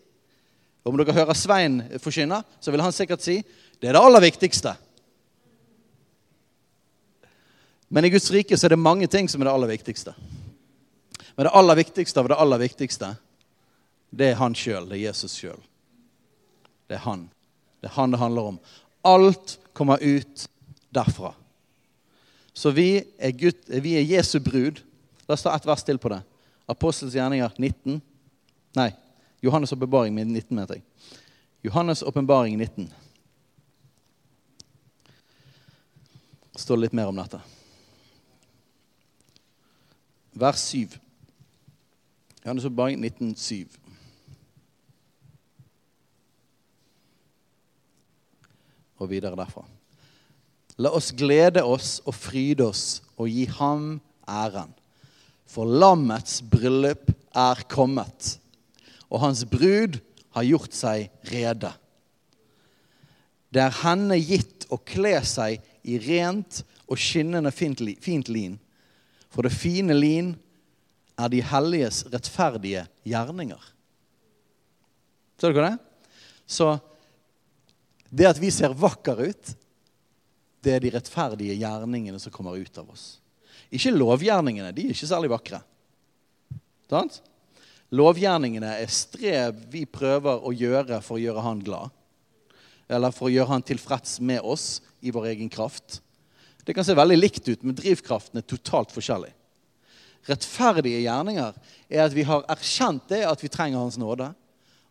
Om 0.87 0.99
dere 1.01 1.15
hører 1.17 1.35
Svein 1.35 1.81
forkynne, 1.99 2.43
så 2.63 2.71
vil 2.71 2.83
han 2.85 2.95
sikkert 2.95 3.25
si 3.25 3.41
det 3.81 3.91
er 3.91 3.97
det 3.97 4.03
aller 4.07 4.23
viktigste. 4.23 4.73
Men 7.89 8.07
i 8.07 8.11
Guds 8.11 8.31
rike 8.31 8.57
så 8.57 8.67
er 8.67 8.75
det 8.75 8.83
mange 8.83 9.09
ting 9.11 9.29
som 9.29 9.43
er 9.43 9.51
det 9.51 9.55
aller 9.55 9.71
viktigste. 9.71 10.15
Men 11.37 11.47
det 11.47 11.55
aller 11.59 11.79
viktigste 11.79 12.23
av 12.23 12.29
det 12.31 12.39
aller 12.41 12.63
viktigste, 12.63 13.13
det 14.11 14.31
er 14.33 14.39
han 14.41 14.55
sjøl. 14.57 14.89
Det 14.89 14.97
er 14.97 15.09
Jesus 15.09 15.35
sjøl. 15.37 15.59
Det 16.89 16.97
er 16.97 17.05
han. 17.05 17.27
Det 17.83 17.91
er 17.91 17.97
han 17.99 18.15
det 18.15 18.23
handler 18.23 18.53
om. 18.53 18.61
Alt 19.07 19.59
kommer 19.77 20.03
ut 20.03 20.47
derfra. 20.95 21.35
Så 22.57 22.73
vi 22.73 23.03
er, 23.19 23.35
Gud, 23.37 23.59
vi 23.69 23.99
er 23.99 24.07
Jesu 24.07 24.39
brud. 24.41 24.81
La 25.29 25.37
oss 25.37 25.45
ta 25.45 25.53
ett 25.53 25.67
vers 25.69 25.85
til 25.85 25.99
på 26.01 26.15
det. 26.15 26.23
Apostels 26.71 27.15
gjerninger 27.15 27.53
19. 27.59 28.01
Nei, 28.79 28.89
Johannes' 29.47 29.73
åpenbaring 29.73 30.15
19, 30.15 30.57
mener 30.57 30.75
jeg. 30.75 30.83
Johannes' 31.63 32.03
åpenbaring 32.03 32.59
19. 32.59 32.93
Det 36.53 36.61
står 36.61 36.81
litt 36.83 36.95
mer 36.97 37.11
om 37.13 37.19
dette. 37.21 37.41
Vers 40.33 40.63
7. 40.73 40.99
Johannes 42.43 42.65
åpenbaring 42.65 43.05
1907. 43.05 43.69
Og 48.99 49.11
videre 49.11 49.37
derfra. 49.39 49.63
La 50.81 50.91
oss 50.97 51.13
glede 51.17 51.63
oss 51.65 52.01
og 52.05 52.17
fryde 52.17 52.67
oss 52.67 53.03
og 53.17 53.31
gi 53.33 53.47
ham 53.61 54.01
æren. 54.29 54.75
For 55.47 55.69
lammets 55.69 56.43
bryllup 56.43 57.13
er 57.37 57.63
kommet, 57.71 58.37
og 59.11 59.23
hans 59.23 59.45
brud 59.49 60.01
har 60.37 60.47
gjort 60.47 60.75
seg 60.77 61.11
rede. 61.31 61.71
Det 63.53 63.63
er 63.63 63.79
henne 63.83 64.19
gitt 64.21 64.67
å 64.73 64.79
kle 64.83 65.17
seg 65.25 65.63
i 65.87 65.99
rent 66.03 66.63
og 66.87 66.99
skinnende 67.01 67.53
fint 67.55 68.29
lin. 68.29 68.59
For 69.33 69.47
det 69.47 69.55
fine 69.55 69.95
lin 69.97 70.35
er 71.17 71.31
de 71.33 71.41
helliges 71.45 72.03
rettferdige 72.13 72.85
gjerninger. 73.09 73.63
Ser 75.41 75.55
dere 75.55 75.71
det? 75.71 75.79
Så 76.47 76.75
det 78.11 78.29
at 78.29 78.41
vi 78.41 78.51
ser 78.55 78.77
vakre 78.77 79.31
ut, 79.31 79.55
det 80.65 80.77
er 80.77 80.83
de 80.83 80.93
rettferdige 80.95 81.57
gjerningene 81.59 82.19
som 82.23 82.33
kommer 82.35 82.59
ut 82.59 82.79
av 82.81 82.91
oss. 82.91 83.17
Ikke 83.71 83.95
lovgjerningene. 83.95 84.73
De 84.75 84.87
er 84.87 84.95
ikke 84.95 85.09
særlig 85.09 85.31
vakre. 85.33 85.61
Sant? 86.91 87.21
Lovgjerningene 87.95 88.73
er 88.81 88.91
strev 88.91 89.61
vi 89.71 89.85
prøver 89.87 90.43
å 90.43 90.51
gjøre 90.51 90.99
for 91.05 91.19
å 91.19 91.23
gjøre 91.23 91.45
han 91.45 91.63
glad. 91.63 91.93
eller 92.89 93.11
for 93.11 93.27
å 93.27 93.33
gjøre 93.35 93.51
han 93.51 93.65
tilfreds 93.67 94.21
med 94.23 94.45
oss 94.47 94.81
i 95.03 95.11
vår 95.11 95.25
egen 95.33 95.49
kraft. 95.51 96.01
Det 96.63 96.75
kan 96.75 96.85
se 96.87 96.95
veldig 96.95 97.17
likt 97.19 97.49
ut, 97.49 97.65
men 97.67 97.75
drivkraften 97.75 98.39
er 98.39 98.47
totalt 98.47 98.93
forskjellig. 98.95 99.33
Rettferdige 100.27 101.01
gjerninger 101.03 101.55
er 101.91 102.05
at 102.05 102.15
vi 102.15 102.23
har 102.27 102.47
erkjent 102.51 103.09
det 103.11 103.25
at 103.27 103.43
vi 103.43 103.51
trenger 103.51 103.83
Hans 103.83 103.99
nåde. 103.99 104.29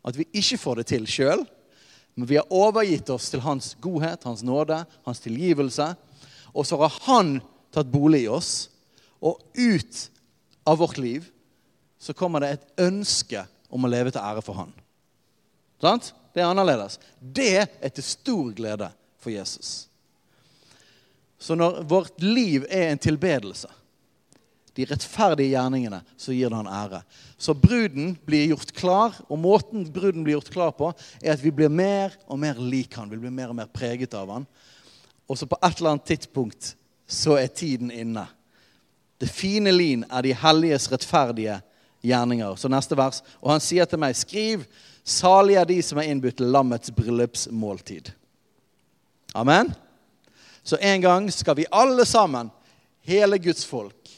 At 0.03 0.19
vi 0.19 0.27
ikke 0.35 0.59
får 0.59 0.81
det 0.81 0.85
til 0.91 1.07
sjøl, 1.07 1.45
men 2.15 2.27
vi 2.27 2.35
har 2.35 2.51
overgitt 2.51 3.09
oss 3.15 3.29
til 3.31 3.43
Hans 3.47 3.73
godhet, 3.79 4.27
Hans 4.27 4.43
nåde, 4.43 4.81
Hans 5.07 5.23
tilgivelse. 5.23 5.87
Og 6.51 6.67
så 6.67 6.79
har 6.83 6.99
Han 7.07 7.37
tatt 7.71 7.87
bolig 7.91 8.25
i 8.25 8.31
oss, 8.31 8.69
og 9.23 9.39
ut 9.55 10.03
av 10.67 10.83
vårt 10.83 10.99
liv 10.99 11.31
så 12.05 12.13
kommer 12.13 12.43
det 12.43 12.51
et 12.53 12.83
ønske 12.85 13.41
om 13.73 13.85
å 13.85 13.89
leve 13.89 14.11
til 14.13 14.21
ære 14.21 14.43
for 14.45 14.59
Han. 14.59 14.73
Sant? 15.81 16.11
Det 16.35 16.43
er 16.43 16.51
annerledes. 16.51 16.99
Det 17.17 17.65
er 17.65 17.89
til 17.95 18.05
stor 18.05 18.51
glede 18.53 18.91
for 19.23 19.33
Jesus. 19.33 19.87
Så 21.39 21.55
når 21.57 21.81
vårt 21.89 22.21
liv 22.21 22.67
er 22.69 22.91
en 22.91 23.01
tilbedelse, 23.01 23.71
de 24.75 24.85
rettferdige 24.85 25.53
gjerningene, 25.53 26.01
så 26.19 26.35
gir 26.35 26.51
det 26.51 26.57
han 26.59 26.67
ære. 26.67 26.99
Så 27.39 27.55
bruden 27.55 28.17
blir 28.27 28.49
gjort 28.51 28.73
klar, 28.75 29.15
og 29.31 29.39
måten 29.39 29.85
bruden 29.87 30.25
blir 30.25 30.35
gjort 30.35 30.51
klar 30.51 30.73
på, 30.75 30.89
er 31.23 31.31
at 31.33 31.43
vi 31.43 31.53
blir 31.55 31.71
mer 31.71 32.13
og 32.27 32.41
mer 32.43 32.59
lik 32.59 32.97
han. 32.99 33.09
Vi 33.09 33.21
blir 33.21 33.33
mer 33.33 33.53
og 33.53 33.57
mer 33.61 33.71
preget 33.71 34.13
av 34.19 34.33
han. 34.35 34.47
Og 35.31 35.39
så 35.39 35.47
på 35.47 35.57
et 35.63 35.79
eller 35.79 35.95
annet 35.95 36.09
tidspunkt 36.11 36.73
så 37.07 37.39
er 37.39 37.47
tiden 37.47 37.93
inne. 37.93 38.27
Det 39.15 39.31
fine 39.31 39.71
lin 39.71 40.03
er 40.11 40.27
de 40.27 40.35
helliges 40.35 40.89
rettferdige 40.91 41.61
gjerninger. 42.05 42.55
Så 42.55 42.69
neste 42.71 42.97
vers. 42.97 43.21
Og 43.41 43.51
han 43.53 43.63
sier 43.63 43.89
til 43.89 44.01
meg, 44.01 44.17
skriv, 44.17 44.65
salig 45.03 45.57
er 45.59 45.69
de 45.69 45.79
som 45.85 45.99
er 46.01 46.11
innbudt 46.11 46.39
til 46.39 46.53
lammets 46.53 46.93
bryllupsmåltid. 46.95 48.11
Amen. 49.35 49.73
Så 50.63 50.79
en 50.81 51.01
gang 51.01 51.29
skal 51.33 51.59
vi 51.59 51.69
alle 51.71 52.05
sammen, 52.09 52.49
hele 53.05 53.37
Guds 53.41 53.65
folk, 53.67 54.09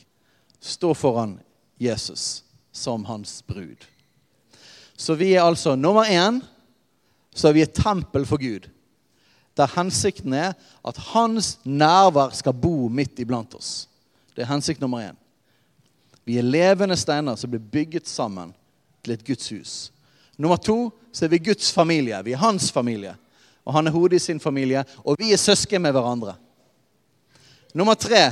stå 0.64 0.94
foran 0.96 1.40
Jesus 1.80 2.44
som 2.72 3.06
hans 3.06 3.42
brud. 3.48 3.84
Så 4.98 5.16
vi 5.18 5.34
er 5.36 5.44
altså 5.44 5.76
nummer 5.76 6.08
én 6.08 6.42
så 7.38 7.52
er 7.52 7.54
vi 7.54 7.62
et 7.62 7.76
tempel 7.78 8.26
for 8.26 8.42
Gud. 8.42 8.66
Der 9.58 9.70
hensikten 9.76 10.34
er 10.34 10.54
at 10.86 10.98
hans 11.14 11.60
nærvær 11.64 12.34
skal 12.34 12.58
bo 12.58 12.90
midt 12.90 13.20
iblant 13.22 13.54
oss. 13.58 13.88
Det 14.36 14.44
er 14.44 14.52
hensikt 14.52 14.82
nummer 14.82 15.02
én. 15.06 15.18
Vi 16.28 16.36
er 16.38 16.44
levende 16.44 16.98
steiner 17.00 17.38
som 17.40 17.54
blir 17.54 17.64
bygget 17.72 18.08
sammen 18.08 18.52
til 19.04 19.14
et 19.16 19.24
Guds 19.26 19.48
hus. 19.54 19.76
Nummer 20.38 20.60
to 20.60 20.92
så 21.16 21.26
er 21.26 21.32
vi 21.32 21.40
Guds 21.50 21.72
familie. 21.72 22.20
Vi 22.24 22.36
er 22.36 22.42
hans 22.42 22.68
familie. 22.72 23.16
Og 23.64 23.74
han 23.74 23.88
er 23.88 23.96
hodet 23.96 24.20
i 24.20 24.26
sin 24.26 24.40
familie. 24.40 24.84
Og 25.06 25.16
vi 25.20 25.32
er 25.32 25.40
søsken 25.40 25.82
med 25.82 25.96
hverandre. 25.96 26.36
Nummer 27.74 27.96
tre 27.96 28.32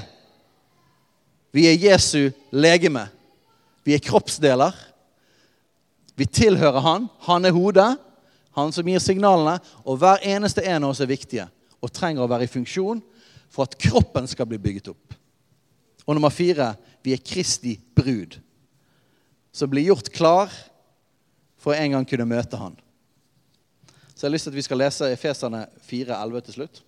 vi 1.55 1.69
er 1.69 1.79
Jesu 1.79 2.33
legeme. 2.51 3.07
Vi 3.87 3.93
er 3.95 4.03
kroppsdeler. 4.03 4.75
Vi 6.15 6.25
tilhører 6.25 6.83
han. 6.83 7.07
Han 7.29 7.45
er 7.45 7.55
hodet. 7.55 7.93
Han 8.59 8.73
som 8.75 8.87
gir 8.87 8.99
signalene. 8.99 9.61
Og 9.87 10.01
hver 10.01 10.23
eneste 10.27 10.65
en 10.67 10.83
av 10.83 10.91
oss 10.91 10.99
er 10.99 11.07
viktige 11.07 11.47
og 11.79 11.93
trenger 11.95 12.25
å 12.25 12.27
være 12.27 12.47
i 12.47 12.51
funksjon 12.51 12.99
for 13.47 13.63
at 13.63 13.77
kroppen 13.79 14.27
skal 14.27 14.49
bli 14.49 14.59
bygget 14.59 14.91
opp. 14.91 15.15
Og 16.05 16.17
nummer 16.17 16.33
fire 16.33 16.73
vi 17.05 17.13
er 17.13 17.21
Kristi 17.21 17.75
brud, 17.95 18.39
som 19.53 19.69
blir 19.69 19.87
gjort 19.87 20.09
klar 20.13 20.51
for 21.61 21.77
en 21.77 21.95
gang 21.95 22.07
kunne 22.09 22.27
møte 22.29 22.59
han. 22.59 22.75
Så 24.15 24.25
jeg 24.25 24.29
har 24.29 24.33
lyst 24.35 24.47
til 24.47 24.53
at 24.53 24.59
vi 24.59 24.65
skal 24.65 24.79
lese 24.79 25.11
Efeserne 25.11 25.65
4,11 25.85 26.45
til 26.47 26.57
slutt. 26.57 26.81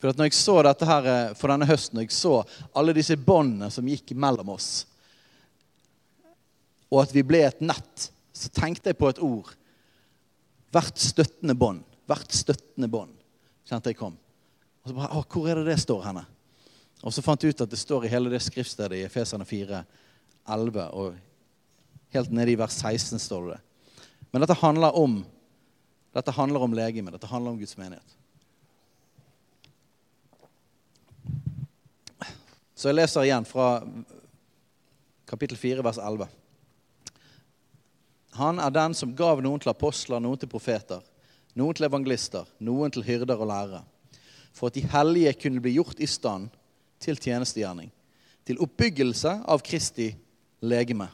For 0.00 0.12
at 0.12 0.18
når 0.20 0.28
jeg 0.28 0.36
så 0.36 0.56
dette 0.66 0.88
her 0.88 1.06
eh, 1.08 1.34
for 1.38 1.52
denne 1.52 1.68
høsten, 1.68 2.00
og 2.00 2.04
jeg 2.04 2.12
så 2.12 2.34
alle 2.76 2.92
disse 2.96 3.16
båndene 3.16 3.70
som 3.72 3.86
gikk 3.88 4.12
mellom 4.20 4.50
oss, 4.52 4.84
og 6.92 7.00
at 7.02 7.14
vi 7.16 7.24
ble 7.26 7.40
et 7.46 7.62
nett, 7.64 8.10
så 8.34 8.50
tenkte 8.52 8.92
jeg 8.92 8.98
på 9.00 9.08
et 9.10 9.22
ord. 9.24 9.48
Hvert 10.74 11.00
støttende 11.00 11.56
bånd. 11.56 11.80
Hvert 12.10 12.36
støttende 12.36 12.90
bånd. 12.90 13.14
Kjente 13.64 13.92
jeg 13.94 13.98
kom. 13.98 14.18
Og 14.84 14.90
så 14.90 14.94
bare, 14.94 15.24
Hvor 15.32 15.48
er 15.48 15.54
det 15.54 15.66
det 15.66 15.80
står 15.80 16.02
henne? 16.04 16.24
Og 17.02 17.12
så 17.12 17.22
fant 17.22 17.42
jeg 17.42 17.52
ut 17.52 17.60
at 17.60 17.70
det 17.70 17.78
står 17.78 18.04
i 18.04 18.08
hele 18.12 18.30
det 18.30 18.42
skriftstedet 18.42 18.96
i 18.96 19.04
Efeserne 19.04 19.44
4, 19.44 19.84
11, 20.48 20.82
og 20.92 21.14
helt 22.12 22.32
nede 22.32 22.52
i 22.52 22.58
vers 22.58 22.72
16 22.72 23.18
står 23.18 23.46
det 23.46 23.56
det. 23.56 23.60
Men 24.32 24.40
dette 24.40 24.56
handler 24.60 24.96
om 24.96 25.24
dette 26.14 26.30
handler 26.30 26.62
om 26.62 26.74
legeme. 26.74 27.10
Dette 27.10 27.26
handler 27.26 27.50
om 27.50 27.58
Guds 27.58 27.76
menighet. 27.76 28.16
Så 32.74 32.88
jeg 32.88 32.98
leser 33.00 33.26
igjen 33.26 33.46
fra 33.48 33.82
kapittel 35.26 35.58
4, 35.58 35.82
vers 35.82 35.98
11. 35.98 36.28
Han 38.38 38.60
er 38.62 38.70
den 38.70 38.94
som 38.94 39.14
gav 39.16 39.42
noen 39.42 39.62
til 39.62 39.72
apostler, 39.72 40.22
noen 40.22 40.38
til 40.38 40.50
profeter, 40.50 41.02
noen 41.54 41.74
til 41.74 41.88
evangelister, 41.88 42.46
noen 42.62 42.94
til 42.94 43.06
hyrder 43.06 43.38
og 43.38 43.50
lærere, 43.50 43.82
for 44.54 44.70
at 44.70 44.78
de 44.78 44.86
hellige 44.86 45.34
kunne 45.44 45.62
bli 45.62 45.74
gjort 45.76 46.00
i 46.00 46.08
stand 46.08 46.48
til 47.02 47.18
tjenestegjerning, 47.18 47.90
til 48.46 48.60
oppbyggelse 48.62 49.40
av 49.50 49.62
Kristi 49.66 50.12
legeme, 50.64 51.08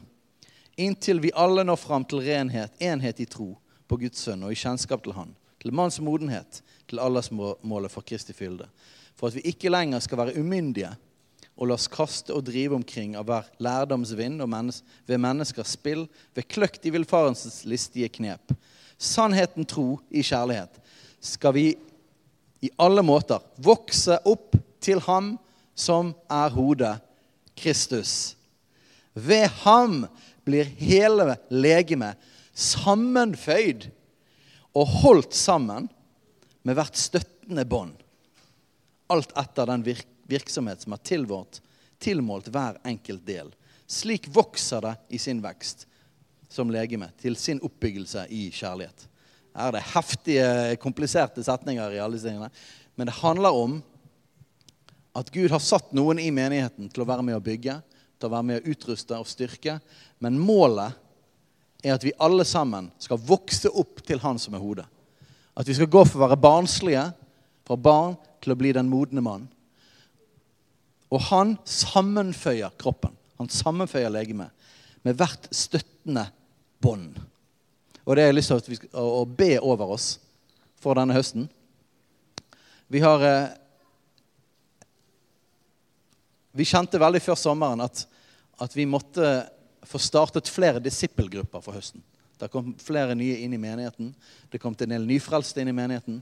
inntil 0.80 1.20
vi 1.24 1.32
alle 1.34 1.64
når 1.66 1.80
fram 1.80 2.04
til 2.08 2.22
renhet, 2.24 2.76
enhet 2.80 3.20
i 3.20 3.28
tro 3.28 3.54
på 3.88 3.98
Guds 4.00 4.22
sønn 4.26 4.44
og 4.46 4.54
i 4.54 4.58
kjennskap 4.58 5.02
til 5.04 5.16
Han, 5.16 5.34
til 5.60 5.74
manns 5.74 6.00
modenhet, 6.04 6.62
til 6.88 7.02
aldersmålet 7.02 7.92
for 7.92 8.06
Kristi 8.06 8.36
fylde, 8.36 8.68
for 9.16 9.28
at 9.28 9.36
vi 9.36 9.48
ikke 9.50 9.72
lenger 9.72 10.00
skal 10.04 10.20
være 10.22 10.40
umyndige, 10.40 10.92
og 11.60 11.68
la 11.68 11.76
oss 11.76 11.90
kaste 11.92 12.32
og 12.32 12.46
drive 12.46 12.78
omkring 12.78 13.18
av 13.20 13.26
hver 13.28 13.48
lærdomsvind 13.60 14.40
og 14.40 14.48
mennes 14.48 14.80
ved 15.08 15.20
menneskers 15.20 15.74
spill, 15.76 16.06
ved 16.32 16.48
kløkt 16.48 16.86
i 16.88 16.92
listige 17.68 18.08
knep. 18.08 18.54
Sannheten 18.96 19.66
tro 19.66 19.98
i 20.10 20.22
kjærlighet 20.22 20.80
skal 21.20 21.52
vi 21.52 21.66
i 22.60 22.70
alle 22.76 23.02
måter 23.02 23.40
vokse 23.56 24.18
opp 24.28 24.56
til 24.82 25.00
ham 25.06 25.34
som 25.74 26.12
er 26.28 26.52
hodet, 26.52 26.96
Kristus. 27.56 28.36
Ved 29.12 29.48
ham 29.64 30.04
blir 30.44 30.68
hele 30.80 31.36
legemet 31.52 32.20
sammenføyd 32.56 33.88
og 34.76 34.94
holdt 35.02 35.36
sammen 35.36 35.88
med 36.62 36.76
hvert 36.76 36.96
støttende 36.98 37.64
bånd. 37.68 37.96
Alt 39.10 39.32
etter 39.40 39.68
den 39.72 39.84
virksomhet 40.30 40.84
som 40.84 40.94
er 40.94 41.04
tilvårt, 41.04 41.60
tilmålt 42.00 42.48
hver 42.52 42.78
enkelt 42.86 43.24
del. 43.26 43.50
Slik 43.90 44.28
vokser 44.32 44.84
det 44.84 44.94
i 45.16 45.18
sin 45.18 45.42
vekst 45.42 45.88
som 46.50 46.70
legeme, 46.70 47.10
til 47.18 47.36
sin 47.38 47.60
oppbyggelse 47.62 48.26
i 48.30 48.48
kjærlighet. 48.54 49.09
Her 49.54 49.70
er 49.70 49.76
det 49.76 49.86
heftige, 49.92 50.48
kompliserte 50.82 51.42
setninger 51.44 51.96
i 51.96 52.02
alle 52.02 52.20
tingene. 52.22 52.50
Men 52.96 53.08
det 53.08 53.18
handler 53.20 53.56
om 53.56 53.78
at 55.16 55.30
Gud 55.34 55.50
har 55.50 55.62
satt 55.62 55.90
noen 55.96 56.20
i 56.22 56.30
menigheten 56.34 56.90
til 56.90 57.02
å 57.02 57.08
være 57.08 57.24
med 57.26 57.38
å 57.38 57.44
bygge, 57.44 57.80
til 58.20 58.28
å 58.28 58.34
være 58.34 58.46
med 58.46 58.60
å 58.60 58.72
utruste 58.74 59.18
og 59.18 59.28
styrke. 59.28 59.78
Men 60.22 60.38
målet 60.38 60.94
er 61.82 61.96
at 61.96 62.04
vi 62.04 62.14
alle 62.20 62.44
sammen 62.46 62.90
skal 63.00 63.20
vokse 63.24 63.72
opp 63.72 64.02
til 64.06 64.20
Han 64.22 64.38
som 64.38 64.54
er 64.54 64.62
hodet. 64.62 64.86
At 65.56 65.66
vi 65.68 65.74
skal 65.76 65.90
gå 65.90 66.04
for 66.06 66.20
å 66.20 66.26
være 66.28 66.40
barnslige, 66.40 67.08
fra 67.66 67.76
barn 67.78 68.16
til 68.42 68.54
å 68.54 68.58
bli 68.58 68.72
den 68.74 68.88
modne 68.90 69.22
mann. 69.22 69.44
Og 71.10 71.22
han 71.28 71.56
sammenføyer 71.66 72.72
kroppen. 72.78 73.12
Han 73.38 73.50
sammenføyer 73.50 74.12
legemet 74.12 74.50
med 75.06 75.18
hvert 75.18 75.48
støttende 75.54 76.26
bånd. 76.82 77.18
Og 78.10 78.16
det 78.16 78.24
har 78.24 78.32
jeg 78.32 78.40
lyst 78.40 78.50
til 78.50 78.74
vi, 78.74 78.88
å, 78.98 79.22
be 79.22 79.52
over 79.62 79.92
oss 79.94 80.16
for 80.82 80.98
denne 80.98 81.14
høsten. 81.14 81.44
Vi 82.90 83.02
har 83.04 83.22
eh, 83.22 83.56
Vi 86.58 86.66
kjente 86.66 86.98
veldig 86.98 87.20
før 87.22 87.36
sommeren 87.38 87.84
at, 87.84 88.00
at 88.58 88.72
vi 88.74 88.82
måtte 88.90 89.28
få 89.86 90.00
startet 90.02 90.50
flere 90.50 90.82
disippelgrupper 90.82 91.62
for 91.62 91.78
høsten. 91.78 92.02
Det 92.34 92.48
kom 92.50 92.72
flere 92.82 93.14
nye 93.14 93.36
inn 93.44 93.54
i 93.54 93.60
menigheten. 93.62 94.10
Det 94.50 94.58
kom 94.58 94.74
til 94.74 94.88
en 94.88 94.96
del 94.96 95.06
nyfrelste 95.06 95.62
inn 95.62 95.70
i 95.70 95.76
menigheten. 95.76 96.18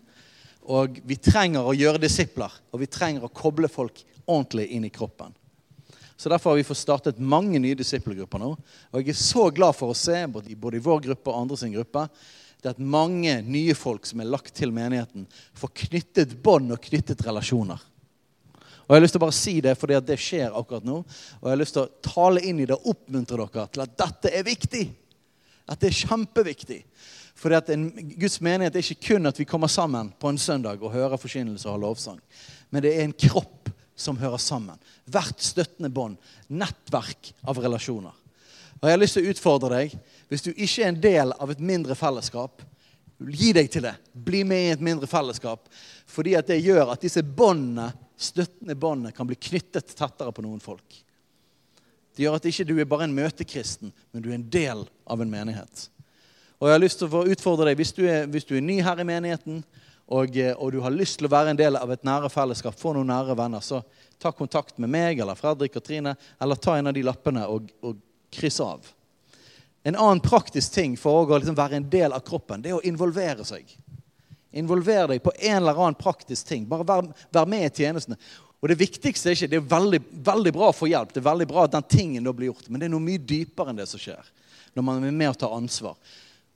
Og 0.69 1.01
vi 1.09 1.17
trenger 1.17 1.65
å 1.65 1.73
gjøre 1.73 2.03
disipler, 2.05 2.53
og 2.69 2.85
vi 2.85 2.91
trenger 2.93 3.25
å 3.25 3.33
koble 3.33 3.73
folk 3.73 4.05
ordentlig 4.27 4.69
inn 4.77 4.85
i 4.85 4.93
kroppen. 4.93 5.33
Så 6.19 6.29
Derfor 6.29 6.51
har 6.51 6.57
vi 6.59 6.67
fått 6.67 6.81
startet 6.81 7.19
mange 7.23 7.61
nye 7.63 7.79
disippelgrupper 7.79 8.43
nå. 8.43 8.51
Og 8.91 9.01
jeg 9.01 9.15
er 9.15 9.19
så 9.21 9.45
glad 9.55 9.77
for 9.79 9.95
å 9.95 9.97
se, 9.97 10.25
både 10.27 10.51
i 10.51 10.83
vår 10.83 11.05
gruppe 11.05 11.31
og 11.31 11.45
andre 11.45 11.59
sin 11.61 11.77
gruppe, 11.77 12.09
det 12.59 12.73
at 12.73 12.81
mange 12.83 13.37
nye 13.47 13.75
folk 13.79 14.07
som 14.09 14.19
er 14.19 14.27
lagt 14.27 14.51
til 14.59 14.73
menigheten, 14.75 15.29
får 15.55 15.71
knyttet 15.85 16.35
bånd 16.43 16.75
og 16.75 16.83
knyttet 16.83 17.23
relasjoner. 17.23 17.79
Og 18.89 18.95
Jeg 18.95 18.97
har 18.97 19.05
lyst 19.05 19.15
til 19.15 19.21
å 19.21 19.27
bare 19.27 19.37
si 19.37 19.55
det, 19.63 19.75
fordi 19.79 20.01
det 20.09 20.17
skjer 20.19 20.55
akkurat 20.59 20.87
nå. 20.89 21.03
Og 21.05 21.45
jeg 21.45 21.53
har 21.53 21.61
lyst 21.61 21.77
til 21.77 21.85
å 21.85 22.03
tale 22.03 22.43
inn 22.49 22.65
i 22.65 22.67
det 22.67 22.79
og 22.79 22.91
oppmuntre 22.97 23.37
dere 23.45 23.67
til 23.71 23.85
at 23.85 23.97
dette 24.01 24.33
er 24.33 24.47
viktig. 24.47 24.85
At 25.69 25.83
det 25.83 25.91
er 25.91 25.99
kjempeviktig. 26.09 26.79
Fordi 27.39 27.59
at 27.61 27.69
en, 27.71 27.85
Guds 28.19 28.41
menighet 28.43 28.75
er 28.75 28.83
ikke 28.83 29.13
kun 29.13 29.31
at 29.31 29.39
vi 29.39 29.47
kommer 29.47 29.71
sammen 29.71 30.09
på 30.19 30.33
en 30.33 30.41
søndag 30.41 30.81
og 30.83 30.95
hører 30.97 31.21
forkynnelse 31.21 31.69
og 31.69 31.77
har 31.77 31.85
lovsang. 31.85 32.23
Men 32.73 32.83
det 32.83 32.95
er 32.97 33.05
en 33.05 33.15
kropp 33.15 33.58
som 33.99 34.19
hører 34.21 34.41
sammen. 34.43 34.79
Hvert 35.11 35.43
støttende 35.43 35.91
bånd. 35.91 36.17
Nettverk 36.49 37.33
av 37.49 37.59
relasjoner. 37.63 38.15
Og 38.79 38.87
jeg 38.87 38.95
har 38.95 39.03
lyst 39.03 39.19
til 39.19 39.27
å 39.27 39.33
utfordre 39.33 39.71
deg. 39.75 39.95
Hvis 40.31 40.45
du 40.47 40.53
ikke 40.53 40.85
er 40.85 40.93
en 40.93 41.01
del 41.03 41.35
av 41.35 41.51
et 41.51 41.63
mindre 41.63 41.97
fellesskap, 41.99 42.63
gi 43.19 43.51
deg 43.57 43.71
til 43.73 43.89
det. 43.89 43.97
Bli 44.13 44.45
med 44.47 44.65
i 44.69 44.73
et 44.77 44.85
mindre 44.85 45.09
fellesskap. 45.11 45.67
Fordi 46.07 46.37
at 46.39 46.51
det 46.51 46.61
gjør 46.63 46.95
at 46.95 47.03
disse 47.03 47.25
båndene, 47.27 47.91
støttende 48.19 48.79
båndene 48.79 49.15
kan 49.15 49.27
bli 49.27 49.39
knyttet 49.39 49.95
tettere 49.99 50.35
på 50.35 50.45
noen 50.47 50.63
folk. 50.63 51.03
Det 52.15 52.25
gjør 52.25 52.39
at 52.39 52.49
ikke 52.51 52.67
du 52.67 52.75
er 52.79 52.89
bare 52.91 53.07
en 53.07 53.15
møtekristen, 53.15 53.93
men 54.11 54.23
du 54.23 54.31
er 54.31 54.39
en 54.39 54.49
del 54.51 54.81
av 55.07 55.21
en 55.23 55.31
menighet. 55.31 55.85
Og 56.59 56.67
jeg 56.67 56.75
har 56.75 56.83
lyst 56.83 56.99
til 56.99 57.15
å 57.15 57.27
utfordre 57.31 57.69
deg, 57.69 57.79
Hvis 57.79 57.95
du 57.95 58.03
er, 58.11 58.27
hvis 58.27 58.47
du 58.47 58.57
er 58.57 58.65
ny 58.65 58.81
her 58.83 58.99
i 58.99 59.07
menigheten, 59.07 59.63
og, 60.09 60.37
eh, 60.37 60.55
og, 60.55 60.73
du 60.73 60.81
har 60.81 60.95
lyst 60.95 61.19
til 61.21 61.29
å 61.29 61.33
være 61.33 61.53
en 61.53 61.59
del 61.59 61.77
av 61.77 61.91
et 61.93 62.05
nære 62.07 62.31
fellesskap, 62.33 62.77
få 62.79 62.95
noen 62.97 63.11
nære 63.13 63.37
venner, 63.37 63.65
så 63.65 63.83
ta 64.19 64.33
kontakt 64.33 64.79
med 64.81 64.91
meg 64.93 65.21
eller 65.21 65.37
Fredrik 65.39 65.77
og 65.77 65.85
Trine, 65.85 66.15
eller 66.41 66.57
ta 66.57 66.79
en 66.79 66.89
av 66.89 66.97
de 66.97 67.05
lappene 67.05 67.45
og, 67.47 67.69
og 67.85 67.99
kryss 68.33 68.61
av. 68.65 68.89
En 69.85 69.97
annen 69.97 70.23
praktisk 70.25 70.73
ting 70.75 70.97
for 70.99 71.23
å 71.23 71.39
liksom 71.39 71.57
være 71.57 71.79
en 71.79 71.91
del 71.93 72.17
av 72.17 72.25
kroppen, 72.25 72.65
det 72.65 72.73
er 72.73 72.81
å 72.81 72.87
involvere 72.89 73.45
seg. 73.47 73.69
Involver 74.59 75.13
deg 75.13 75.23
på 75.23 75.33
en 75.37 75.59
eller 75.61 75.77
annen 75.77 75.99
praktisk 75.99 76.49
ting. 76.49 76.65
Bare 76.69 76.87
vær, 76.89 77.11
vær 77.37 77.49
med 77.49 77.67
i 77.67 77.73
tjenestene. 77.85 78.17
Og 78.59 78.73
Det 78.73 78.79
viktigste 78.81 79.31
er 79.31 79.37
ikke, 79.37 79.51
det 79.53 79.59
er 79.61 79.71
veldig, 79.71 80.01
veldig 80.27 80.53
bra 80.57 80.71
å 80.73 80.75
få 80.75 80.89
hjelp, 80.91 81.13
det 81.15 81.21
er 81.21 81.29
veldig 81.29 81.47
bra 81.51 81.67
at 81.69 81.77
den 81.77 81.87
tingen 81.87 82.25
da 82.27 82.33
blir 82.35 82.51
gjort, 82.51 82.67
men 82.67 82.81
det 82.81 82.89
er 82.89 82.95
noe 82.97 83.05
mye 83.05 83.21
dypere 83.23 83.71
enn 83.71 83.79
det 83.79 83.87
som 83.91 84.03
skjer 84.03 84.33
når 84.75 84.85
man 84.85 85.05
er 85.05 85.15
med 85.15 85.31
og 85.31 85.39
tar 85.39 85.55
ansvar. 85.55 85.95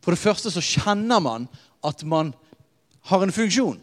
For 0.02 0.14
det 0.14 0.22
første 0.22 0.50
så 0.50 0.62
kjenner 0.62 1.22
man 1.22 1.46
at 1.86 2.02
man 2.06 2.32
har 3.02 3.22
en 3.22 3.34
funksjon. 3.34 3.80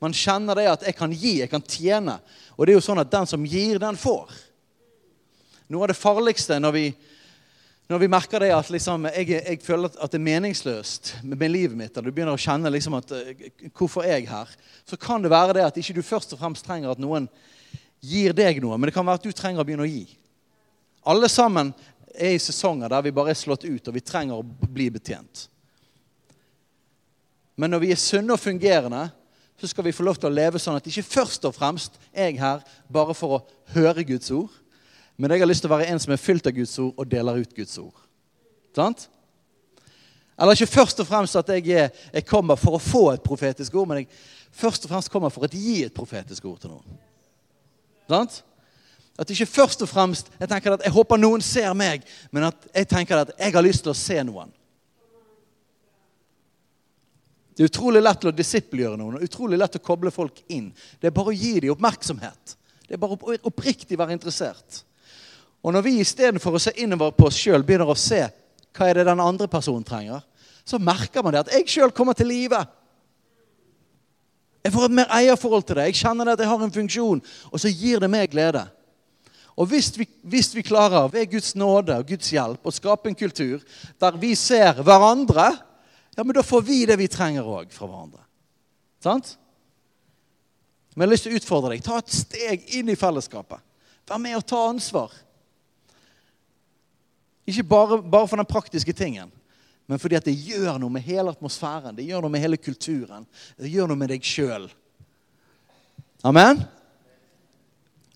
Man 0.00 0.12
kjenner 0.12 0.54
det 0.54 0.66
at 0.68 0.82
'jeg 0.82 0.96
kan 0.96 1.12
gi, 1.12 1.38
jeg 1.40 1.50
kan 1.50 1.62
tjene'. 1.62 2.20
Og 2.56 2.66
det 2.66 2.72
er 2.72 2.78
jo 2.80 2.86
sånn 2.86 3.00
at 3.00 3.10
den 3.10 3.26
som 3.26 3.44
gir, 3.44 3.78
den 3.78 3.96
får. 3.96 4.30
Noe 5.68 5.82
av 5.82 5.88
det 5.88 5.96
farligste 5.96 6.60
når 6.60 6.72
vi, 6.72 6.94
når 7.88 7.98
vi 7.98 8.08
merker 8.08 8.40
det 8.40 8.52
at 8.54 8.70
liksom, 8.70 9.08
jeg, 9.14 9.28
jeg, 9.28 9.62
føler 9.62 9.90
at 9.98 10.10
det 10.10 10.18
er 10.18 10.28
meningsløst 10.28 11.14
med 11.22 11.50
livet 11.50 11.76
mitt, 11.76 11.96
eller 11.96 12.10
du 12.10 12.14
begynner 12.14 12.36
å 12.36 12.40
kjenne 12.40 12.70
liksom 12.70 12.94
at 12.94 13.10
eh, 13.12 13.50
'Hvorfor 13.72 14.04
er 14.04 14.26
her?' 14.26 14.56
Så 14.84 14.96
kan 14.96 15.22
det 15.22 15.30
være 15.30 15.54
det 15.54 15.64
at 15.64 15.76
ikke 15.76 15.94
du 15.94 16.02
først 16.02 16.32
og 16.32 16.38
fremst 16.38 16.64
trenger 16.64 16.90
at 16.90 16.98
noen 16.98 17.28
gir 18.00 18.32
deg 18.32 18.60
noe, 18.62 18.76
men 18.76 18.88
det 18.88 18.94
kan 18.94 19.06
være 19.06 19.14
at 19.14 19.26
du 19.26 19.32
trenger 19.32 19.60
å 19.60 19.64
begynne 19.64 19.86
å 19.86 19.90
gi. 19.90 20.06
Alle 21.06 21.28
sammen 21.28 21.74
er 22.14 22.34
i 22.34 22.38
sesonger 22.38 22.88
der 22.88 23.02
vi 23.02 23.14
bare 23.14 23.30
er 23.30 23.38
slått 23.38 23.64
ut, 23.64 23.88
og 23.88 23.94
vi 23.94 24.00
trenger 24.00 24.38
å 24.38 24.46
bli 24.46 24.90
betjent. 24.90 25.48
Men 27.56 27.72
når 27.72 27.82
vi 27.82 27.90
er 27.92 28.00
sunne 28.00 28.36
og 28.36 28.40
fungerende, 28.40 29.08
så 29.56 29.66
skal 29.70 29.84
vi 29.84 29.94
få 29.96 30.04
lov 30.04 30.18
til 30.20 30.28
å 30.28 30.36
leve 30.36 30.60
sånn 30.60 30.76
at 30.76 30.86
ikke 30.88 31.06
først 31.06 31.46
og 31.48 31.54
fremst 31.56 31.96
er 32.12 32.28
jeg 32.28 32.40
her 32.42 32.64
bare 32.92 33.16
for 33.16 33.38
å 33.38 33.42
høre 33.72 34.04
Guds 34.04 34.30
ord, 34.34 34.52
men 35.16 35.32
jeg 35.32 35.40
har 35.40 35.48
lyst 35.48 35.64
til 35.64 35.70
å 35.70 35.76
være 35.78 35.88
en 35.88 36.00
som 36.02 36.12
er 36.12 36.20
fylt 36.20 36.46
av 36.48 36.52
Guds 36.52 36.74
ord 36.82 36.92
og 36.92 37.08
deler 37.08 37.40
ut 37.40 37.54
Guds 37.56 37.78
ord. 37.80 38.02
Sant? 38.76 39.06
Eller 40.36 40.52
ikke 40.52 40.68
først 40.68 41.00
og 41.00 41.08
fremst 41.08 41.38
at 41.40 41.48
jeg, 41.54 41.64
er, 41.72 41.88
jeg 42.12 42.26
kommer 42.28 42.60
for 42.60 42.76
å 42.76 42.82
få 42.82 43.06
et 43.14 43.24
profetisk 43.24 43.78
ord, 43.80 43.88
men 43.88 44.02
jeg 44.02 44.10
først 44.52 44.84
og 44.84 44.92
fremst 44.92 45.12
kommer 45.12 45.32
for 45.32 45.46
å 45.46 45.48
gi 45.48 45.78
et 45.86 45.96
profetisk 45.96 46.44
ord 46.44 46.60
til 46.60 46.74
noen. 46.74 47.00
Sant? 48.10 48.42
At 49.16 49.32
ikke 49.32 49.48
først 49.48 49.80
og 49.86 49.88
fremst 49.88 50.28
jeg 50.36 50.50
tenker 50.50 50.76
at 50.76 50.84
jeg 50.84 50.92
håper 50.92 51.20
noen 51.20 51.40
ser 51.40 51.72
meg, 51.72 52.04
men 52.28 52.50
at 52.50 52.68
jeg 52.74 52.90
tenker 52.92 53.24
at 53.24 53.32
jeg 53.38 53.56
har 53.56 53.64
lyst 53.64 53.86
til 53.86 53.94
å 53.94 53.96
se 53.96 54.20
noen. 54.28 54.52
Det 57.56 57.64
er 57.64 57.70
utrolig 57.70 58.02
lett 58.02 58.24
å 58.28 58.34
disippelgjøre 58.36 58.98
noen 59.00 59.16
og 59.16 59.24
utrolig 59.24 59.56
lett 59.56 59.78
å 59.78 59.84
koble 59.84 60.12
folk 60.12 60.42
inn. 60.52 60.68
Det 61.00 61.08
er 61.08 61.14
bare 61.16 61.32
å 61.32 61.36
gi 61.36 61.54
dem 61.64 61.72
oppmerksomhet. 61.72 62.56
Det 62.84 62.94
er 62.94 63.00
bare 63.00 63.16
å 63.16 63.36
oppriktig 63.48 63.96
være 63.96 64.12
interessert. 64.12 64.82
Og 65.64 65.72
når 65.72 65.86
vi 65.86 65.94
istedenfor 66.02 66.58
å 66.58 66.60
se 66.62 66.74
innover 66.84 67.14
på 67.16 67.30
oss 67.30 67.38
sjøl 67.40 67.64
begynner 67.64 67.88
å 67.88 67.96
se 67.98 68.20
hva 68.76 68.90
er 68.90 69.00
det 69.00 69.06
den 69.08 69.22
andre 69.24 69.48
personen 69.48 69.86
trenger, 69.88 70.20
så 70.66 70.78
merker 70.82 71.24
man 71.24 71.32
det 71.32 71.46
at 71.46 71.54
jeg 71.56 71.70
sjøl 71.72 71.94
kommer 71.96 72.16
til 72.18 72.28
live. 72.28 72.60
Jeg 74.66 74.74
får 74.74 74.88
et 74.88 74.96
mer 74.98 75.12
eierforhold 75.14 75.64
til 75.64 75.78
det. 75.78 75.88
Jeg 75.88 76.00
kjenner 76.02 76.28
det 76.28 76.36
at 76.36 76.42
jeg 76.44 76.50
har 76.50 76.64
en 76.66 76.74
funksjon, 76.74 77.22
og 77.48 77.62
så 77.62 77.70
gir 77.72 78.02
det 78.02 78.10
meg 78.12 78.32
glede. 78.34 78.66
Og 79.56 79.70
hvis 79.70 79.88
vi, 79.96 80.04
hvis 80.26 80.50
vi, 80.52 80.64
klarer 80.66 81.08
ved 81.08 81.30
Guds 81.32 81.54
nåde 81.56 81.96
og 81.96 82.10
Guds 82.10 82.28
hjelp 82.34 82.66
å 82.66 82.74
skape 82.74 83.08
en 83.08 83.16
kultur 83.16 83.62
der 84.02 84.18
vi 84.20 84.34
ser 84.36 84.82
hverandre, 84.84 85.54
ja, 86.16 86.24
men 86.24 86.34
da 86.34 86.42
får 86.42 86.62
vi 86.64 86.78
det 86.88 86.96
vi 86.96 87.10
trenger 87.12 87.44
òg 87.44 87.72
fra 87.74 87.88
hverandre. 87.88 88.22
Sant? 89.04 89.34
Men 90.94 91.04
jeg 91.04 91.06
har 91.06 91.12
lyst 91.12 91.26
til 91.28 91.34
å 91.34 91.40
utfordre 91.40 91.74
deg. 91.74 91.84
Ta 91.84 91.98
et 92.00 92.14
steg 92.16 92.70
inn 92.78 92.88
i 92.88 92.96
fellesskapet. 92.96 93.60
Vær 94.08 94.22
med 94.22 94.38
og 94.38 94.46
ta 94.48 94.62
ansvar. 94.70 95.12
Ikke 97.46 97.66
bare, 97.68 98.00
bare 98.00 98.30
for 98.30 98.40
den 98.40 98.48
praktiske 98.48 98.94
tingen, 98.96 99.28
men 99.86 100.00
fordi 100.02 100.16
at 100.18 100.24
det 100.26 100.34
gjør 100.34 100.80
noe 100.82 100.90
med 100.90 101.04
hele 101.06 101.30
atmosfæren. 101.30 101.94
Det 101.94 102.08
gjør 102.08 102.24
noe 102.24 102.32
med 102.32 102.42
hele 102.42 102.58
kulturen. 102.58 103.26
Det 103.54 103.70
gjør 103.70 103.92
noe 103.92 104.00
med 104.00 104.10
deg 104.10 104.24
sjøl. 104.26 104.66
Amen? 106.26 106.64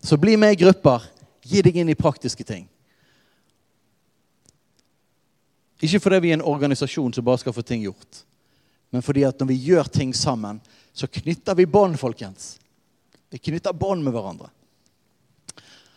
Så 0.02 0.18
bli 0.18 0.34
med 0.40 0.56
i 0.56 0.62
grupper. 0.64 1.04
Gi 1.46 1.62
deg 1.62 1.78
inn 1.78 1.92
i 1.92 1.98
praktiske 1.98 2.46
ting. 2.48 2.64
Ikke 5.80 6.00
fordi 6.02 6.20
vi 6.20 6.32
er 6.32 6.38
en 6.38 6.46
organisasjon 6.46 7.12
som 7.16 7.24
bare 7.24 7.40
skal 7.40 7.56
få 7.56 7.64
ting 7.64 7.84
gjort, 7.86 8.24
men 8.90 9.04
fordi 9.04 9.24
at 9.24 9.38
når 9.40 9.48
vi 9.52 9.60
gjør 9.70 9.88
ting 9.88 10.12
sammen, 10.16 10.60
så 10.92 11.06
knytter 11.06 11.56
vi 11.56 11.68
bånd, 11.70 11.96
folkens. 11.98 12.58
Vi 13.30 13.38
knytter 13.38 13.72
bånd 13.72 14.02
med 14.04 14.12
hverandre. 14.12 14.50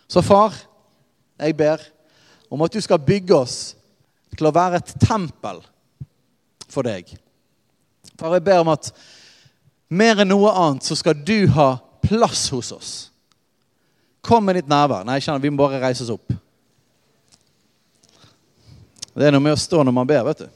Så 0.08 0.22
far, 0.22 0.54
jeg 1.42 1.58
ber 1.58 1.82
om 2.54 2.62
at 2.62 2.74
du 2.74 2.82
skal 2.86 3.02
bygge 3.02 3.36
oss 3.36 3.58
til 4.38 4.48
å 4.48 4.54
være 4.54 4.80
et 4.80 4.94
tempel 5.02 5.64
for 6.70 6.86
deg. 6.86 7.10
Far, 8.20 8.36
jeg 8.38 8.46
ber 8.46 8.62
om 8.62 8.72
at 8.76 8.92
mer 9.90 10.22
enn 10.22 10.30
noe 10.30 10.54
annet 10.54 10.86
så 10.86 10.98
skal 10.98 11.18
du 11.18 11.48
ha 11.58 11.76
plass 12.06 12.46
hos 12.54 12.72
oss. 12.76 12.94
Kom 14.24 14.46
med 14.46 14.62
ditt 14.62 14.70
nærvær. 14.72 15.04
Nei, 15.08 15.20
kjenner, 15.20 15.42
vi 15.44 15.52
må 15.52 15.64
bare 15.66 15.82
reise 15.82 16.06
oss 16.06 16.14
opp. 16.14 16.32
Det 19.14 19.28
er 19.28 19.36
noe 19.36 19.44
med 19.46 19.54
å 19.54 19.62
stå 19.62 19.84
når 19.86 19.94
man 19.94 20.10
ber, 20.10 20.24
vet 20.26 20.46
du. 20.46 20.48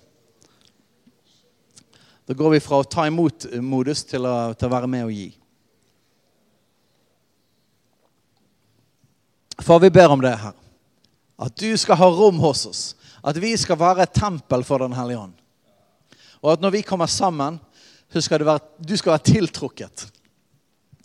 Da 2.27 2.35
går 2.35 2.55
vi 2.55 2.61
fra 2.63 2.81
å 2.81 2.87
ta 2.87 3.05
imot-modus 3.07 4.01
til, 4.03 4.25
til, 4.57 4.67
å 4.67 4.73
være 4.73 4.89
med 4.91 5.05
og 5.05 5.13
gi. 5.15 5.27
Far, 9.61 9.79
vi 9.79 9.93
ber 9.93 10.11
om 10.11 10.23
det 10.23 10.33
her. 10.41 10.57
At 11.37 11.55
du 11.55 11.69
skal 11.79 11.99
ha 12.01 12.09
rom 12.11 12.41
hos 12.41 12.65
oss. 12.67 12.83
At 13.23 13.37
vi 13.39 13.53
skal 13.59 13.79
være 13.79 14.03
et 14.03 14.17
tempel 14.17 14.65
for 14.67 14.83
Den 14.83 14.97
hellige 14.97 15.21
ånd. 15.21 15.37
Og 16.41 16.51
at 16.53 16.61
når 16.61 16.75
vi 16.77 16.85
kommer 16.85 17.09
sammen, 17.09 17.61
så 18.11 18.21
skal 18.23 18.41
du 18.41 18.47
være, 18.47 18.63
du 18.79 18.95
skal 18.97 19.15
være 19.15 19.27
tiltrukket 19.31 20.07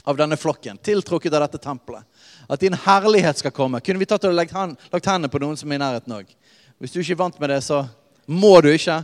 av 0.05 0.18
denne 0.18 0.36
flokken. 0.36 0.78
Tiltrukket 0.82 1.34
av 1.34 1.46
dette 1.46 1.61
tempelet. 1.62 2.05
At 2.48 2.61
din 2.61 2.74
herlighet 2.74 3.38
skal 3.38 3.55
komme. 3.55 3.80
Kunne 3.80 4.03
vi 4.03 4.09
tatt 4.11 4.26
og 4.26 4.34
lagt, 4.34 4.55
lagt 4.92 5.09
hendene 5.09 5.30
på 5.30 5.40
noen 5.42 5.59
som 5.59 5.70
er 5.70 5.78
i 5.78 5.82
nærheten 5.82 6.18
òg? 6.18 6.34
Hvis 6.83 6.91
du 6.91 6.99
ikke 6.99 7.14
er 7.14 7.20
vant 7.20 7.37
med 7.39 7.53
det, 7.53 7.61
så 7.62 7.85
må 8.26 8.57
du 8.59 8.66
ikke. 8.72 8.97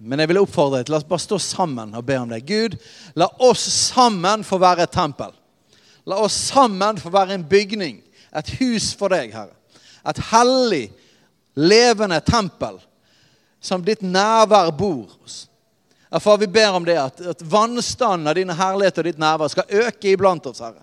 Men 0.00 0.22
jeg 0.22 0.30
vil 0.30 0.40
oppfordre 0.40 0.78
deg 0.80 0.86
til 0.88 0.96
å 0.96 1.00
bare 1.10 1.20
stå 1.20 1.36
sammen 1.44 1.92
og 1.98 2.06
be 2.08 2.16
om 2.16 2.30
det. 2.32 2.38
Gud, 2.48 2.78
la 3.12 3.26
oss 3.44 3.66
sammen 3.92 4.46
få 4.48 4.56
være 4.62 4.86
et 4.86 4.94
tempel. 4.94 5.34
La 6.08 6.16
oss 6.24 6.38
sammen 6.48 6.96
få 6.96 7.12
være 7.12 7.36
en 7.36 7.44
bygning, 7.44 7.98
et 8.32 8.54
hus 8.56 8.94
for 8.96 9.12
deg, 9.12 9.34
Herre. 9.36 9.52
Et 10.08 10.22
hellig, 10.30 10.86
levende 11.60 12.22
tempel 12.24 12.80
som 13.60 13.84
ditt 13.84 14.00
nærvær 14.00 14.72
bor 14.72 15.10
hos. 15.20 15.42
Far, 16.24 16.40
vi 16.40 16.48
ber 16.48 16.72
om 16.72 16.88
det, 16.88 16.96
at, 16.96 17.20
at 17.20 17.44
vannstanden 17.44 18.32
av 18.32 18.40
din 18.40 18.56
herlighet 18.56 19.02
og 19.02 19.10
ditt 19.10 19.20
nærvær 19.20 19.52
skal 19.52 19.84
øke 19.84 20.14
iblant 20.14 20.48
oss, 20.48 20.64
Herre. 20.64 20.80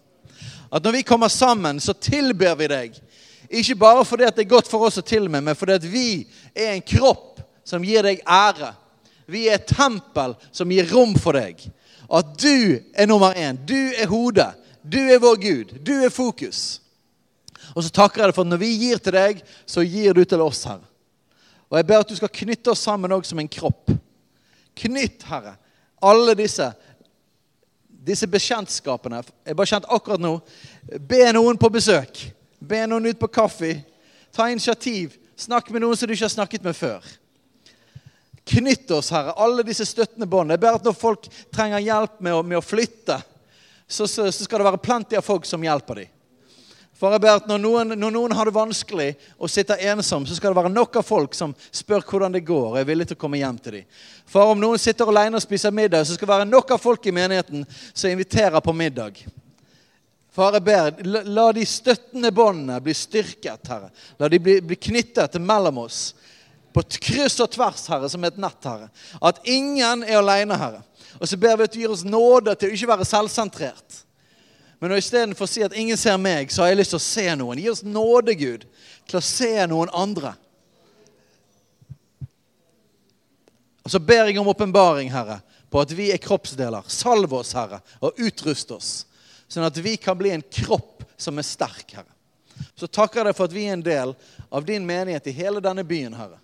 At 0.70 0.86
når 0.86 1.00
vi 1.00 1.08
kommer 1.08 1.34
sammen, 1.34 1.82
så 1.82 1.98
tilber 1.98 2.54
vi 2.62 2.70
deg. 2.70 3.02
Ikke 3.50 3.76
bare 3.80 4.06
fordi 4.06 4.28
det 4.28 4.44
er 4.44 4.50
godt 4.52 4.68
for 4.68 4.88
oss 4.88 5.00
å 5.00 5.06
tilbe, 5.06 5.40
men 5.42 5.56
fordi 5.56 5.88
vi 5.88 6.10
er 6.56 6.74
en 6.74 6.84
kropp 6.84 7.40
som 7.68 7.84
gir 7.84 8.04
deg 8.04 8.24
ære. 8.24 8.74
Vi 9.28 9.48
er 9.48 9.60
et 9.60 9.70
tempel 9.70 10.36
som 10.56 10.72
gir 10.72 10.88
rom 10.92 11.16
for 11.20 11.36
deg. 11.36 11.62
At 12.08 12.36
du 12.40 12.80
er 12.96 13.08
nummer 13.08 13.36
én. 13.36 13.60
Du 13.68 13.76
er 13.76 14.08
hodet. 14.08 14.54
Du 14.84 15.00
er 15.00 15.20
vår 15.20 15.40
Gud. 15.44 15.74
Du 15.84 15.94
er 16.00 16.14
fokus. 16.14 16.80
Og 17.76 17.84
så 17.84 17.92
takker 17.92 18.24
jeg 18.24 18.32
deg 18.32 18.38
for 18.38 18.48
at 18.48 18.52
når 18.52 18.62
vi 18.62 18.74
gir 18.80 19.02
til 19.04 19.16
deg, 19.16 19.42
så 19.68 19.84
gir 19.84 20.16
du 20.16 20.24
til 20.24 20.44
oss, 20.44 20.64
Herre. 20.68 20.86
Og 21.68 21.76
jeg 21.76 21.88
ber 21.88 22.00
at 22.00 22.12
du 22.12 22.16
skal 22.16 22.32
knytte 22.32 22.72
oss 22.72 22.86
sammen 22.88 23.12
òg 23.12 23.28
som 23.28 23.40
en 23.44 23.52
kropp. 23.52 23.92
Knytt, 24.80 25.26
Herre, 25.28 25.58
alle 26.00 26.36
disse 26.40 26.70
disse 28.08 28.28
bekjentskapene. 28.32 29.20
Jeg 29.20 29.52
er 29.52 29.58
bare 29.58 29.68
kjent 29.68 29.88
akkurat 29.92 30.22
nå. 30.22 30.38
Be 31.10 31.26
noen 31.36 31.60
på 31.60 31.70
besøk. 31.74 32.22
Be 32.60 32.82
noen 32.90 33.06
ut 33.06 33.20
på 33.20 33.30
kaffe. 33.30 33.76
Ta 34.36 34.50
initiativ. 34.50 35.16
Snakk 35.38 35.70
med 35.70 35.84
noen 35.84 35.98
som 35.98 36.10
du 36.10 36.16
ikke 36.16 36.26
har 36.26 36.34
snakket 36.34 36.66
med 36.66 36.76
før. 36.76 37.06
Knytt 38.48 38.92
oss, 38.92 39.12
Herre, 39.12 39.34
alle 39.36 39.64
disse 39.68 39.86
støttende 39.86 40.26
båndene. 40.26 40.56
Jeg 40.56 40.64
ber 40.64 40.78
at 40.80 40.86
når 40.86 40.96
folk 40.96 41.28
trenger 41.54 41.84
hjelp 41.84 42.22
med 42.24 42.36
å, 42.36 42.44
med 42.48 42.60
å 42.62 42.64
flytte, 42.64 43.20
så, 43.88 44.08
så, 44.08 44.30
så, 44.32 44.46
skal 44.46 44.62
det 44.62 44.68
være 44.70 44.84
plenty 44.84 45.18
av 45.20 45.26
folk 45.26 45.46
som 45.48 45.64
hjelper 45.64 46.02
dem. 46.02 46.14
For 46.98 47.14
jeg 47.14 47.22
ber 47.22 47.38
at 47.38 47.50
når 47.50 47.60
noen, 47.62 47.94
når 47.94 48.14
noen, 48.16 48.34
har 48.34 48.50
det 48.50 48.56
vanskelig 48.56 49.10
og 49.38 49.52
sitter 49.54 49.84
ensom, 49.92 50.26
så 50.26 50.34
skal 50.34 50.50
det 50.50 50.58
være 50.64 50.72
nok 50.74 50.96
av 50.98 51.06
folk 51.06 51.36
som 51.38 51.54
spør 51.70 52.02
hvordan 52.08 52.34
det 52.34 52.42
går, 52.48 52.72
og 52.72 52.80
er 52.80 52.88
villig 52.90 53.06
til 53.12 53.20
å 53.20 53.22
komme 53.22 53.38
hjem 53.38 53.60
til 53.62 53.78
dem. 53.78 54.00
For 54.26 54.54
om 54.56 54.64
noen 54.64 54.82
sitter 54.82 55.12
alene 55.12 55.38
og 55.38 55.44
spiser 55.44 55.76
middag, 55.76 56.08
så 56.08 56.16
skal 56.18 56.26
det 56.26 56.34
være 56.34 56.50
nok 56.50 56.74
av 56.74 56.82
folk 56.82 57.06
i 57.06 57.14
menigheten 57.14 57.68
som 57.92 58.10
inviterer 58.10 58.64
på 58.66 58.74
middag. 58.74 59.22
Far, 60.38 60.54
jeg 60.54 60.68
ber, 60.68 61.00
la, 61.26 61.48
de 61.50 61.64
støttende 61.66 62.30
båndene 62.30 62.78
bli 62.86 62.94
styrket, 62.94 63.64
Herre. 63.72 63.88
La 64.22 64.30
de 64.30 64.38
bli, 64.38 64.60
bli 64.62 64.76
knyttet 64.78 65.40
mellom 65.42 65.80
oss. 65.82 66.12
På 66.78 66.84
kryss 66.86 67.40
og 67.42 67.50
tvers, 67.56 67.88
Herre, 67.90 68.06
som 68.14 68.22
et 68.28 68.38
nett, 68.38 68.68
Herre. 68.70 68.92
At 69.18 69.42
ingen 69.50 70.06
er 70.06 70.20
alene, 70.20 70.60
Herre. 70.62 70.84
Og 71.18 71.26
så 71.26 71.40
ber 71.42 71.58
vi 71.58 71.66
at 71.66 71.74
du 71.74 71.80
gir 71.82 71.96
oss 71.96 72.06
nåde 72.06 72.54
til 72.54 72.70
å 72.70 72.78
ikke 72.78 72.92
være 72.92 73.08
selvsentrert. 73.10 74.04
Men 74.78 74.94
istedenfor 74.94 75.48
å 75.48 75.50
si 75.50 75.66
at 75.66 75.74
ingen 75.74 75.98
ser 75.98 76.22
meg, 76.22 76.54
så 76.54 76.62
har 76.62 76.70
jeg 76.70 76.84
lyst 76.84 76.94
til 76.94 77.02
å 77.02 77.08
se 77.08 77.26
noen. 77.42 77.64
Gi 77.64 77.74
oss 77.74 77.82
nåde, 77.82 78.38
Gud, 78.38 78.70
til 79.10 79.18
å 79.18 79.26
se 79.26 79.52
noen 79.66 79.90
andre. 79.90 80.36
Og 83.82 83.90
så 83.90 84.06
ber 84.06 84.30
jeg 84.30 84.38
om 84.38 84.54
åpenbaring, 84.54 85.10
Herre, 85.10 85.42
på 85.74 85.82
at 85.82 85.98
vi 85.98 86.12
er 86.14 86.22
kroppsdeler. 86.22 86.86
Salv 86.94 87.34
oss, 87.42 87.58
Herre, 87.58 87.82
og 88.06 88.22
utrust 88.22 88.78
oss, 88.78 89.07
sånn 89.48 89.68
at 89.68 89.78
vi 89.80 89.96
kan 90.02 90.18
bli 90.20 90.34
en 90.36 90.44
kropp 90.44 91.06
som 91.18 91.40
er 91.40 91.48
sterk, 91.48 91.96
Herre. 91.96 92.14
Så 92.76 92.90
takker 92.90 93.22
jeg 93.22 93.30
deg 93.30 93.38
for 93.38 93.50
at 93.50 93.56
vi 93.56 93.66
er 93.68 93.78
en 93.78 93.86
del 93.86 94.14
av 94.50 94.66
din 94.66 94.86
menighet 94.86 95.30
i 95.30 95.36
hele 95.38 95.62
denne 95.64 95.86
byen, 95.88 96.16
Herre. 96.18 96.40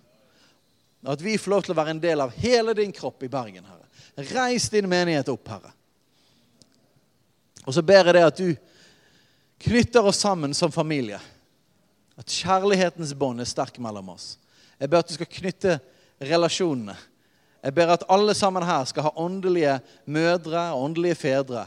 At 1.04 1.20
vi 1.20 1.36
får 1.38 1.52
lov 1.52 1.64
til 1.64 1.74
å 1.74 1.78
være 1.78 1.94
en 1.96 2.02
del 2.02 2.22
av 2.24 2.32
hele 2.40 2.74
din 2.76 2.92
kropp 2.94 3.22
i 3.26 3.30
Bergen, 3.30 3.66
Herre. 3.66 3.88
Reis 4.30 4.70
din 4.72 4.88
menighet 4.88 5.28
opp, 5.32 5.48
Herre. 5.50 5.72
Og 7.64 7.74
så 7.74 7.82
ber 7.84 8.08
jeg 8.08 8.16
deg 8.16 8.28
at 8.28 8.40
du 8.40 8.50
knytter 9.64 10.06
oss 10.06 10.20
sammen 10.24 10.54
som 10.56 10.72
familie. 10.72 11.20
At 12.20 12.30
kjærlighetens 12.30 13.14
bånd 13.18 13.42
er 13.42 13.48
sterk 13.48 13.80
mellom 13.82 14.12
oss. 14.14 14.34
Jeg 14.78 14.90
ber 14.90 15.02
at 15.02 15.10
du 15.10 15.16
skal 15.16 15.30
knytte 15.30 15.78
relasjonene. 16.22 16.96
Jeg 17.64 17.74
ber 17.74 17.94
at 17.94 18.04
alle 18.12 18.34
sammen 18.36 18.66
her 18.66 18.84
skal 18.88 19.06
ha 19.06 19.14
åndelige 19.16 19.78
mødre 20.04 20.66
og 20.74 20.90
åndelige 20.90 21.16
fedre. 21.16 21.64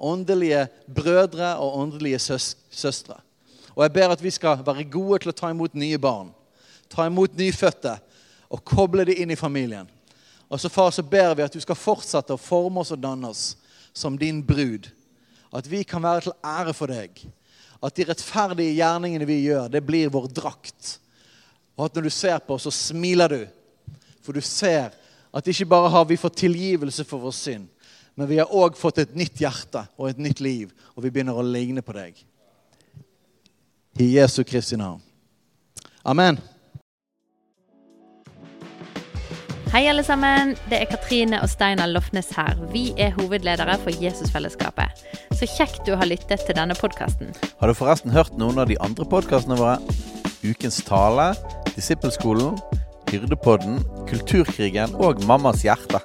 Åndelige 0.00 0.66
brødre 0.88 1.56
og 1.60 1.78
åndelige 1.78 2.18
søs 2.18 2.56
søstre. 2.70 3.18
Og 3.76 3.82
jeg 3.84 3.92
ber 3.92 4.12
at 4.14 4.22
vi 4.22 4.30
skal 4.30 4.62
være 4.66 4.88
gode 4.90 5.20
til 5.22 5.32
å 5.32 5.36
ta 5.36 5.50
imot 5.52 5.74
nye 5.78 5.98
barn. 6.00 6.30
Ta 6.90 7.06
imot 7.06 7.36
nyfødte 7.38 7.98
og 8.50 8.64
koble 8.66 9.04
dem 9.06 9.20
inn 9.22 9.34
i 9.34 9.38
familien. 9.38 9.88
Og 10.50 10.60
så 10.60 10.68
far, 10.68 10.90
så 10.90 11.02
ber 11.02 11.34
vi 11.38 11.44
at 11.44 11.54
du 11.54 11.60
skal 11.62 11.78
fortsette 11.78 12.34
å 12.34 12.40
forme 12.40 12.82
oss 12.82 12.90
og 12.90 13.02
danne 13.02 13.28
oss 13.30 13.52
som 13.92 14.16
din 14.18 14.40
brud 14.42 14.88
at 15.50 15.66
vi 15.66 15.82
kan 15.82 16.02
være 16.02 16.28
til 16.28 16.36
ære 16.46 16.74
for 16.74 16.90
deg. 16.90 17.22
At 17.82 17.96
de 17.96 18.06
rettferdige 18.06 18.76
gjerningene 18.76 19.26
vi 19.26 19.40
gjør, 19.46 19.70
det 19.72 19.82
blir 19.86 20.12
vår 20.12 20.28
drakt. 20.34 20.98
Og 21.76 21.86
at 21.86 21.96
når 21.96 22.06
du 22.06 22.12
ser 22.14 22.38
på 22.44 22.54
oss, 22.54 22.68
så 22.68 22.92
smiler 22.92 23.32
du. 23.32 23.40
For 24.22 24.36
du 24.36 24.42
ser 24.44 24.92
at 25.32 25.48
ikke 25.48 25.68
bare 25.70 25.90
har 25.90 26.06
vi 26.06 26.18
fått 26.20 26.38
tilgivelse 26.42 27.06
for 27.08 27.22
vår 27.22 27.34
synd, 27.34 27.68
men 28.20 28.28
vi 28.28 28.36
har 28.36 28.50
òg 28.52 28.74
fått 28.76 28.98
et 29.00 29.14
nytt 29.16 29.40
hjerte 29.40 29.80
og 29.96 30.10
et 30.10 30.18
nytt 30.20 30.42
liv, 30.44 30.74
og 30.92 31.06
vi 31.06 31.08
begynner 31.08 31.38
å 31.40 31.44
ligne 31.44 31.80
på 31.80 31.94
deg. 31.96 32.18
I 33.96 34.08
Jesu 34.12 34.42
Kristi 34.44 34.76
navn. 34.76 35.00
Amen. 36.04 36.36
Hei, 39.72 39.86
alle 39.88 40.04
sammen. 40.04 40.52
Det 40.68 40.82
er 40.82 40.90
Katrine 40.90 41.40
og 41.40 41.48
Steinar 41.48 41.88
Lofnes 41.88 42.28
her. 42.36 42.60
Vi 42.74 42.90
er 43.00 43.16
hovedledere 43.16 43.78
for 43.80 44.04
Jesusfellesskapet. 44.04 45.00
Så 45.40 45.48
kjekt 45.48 45.88
du 45.88 45.94
har 45.96 46.10
lyttet 46.10 46.44
til 46.44 46.60
denne 46.60 46.76
podkasten. 46.76 47.32
Har 47.56 47.72
du 47.72 47.78
forresten 47.78 48.12
hørt 48.12 48.36
noen 48.36 48.60
av 48.60 48.68
de 48.68 48.76
andre 48.84 49.08
podkastene 49.08 49.56
våre? 49.56 49.78
Ukens 50.44 50.82
tale, 50.84 51.30
Disippelskolen, 51.72 52.60
Hyrdepodden, 53.08 53.80
Kulturkrigen 54.12 54.92
og 55.00 55.24
Mammas 55.24 55.64
hjerte. 55.64 56.04